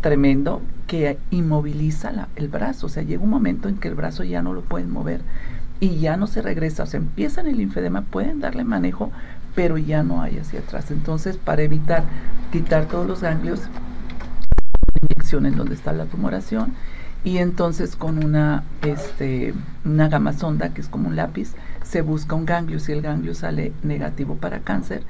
tremendo 0.00 0.62
que 0.86 1.18
inmoviliza 1.30 2.10
la- 2.12 2.28
el 2.36 2.48
brazo, 2.48 2.86
o 2.86 2.88
sea, 2.88 3.02
llega 3.02 3.22
un 3.22 3.30
momento 3.30 3.68
en 3.68 3.76
que 3.76 3.88
el 3.88 3.94
brazo 3.94 4.24
ya 4.24 4.42
no 4.42 4.52
lo 4.52 4.62
pueden 4.62 4.90
mover 4.90 5.20
y 5.78 5.98
ya 5.98 6.16
no 6.16 6.26
se 6.26 6.42
regresa, 6.42 6.82
o 6.82 6.86
sea, 6.86 6.98
empiezan 6.98 7.46
el 7.46 7.56
linfedema, 7.58 8.02
pueden 8.02 8.40
darle 8.40 8.64
manejo, 8.64 9.10
pero 9.54 9.78
ya 9.78 10.02
no 10.02 10.22
hay 10.22 10.38
hacia 10.38 10.60
atrás. 10.60 10.90
Entonces, 10.90 11.36
para 11.36 11.62
evitar 11.62 12.04
quitar 12.52 12.86
todos 12.86 13.06
los 13.06 13.22
ganglios, 13.22 13.62
inyección 15.02 15.46
en 15.46 15.56
donde 15.56 15.74
está 15.74 15.92
la 15.92 16.04
tumoración 16.04 16.74
y 17.24 17.38
entonces 17.38 17.96
con 17.96 18.22
una 18.24 18.64
este 18.82 19.54
una 19.84 20.08
gama 20.08 20.32
sonda 20.32 20.72
que 20.74 20.80
es 20.80 20.88
como 20.88 21.08
un 21.08 21.16
lápiz 21.16 21.52
se 21.82 22.02
busca 22.02 22.34
un 22.34 22.46
ganglio. 22.46 22.80
Si 22.80 22.92
el 22.92 23.02
ganglio 23.02 23.34
sale 23.34 23.72
negativo 23.82 24.36
para 24.36 24.60
cáncer 24.60 25.02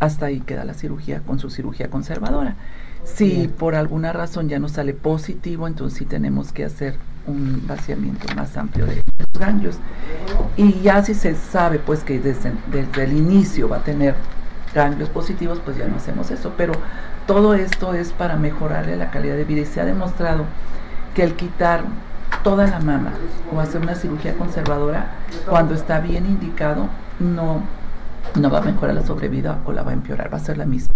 hasta 0.00 0.26
ahí 0.26 0.40
queda 0.40 0.64
la 0.64 0.74
cirugía 0.74 1.20
con 1.20 1.38
su 1.38 1.50
cirugía 1.50 1.88
conservadora 1.90 2.56
si 3.04 3.48
por 3.48 3.74
alguna 3.74 4.12
razón 4.12 4.48
ya 4.48 4.58
no 4.58 4.68
sale 4.68 4.94
positivo 4.94 5.68
entonces 5.68 5.98
sí 5.98 6.04
tenemos 6.04 6.52
que 6.52 6.64
hacer 6.64 6.96
un 7.26 7.66
vaciamiento 7.66 8.26
más 8.34 8.56
amplio 8.56 8.86
de 8.86 8.96
los 8.96 9.40
ganglios 9.40 9.78
y 10.56 10.80
ya 10.80 11.02
si 11.02 11.14
se 11.14 11.34
sabe 11.34 11.78
pues 11.78 12.04
que 12.04 12.18
desde, 12.18 12.52
desde 12.70 13.04
el 13.04 13.12
inicio 13.12 13.68
va 13.68 13.78
a 13.78 13.84
tener 13.84 14.14
ganglios 14.74 15.08
positivos, 15.08 15.60
pues 15.64 15.78
ya 15.78 15.86
no 15.86 15.96
hacemos 15.96 16.30
eso. 16.30 16.52
Pero 16.56 16.72
todo 17.26 17.54
esto 17.54 17.94
es 17.94 18.12
para 18.12 18.36
mejorarle 18.36 18.96
la 18.96 19.10
calidad 19.10 19.36
de 19.36 19.44
vida 19.44 19.62
y 19.62 19.66
se 19.66 19.80
ha 19.80 19.84
demostrado 19.84 20.44
que 21.14 21.22
el 21.22 21.34
quitar 21.34 21.84
toda 22.42 22.66
la 22.66 22.80
mama 22.80 23.12
o 23.54 23.60
hacer 23.60 23.80
una 23.80 23.94
cirugía 23.94 24.34
conservadora, 24.34 25.12
cuando 25.48 25.74
está 25.74 26.00
bien 26.00 26.26
indicado, 26.26 26.88
no, 27.20 27.62
no 28.38 28.50
va 28.50 28.58
a 28.58 28.62
mejorar 28.62 28.94
la 28.94 29.06
sobrevida 29.06 29.60
o 29.66 29.72
la 29.72 29.82
va 29.82 29.90
a 29.90 29.94
empeorar, 29.94 30.32
va 30.32 30.38
a 30.38 30.40
ser 30.40 30.58
la 30.58 30.66
misma. 30.66 30.94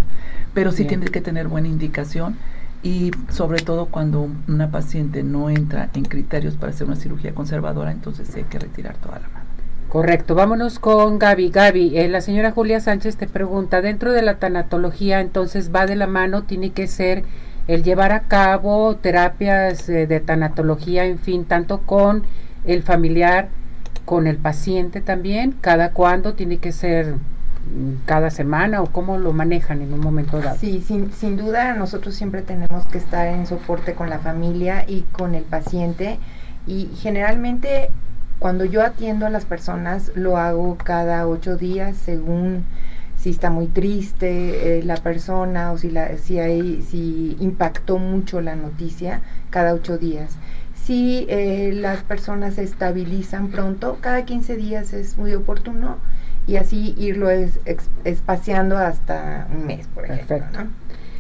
Pero 0.55 0.73
sí 0.73 0.85
Bien. 0.85 1.01
tiene 1.01 1.07
que 1.07 1.21
tener 1.21 1.49
buena 1.49 1.69
indicación 1.69 2.37
y 2.83 3.11
sobre 3.29 3.61
todo 3.61 3.87
cuando 3.87 4.29
una 4.47 4.71
paciente 4.71 5.23
no 5.23 5.51
entra 5.51 5.91
en 5.95 6.05
criterios 6.05 6.57
para 6.57 6.71
hacer 6.71 6.87
una 6.87 6.97
cirugía 6.97 7.35
conservadora, 7.35 7.91
entonces 7.91 8.35
hay 8.35 8.45
que 8.45 8.59
retirar 8.59 8.97
toda 8.97 9.19
la 9.19 9.29
mama. 9.29 9.45
Correcto, 9.89 10.35
vámonos 10.35 10.79
con 10.79 11.19
Gaby. 11.19 11.49
Gaby, 11.49 11.99
eh, 11.99 12.09
la 12.09 12.21
señora 12.21 12.53
Julia 12.53 12.79
Sánchez 12.79 13.17
te 13.17 13.27
pregunta, 13.27 13.81
dentro 13.81 14.13
de 14.13 14.21
la 14.23 14.39
tanatología 14.39 15.21
entonces 15.21 15.75
va 15.75 15.87
de 15.87 15.97
la 15.97 16.07
mano, 16.07 16.43
tiene 16.43 16.71
que 16.71 16.87
ser 16.87 17.25
el 17.69 17.83
llevar 17.83 18.13
a 18.13 18.21
cabo 18.21 18.97
terapias 18.97 19.89
eh, 19.89 20.07
de 20.07 20.21
tanatología, 20.21 21.07
en 21.07 21.19
fin, 21.19 21.45
tanto 21.47 21.79
con 21.81 22.23
el 22.65 22.83
familiar, 22.83 23.49
con 24.09 24.27
el 24.27 24.39
paciente 24.39 25.03
también, 25.03 25.55
cada 25.61 25.91
cuándo 25.91 26.33
tiene 26.33 26.57
que 26.57 26.73
ser 26.73 27.17
mm, 27.17 28.07
cada 28.07 28.31
semana 28.31 28.81
o 28.81 28.87
cómo 28.87 29.19
lo 29.19 29.35
manejan 29.35 29.83
en 29.83 29.93
un 29.93 30.01
momento 30.01 30.41
dado. 30.41 30.57
Sí, 30.59 30.81
sin, 30.81 31.13
sin 31.13 31.37
duda 31.37 31.75
nosotros 31.75 32.15
siempre 32.15 32.41
tenemos 32.41 32.87
que 32.87 32.97
estar 32.97 33.27
en 33.27 33.47
soporte 33.47 33.93
con 33.93 34.09
la 34.09 34.19
familia 34.19 34.87
y 34.89 35.03
con 35.13 35.35
el 35.35 35.45
paciente 35.45 36.19
y 36.67 36.89
generalmente 36.97 37.91
cuando 38.39 38.65
yo 38.65 38.83
atiendo 38.83 39.27
a 39.27 39.31
las 39.31 39.45
personas 39.45 40.11
lo 40.15 40.39
hago 40.39 40.79
cada 40.79 41.29
ocho 41.29 41.59
días 41.59 41.95
según 41.99 42.65
si 43.19 43.29
está 43.29 43.51
muy 43.51 43.67
triste 43.67 44.79
eh, 44.79 44.83
la 44.85 44.97
persona 44.97 45.73
o 45.73 45.77
si, 45.77 45.91
la, 45.91 46.17
si, 46.17 46.39
hay, 46.39 46.81
si 46.81 47.37
impactó 47.41 47.99
mucho 47.99 48.41
la 48.41 48.57
noticia, 48.57 49.21
cada 49.51 49.75
ocho 49.75 49.99
días. 49.99 50.39
Si 50.89 51.27
eh, 51.29 51.73
las 51.75 52.03
personas 52.03 52.55
se 52.55 52.63
estabilizan 52.63 53.49
pronto, 53.49 53.99
cada 54.01 54.25
15 54.25 54.57
días 54.57 54.95
es 54.95 55.19
muy 55.19 55.35
oportuno 55.35 55.99
y 56.47 56.57
así 56.57 56.95
irlo 56.97 57.29
es, 57.29 57.61
ex- 57.67 57.91
espaciando 58.05 58.79
hasta 58.79 59.47
un 59.55 59.67
mes, 59.67 59.87
por 59.89 60.07
ejemplo. 60.07 60.27
Perfecto. 60.29 60.65
¿no? 60.65 60.71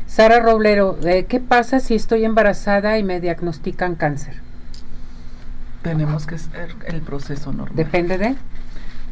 Sara 0.06 0.40
Roblero, 0.40 0.96
eh, 1.04 1.26
¿qué 1.28 1.38
pasa 1.38 1.80
si 1.80 1.94
estoy 1.94 2.24
embarazada 2.24 2.96
y 2.96 3.02
me 3.02 3.20
diagnostican 3.20 3.94
cáncer? 3.94 4.36
Tenemos 5.82 6.26
que 6.26 6.36
hacer 6.36 6.74
el 6.86 7.02
proceso 7.02 7.52
normal. 7.52 7.76
¿Depende 7.76 8.16
de? 8.16 8.36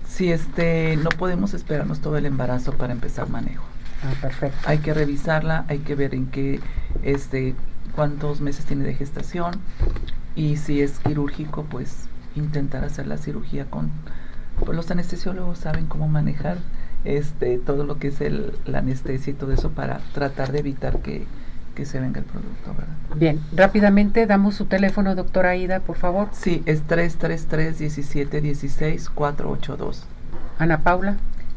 Si 0.08 0.32
este, 0.32 0.96
no 0.96 1.10
podemos 1.10 1.52
esperarnos 1.52 2.00
todo 2.00 2.16
el 2.16 2.24
embarazo 2.24 2.72
para 2.72 2.94
empezar 2.94 3.28
manejo. 3.28 3.66
Ah, 4.02 4.14
perfecto. 4.22 4.56
Hay 4.64 4.78
que 4.78 4.94
revisarla, 4.94 5.66
hay 5.68 5.80
que 5.80 5.94
ver 5.94 6.14
en 6.14 6.28
qué, 6.28 6.60
este, 7.02 7.54
cuántos 7.94 8.40
meses 8.40 8.64
tiene 8.64 8.84
de 8.84 8.94
gestación 8.94 9.60
y 10.36 10.58
si 10.58 10.82
es 10.82 10.98
quirúrgico, 11.00 11.64
pues 11.64 12.08
intentar 12.36 12.84
hacer 12.84 13.06
la 13.06 13.16
cirugía 13.16 13.64
con, 13.64 13.90
pues 14.64 14.76
los 14.76 14.90
anestesiólogos 14.90 15.58
saben 15.58 15.86
cómo 15.86 16.06
manejar 16.06 16.58
este, 17.04 17.58
todo 17.58 17.84
lo 17.84 17.98
que 17.98 18.08
es 18.08 18.20
el, 18.20 18.52
la 18.66 18.78
anestesia 18.78 19.32
y 19.32 19.34
todo 19.34 19.52
eso 19.52 19.70
para 19.70 19.98
tratar 20.12 20.52
de 20.52 20.58
evitar 20.58 20.98
que, 20.98 21.26
que 21.74 21.86
se 21.86 21.98
venga 22.00 22.20
el 22.20 22.26
producto, 22.26 22.74
¿verdad? 22.74 22.94
Bien, 23.16 23.40
rápidamente 23.54 24.26
damos 24.26 24.54
su 24.54 24.66
teléfono, 24.66 25.14
doctora 25.14 25.50
Aida, 25.50 25.80
por 25.80 25.96
favor. 25.96 26.28
Sí, 26.32 26.62
es 26.66 26.82
333 26.82 27.78
17 27.78 28.40
16 28.40 29.08
482. 29.10 30.04
Ana 30.58 30.80
Paula, 30.82 31.16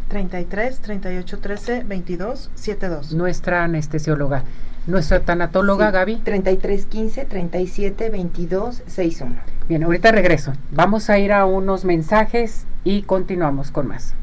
33 0.10 0.80
38 0.80 1.38
13 1.40 1.84
22 1.84 2.52
72. 2.56 3.14
nuestra 3.14 3.64
anestesióloga. 3.64 4.44
Nuestra 4.88 5.20
tanatóloga, 5.20 5.88
Sí, 5.88 5.94
Gaby. 5.94 6.16
3315 6.24 7.26
37 7.26 8.10
22 8.10 8.84
61. 8.88 9.36
Bien, 9.68 9.84
ahorita 9.84 10.12
regreso. 10.12 10.54
Vamos 10.72 11.10
a 11.10 11.20
ir 11.20 11.32
a 11.32 11.46
unos 11.46 11.86
mensajes 11.86 12.66
y 12.84 13.04
continuamos 13.04 13.72
con 13.72 13.88
más. 13.88 14.16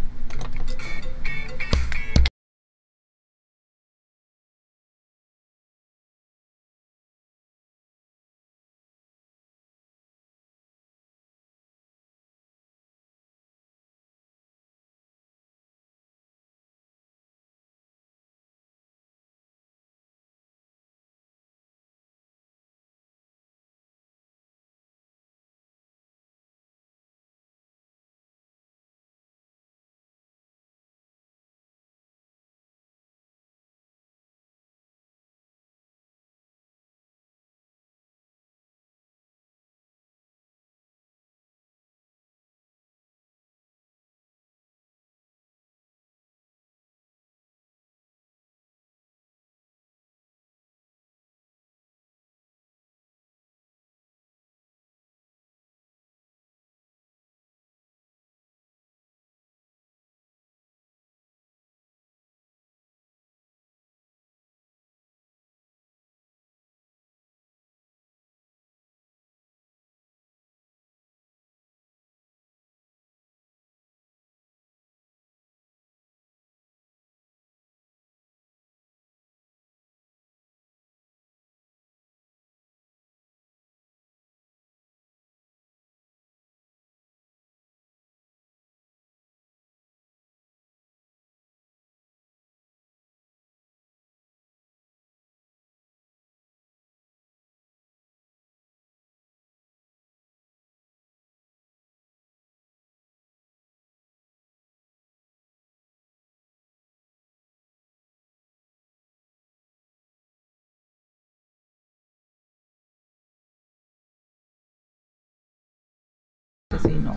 Que 116.82 116.88
no. 116.94 117.16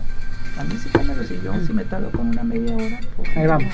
A 0.58 0.64
mí 0.64 0.74
sí 0.82 0.88
pónmelo, 0.92 1.24
si 1.24 1.40
yo 1.42 1.52
si 1.66 1.72
me 1.72 1.84
tardo 1.84 2.10
con 2.10 2.28
una 2.28 2.42
media 2.42 2.74
hora. 2.74 3.00
pues, 3.16 3.36
Ahí 3.36 3.46
vamos. 3.46 3.72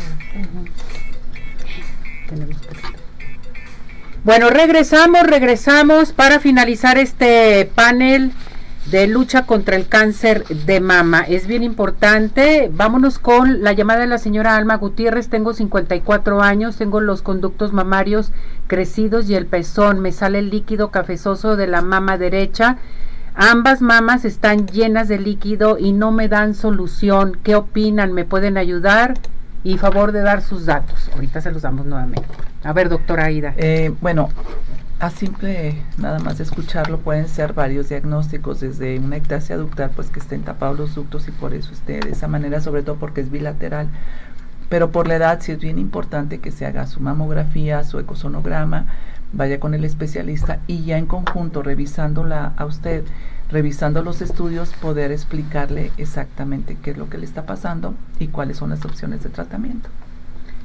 Tenemos 2.28 2.56
poquito. 2.58 2.88
Bueno, 4.24 4.50
regresamos, 4.50 5.22
regresamos 5.24 6.12
para 6.12 6.40
finalizar 6.40 6.98
este 6.98 7.70
panel 7.74 8.32
de 8.90 9.06
lucha 9.08 9.46
contra 9.46 9.76
el 9.76 9.88
cáncer 9.88 10.44
de 10.46 10.80
mama. 10.80 11.20
Es 11.22 11.46
bien 11.46 11.62
importante. 11.62 12.70
Vámonos 12.72 13.18
con 13.18 13.62
la 13.62 13.72
llamada 13.72 14.00
de 14.00 14.06
la 14.06 14.18
señora 14.18 14.56
Alma 14.56 14.76
Gutiérrez. 14.76 15.28
Tengo 15.28 15.54
54 15.54 16.42
años, 16.42 16.76
tengo 16.76 17.00
los 17.00 17.22
conductos 17.22 17.72
mamarios 17.72 18.32
crecidos 18.66 19.28
y 19.28 19.34
el 19.34 19.46
pezón. 19.46 20.00
Me 20.00 20.12
sale 20.12 20.38
el 20.40 20.50
líquido 20.50 20.90
cafezoso 20.90 21.56
de 21.56 21.66
la 21.66 21.82
mama 21.82 22.18
derecha. 22.18 22.78
Ambas 23.38 23.82
mamas 23.82 24.24
están 24.24 24.66
llenas 24.66 25.08
de 25.08 25.18
líquido 25.18 25.76
y 25.78 25.92
no 25.92 26.10
me 26.10 26.26
dan 26.26 26.54
solución. 26.54 27.36
¿Qué 27.42 27.54
opinan? 27.54 28.14
¿Me 28.14 28.24
pueden 28.24 28.56
ayudar? 28.56 29.12
Y 29.62 29.76
favor 29.76 30.12
de 30.12 30.22
dar 30.22 30.40
sus 30.40 30.64
datos. 30.64 31.10
Ahorita 31.12 31.42
se 31.42 31.52
los 31.52 31.60
damos 31.60 31.84
nuevamente. 31.84 32.26
A 32.64 32.72
ver, 32.72 32.88
doctora 32.88 33.26
Aida. 33.26 33.52
Eh, 33.58 33.92
bueno, 34.00 34.30
a 35.00 35.10
simple 35.10 35.82
nada 35.98 36.18
más 36.18 36.38
de 36.38 36.44
escucharlo 36.44 37.00
pueden 37.00 37.28
ser 37.28 37.52
varios 37.52 37.90
diagnósticos, 37.90 38.60
desde 38.60 38.98
una 38.98 39.16
ectasia 39.16 39.58
ductal, 39.58 39.90
pues 39.94 40.08
que 40.08 40.20
estén 40.20 40.42
tapados 40.42 40.78
los 40.78 40.94
ductos 40.94 41.28
y 41.28 41.30
por 41.30 41.52
eso 41.52 41.74
esté 41.74 42.00
de 42.00 42.12
esa 42.12 42.28
manera, 42.28 42.62
sobre 42.62 42.82
todo 42.82 42.96
porque 42.96 43.20
es 43.20 43.30
bilateral. 43.30 43.88
Pero 44.70 44.90
por 44.90 45.08
la 45.08 45.16
edad 45.16 45.40
sí 45.42 45.52
es 45.52 45.58
bien 45.58 45.78
importante 45.78 46.38
que 46.40 46.52
se 46.52 46.64
haga 46.64 46.86
su 46.86 47.00
mamografía, 47.00 47.84
su 47.84 47.98
ecosonograma, 47.98 48.86
vaya 49.32 49.60
con 49.60 49.74
el 49.74 49.84
especialista 49.84 50.60
y 50.66 50.84
ya 50.84 50.98
en 50.98 51.06
conjunto, 51.06 51.62
revisándola 51.62 52.52
a 52.56 52.64
usted, 52.64 53.04
revisando 53.50 54.02
los 54.02 54.22
estudios, 54.22 54.72
poder 54.74 55.12
explicarle 55.12 55.92
exactamente 55.96 56.76
qué 56.82 56.90
es 56.90 56.96
lo 56.96 57.08
que 57.08 57.18
le 57.18 57.26
está 57.26 57.46
pasando 57.46 57.94
y 58.18 58.28
cuáles 58.28 58.56
son 58.58 58.70
las 58.70 58.84
opciones 58.84 59.22
de 59.22 59.30
tratamiento. 59.30 59.88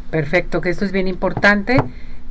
Perfecto, 0.09 0.61
que 0.61 0.69
esto 0.69 0.85
es 0.85 0.91
bien 0.91 1.07
importante 1.07 1.77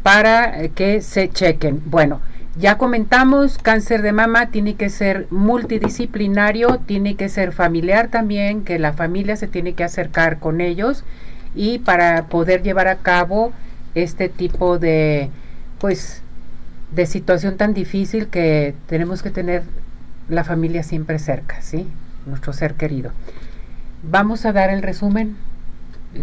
para 0.03 0.63
eh, 0.63 0.71
que 0.71 1.01
se 1.03 1.31
chequen. 1.31 1.83
Bueno, 1.87 2.21
ya 2.59 2.79
comentamos, 2.79 3.59
cáncer 3.59 4.03
de 4.03 4.13
mama 4.13 4.51
tiene 4.51 4.75
que 4.75 4.91
ser 4.91 5.27
multidisciplinario, 5.31 6.81
tiene 6.85 7.15
que 7.15 7.29
ser 7.29 7.53
familiar 7.53 8.09
también, 8.09 8.65
que 8.65 8.79
la 8.79 8.93
familia 8.93 9.37
se 9.37 9.47
tiene 9.47 9.75
que 9.75 9.85
acercar 9.85 10.41
con 10.41 10.61
ellos 10.61 11.05
y 11.55 11.79
para 11.79 12.27
poder 12.27 12.63
llevar 12.63 12.89
a 12.89 12.97
cabo 12.97 13.53
este 13.95 14.29
tipo 14.29 14.79
de, 14.79 15.31
pues, 15.81 16.23
de 16.95 17.07
situación 17.07 17.57
tan 17.57 17.75
difícil 17.75 18.29
que 18.29 18.75
tenemos 18.87 19.23
que 19.23 19.31
tener 19.31 19.63
la 20.29 20.45
familia 20.45 20.83
siempre 20.83 21.19
cerca, 21.19 21.61
¿sí? 21.61 21.89
Nuestro 22.27 22.53
ser 22.53 22.75
querido. 22.75 23.11
Vamos 24.03 24.47
a 24.47 24.53
dar 24.53 24.71
el 24.71 24.83
resumen 24.83 25.37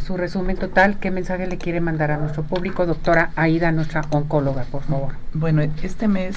su 0.05 0.17
resumen 0.17 0.57
total, 0.57 0.99
¿qué 0.99 1.11
mensaje 1.11 1.47
le 1.47 1.57
quiere 1.57 1.79
mandar 1.79 2.11
a 2.11 2.17
nuestro 2.17 2.43
público, 2.43 2.85
doctora 2.85 3.31
Aida, 3.35 3.71
nuestra 3.71 4.01
oncóloga, 4.09 4.63
por 4.63 4.83
favor? 4.83 5.13
Bueno, 5.33 5.61
este 5.61 6.07
mes 6.07 6.35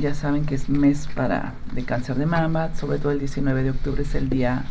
ya 0.00 0.14
saben 0.14 0.46
que 0.46 0.54
es 0.54 0.68
mes 0.68 1.08
para 1.14 1.52
de 1.72 1.84
cáncer 1.84 2.16
de 2.16 2.26
mama, 2.26 2.70
sobre 2.74 2.98
todo 2.98 3.12
el 3.12 3.18
19 3.18 3.62
de 3.62 3.70
octubre 3.70 4.02
es 4.02 4.14
el 4.14 4.30
día 4.30 4.64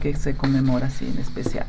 que 0.00 0.16
se 0.16 0.34
conmemora 0.34 0.86
así 0.86 1.06
en 1.06 1.18
especial. 1.18 1.66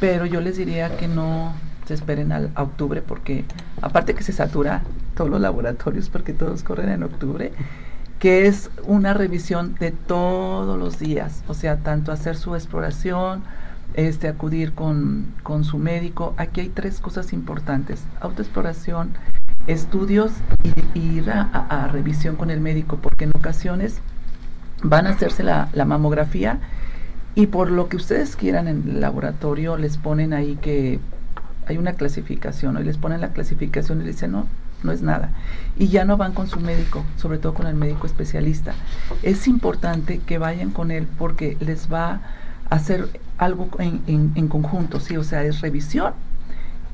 Pero 0.00 0.26
yo 0.26 0.40
les 0.40 0.56
diría 0.56 0.96
que 0.96 1.06
no 1.06 1.52
se 1.86 1.94
esperen 1.94 2.32
al, 2.32 2.50
a 2.54 2.62
octubre 2.62 3.02
porque 3.02 3.44
aparte 3.82 4.14
que 4.14 4.22
se 4.22 4.32
satura 4.32 4.82
todos 5.14 5.30
los 5.30 5.40
laboratorios 5.40 6.08
porque 6.08 6.32
todos 6.32 6.62
corren 6.62 6.88
en 6.90 7.02
octubre, 7.02 7.52
que 8.18 8.46
es 8.46 8.70
una 8.84 9.14
revisión 9.14 9.74
de 9.74 9.92
todos 9.92 10.78
los 10.78 10.98
días, 10.98 11.44
o 11.48 11.54
sea, 11.54 11.78
tanto 11.78 12.12
hacer 12.12 12.36
su 12.36 12.54
exploración, 12.54 13.42
este, 13.94 14.28
acudir 14.28 14.72
con, 14.72 15.26
con 15.42 15.64
su 15.64 15.78
médico. 15.78 16.34
Aquí 16.36 16.60
hay 16.60 16.68
tres 16.68 17.00
cosas 17.00 17.32
importantes. 17.32 18.02
Autoexploración, 18.20 19.10
estudios 19.66 20.32
y, 20.94 20.98
ir 20.98 21.30
a, 21.30 21.88
revisión 21.92 22.36
con 22.36 22.50
el 22.50 22.60
médico, 22.60 22.98
porque 23.00 23.24
en 23.24 23.32
ocasiones 23.34 24.00
van 24.82 25.06
a 25.06 25.10
hacerse 25.10 25.42
la, 25.42 25.68
la, 25.72 25.84
mamografía 25.84 26.58
y 27.34 27.46
por 27.46 27.70
lo 27.70 27.88
que 27.88 27.96
ustedes 27.96 28.36
quieran 28.36 28.68
en 28.68 28.82
el 28.86 29.00
laboratorio 29.00 29.76
les 29.76 29.96
ponen 29.96 30.32
ahí 30.32 30.56
que 30.56 30.98
hay 31.66 31.78
una 31.78 31.94
clasificación, 31.94 32.74
¿no? 32.74 32.80
y 32.80 32.84
les 32.84 32.98
ponen 32.98 33.20
la 33.20 33.32
clasificación 33.32 34.00
y 34.00 34.04
les 34.04 34.16
dicen, 34.16 34.32
no, 34.32 34.46
no 34.82 34.92
es 34.92 35.02
nada. 35.02 35.30
Y 35.78 35.88
ya 35.88 36.04
no 36.04 36.16
van 36.16 36.32
con 36.32 36.46
su 36.46 36.60
médico, 36.60 37.04
sobre 37.16 37.38
todo 37.38 37.54
con 37.54 37.66
el 37.66 37.74
médico 37.74 38.06
especialista. 38.06 38.74
Es 39.22 39.48
importante 39.48 40.18
que 40.18 40.38
vayan 40.38 40.70
con 40.70 40.90
él 40.90 41.06
porque 41.18 41.56
les 41.60 41.92
va 41.92 42.20
a 42.70 42.74
hacer 42.74 43.08
algo 43.38 43.68
en, 43.78 44.02
en, 44.06 44.32
en, 44.34 44.48
conjunto, 44.48 45.00
sí, 45.00 45.16
o 45.16 45.24
sea, 45.24 45.42
es 45.42 45.60
revisión 45.60 46.12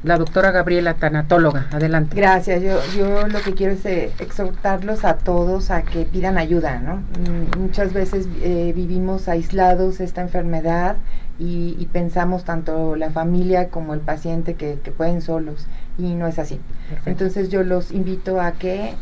la 0.06 0.18
doctora 0.18 0.52
Gabriela, 0.52 0.94
tanatóloga. 0.94 1.66
Adelante. 1.72 2.16
Gracias. 2.16 2.62
Yo, 2.62 2.78
yo 2.96 3.26
lo 3.26 3.40
que 3.42 3.54
quiero 3.54 3.72
es 3.72 3.84
eh, 3.84 4.12
exhortarlos 4.20 5.04
a 5.04 5.18
todos 5.18 5.70
a 5.70 5.82
que 5.82 6.04
pidan 6.04 6.38
ayuda, 6.38 6.78
¿no? 6.78 6.96
Mm, 6.96 7.58
muchas 7.58 7.92
veces 7.92 8.28
eh, 8.40 8.72
vivimos 8.74 9.28
aislados 9.28 10.00
esta 10.00 10.22
enfermedad 10.22 10.96
y, 11.38 11.76
y, 11.78 11.86
pensamos 11.86 12.44
tanto 12.44 12.96
la 12.96 13.10
familia 13.10 13.68
como 13.68 13.92
el 13.92 14.00
paciente 14.00 14.54
que, 14.54 14.78
que 14.82 14.90
pueden 14.90 15.20
solos 15.20 15.66
y 15.98 16.14
no 16.14 16.28
es 16.28 16.38
así. 16.38 16.60
Perfecto. 16.88 17.10
Entonces 17.10 17.48
yo 17.50 17.62
los 17.64 17.90
invito 17.90 18.40
a 18.40 18.52
que 18.52 18.94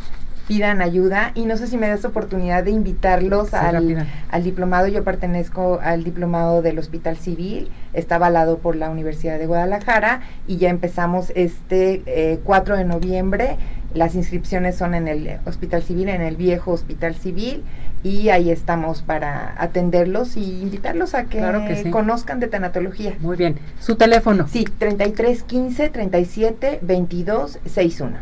pidan 0.47 0.83
ayuda 0.83 1.33
y 1.35 1.47
no 1.47 1.57
sé 1.57 1.67
si 1.67 1.77
me 1.77 1.89
das 1.89 2.05
oportunidad 2.05 2.65
de 2.65 2.71
invitarlos 2.71 3.49
sí, 3.49 3.57
al, 3.57 4.07
al, 4.31 4.43
diplomado. 4.43 4.87
Yo 4.89 5.05
pertenezco 5.05 5.81
al 5.83 6.05
diplomado 6.05 6.63
del 6.63 6.79
Hospital 6.79 7.17
Civil, 7.17 7.71
está 7.93 8.17
avalado 8.17 8.59
por 8.59 8.77
la 8.77 8.91
Universidad 8.91 9.39
de 9.39 9.47
Guadalajara 9.47 10.21
y 10.47 10.59
ya 10.59 10.69
empezamos 10.71 11.33
este 11.35 12.03
eh, 12.07 12.41
4 12.45 12.77
de 12.77 12.85
noviembre. 12.85 13.57
Las 13.95 14.17
inscripciones 14.17 14.77
son 14.77 14.95
en 14.95 15.07
el 15.07 15.39
Hospital 15.47 15.83
Civil, 15.83 16.09
en 16.09 16.21
el 16.21 16.37
viejo 16.37 16.73
Hospital 16.73 17.15
Civil 17.15 17.63
y 18.03 18.29
ahí 18.29 18.51
estamos 18.51 19.03
para 19.03 19.55
atenderlos 19.57 20.37
y 20.37 20.61
invitarlos 20.61 21.15
a 21.15 21.25
que, 21.25 21.39
claro 21.39 21.67
que 21.67 21.77
sí. 21.77 21.91
conozcan 21.91 22.39
de 22.39 22.49
tanatología. 22.49 23.15
Muy 23.21 23.37
bien. 23.37 23.59
¿Su 23.81 23.97
teléfono? 23.97 24.47
Sí, 24.47 24.65
33 24.79 25.43
15 25.45 25.89
37 25.89 26.81
22 26.83 27.61
61. 27.65 28.19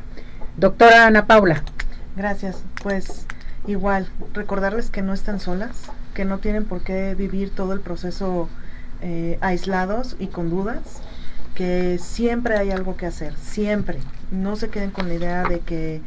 Doctora 0.56 1.06
Ana 1.06 1.26
Paula. 1.26 1.64
Gracias. 2.16 2.62
Pues 2.82 3.26
igual, 3.66 4.08
recordarles 4.34 4.90
que 4.90 5.02
no 5.02 5.14
están 5.14 5.40
solas, 5.40 5.90
que 6.14 6.24
no 6.24 6.38
tienen 6.38 6.64
por 6.64 6.82
qué 6.82 7.14
vivir 7.14 7.50
todo 7.50 7.72
el 7.72 7.80
proceso 7.80 8.48
eh, 9.00 9.38
aislados 9.40 10.16
y 10.18 10.28
con 10.28 10.50
dudas, 10.50 11.00
que 11.54 11.98
siempre 11.98 12.56
hay 12.56 12.70
algo 12.70 12.96
que 12.96 13.06
hacer, 13.06 13.34
siempre. 13.36 13.98
No 14.30 14.56
se 14.56 14.68
queden 14.68 14.90
con 14.90 15.08
la 15.08 15.14
idea 15.14 15.42
de 15.44 15.60
que 15.60 16.00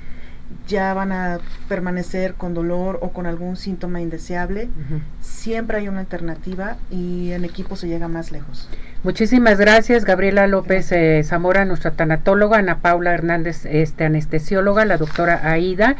ya 0.67 0.93
van 0.93 1.11
a 1.11 1.39
permanecer 1.67 2.33
con 2.35 2.53
dolor 2.53 2.99
o 3.01 3.09
con 3.11 3.25
algún 3.25 3.55
síntoma 3.55 4.01
indeseable. 4.01 4.65
Uh 4.65 4.93
-huh. 4.95 4.99
Siempre 5.21 5.77
hay 5.77 5.87
una 5.87 5.99
alternativa 5.99 6.77
y 6.91 7.31
en 7.31 7.45
equipo 7.45 7.75
se 7.75 7.87
llega 7.87 8.07
más 8.07 8.31
lejos. 8.31 8.69
Muchísimas 9.03 9.59
gracias, 9.59 10.03
Gabriela 10.03 10.47
López 10.47 10.91
eh, 10.91 11.21
Zamora, 11.23 11.63
nuestra 11.65 11.91
tanatóloga, 11.91 12.57
Ana 12.57 12.79
Paula 12.79 13.13
Hernández, 13.13 13.65
este 13.65 14.05
anestesióloga, 14.05 14.83
la 14.85 14.97
doctora 14.97 15.51
Aida. 15.51 15.95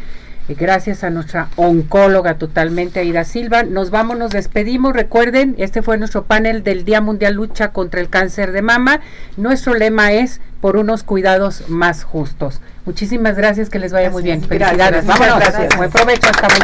Gracias 0.48 1.04
a 1.04 1.10
nuestra 1.10 1.50
oncóloga 1.56 2.38
totalmente, 2.38 3.00
Aida 3.00 3.24
Silva. 3.24 3.64
Nos 3.64 3.90
vamos, 3.90 4.18
nos 4.18 4.30
despedimos. 4.32 4.94
Recuerden, 4.94 5.56
este 5.58 5.82
fue 5.82 5.98
nuestro 5.98 6.26
panel 6.26 6.64
del 6.64 6.86
Día 6.86 7.02
Mundial 7.02 7.34
Lucha 7.34 7.72
contra 7.72 8.00
el 8.00 8.10
Cáncer 8.10 8.52
de 8.52 8.62
Mama. 8.62 9.02
Nuestro 9.38 9.74
lema 9.74 10.12
es 10.14 10.42
por 10.62 10.78
unos 10.78 11.04
cuidados 11.04 11.64
más 11.68 12.04
justos. 12.04 12.62
Muchísimas 12.86 13.36
gracias, 13.36 13.70
que 13.70 13.80
les 13.80 13.92
vaya 13.92 14.10
gracias, 14.10 14.14
muy 14.14 14.24
bien. 14.24 14.44
Felicidades. 14.44 15.06
Vámonos. 15.06 15.40
Gracias. 15.40 15.76
Buen 15.78 15.90
provecho 15.90 16.30
hasta 16.30 16.48
mañana. 16.48 16.64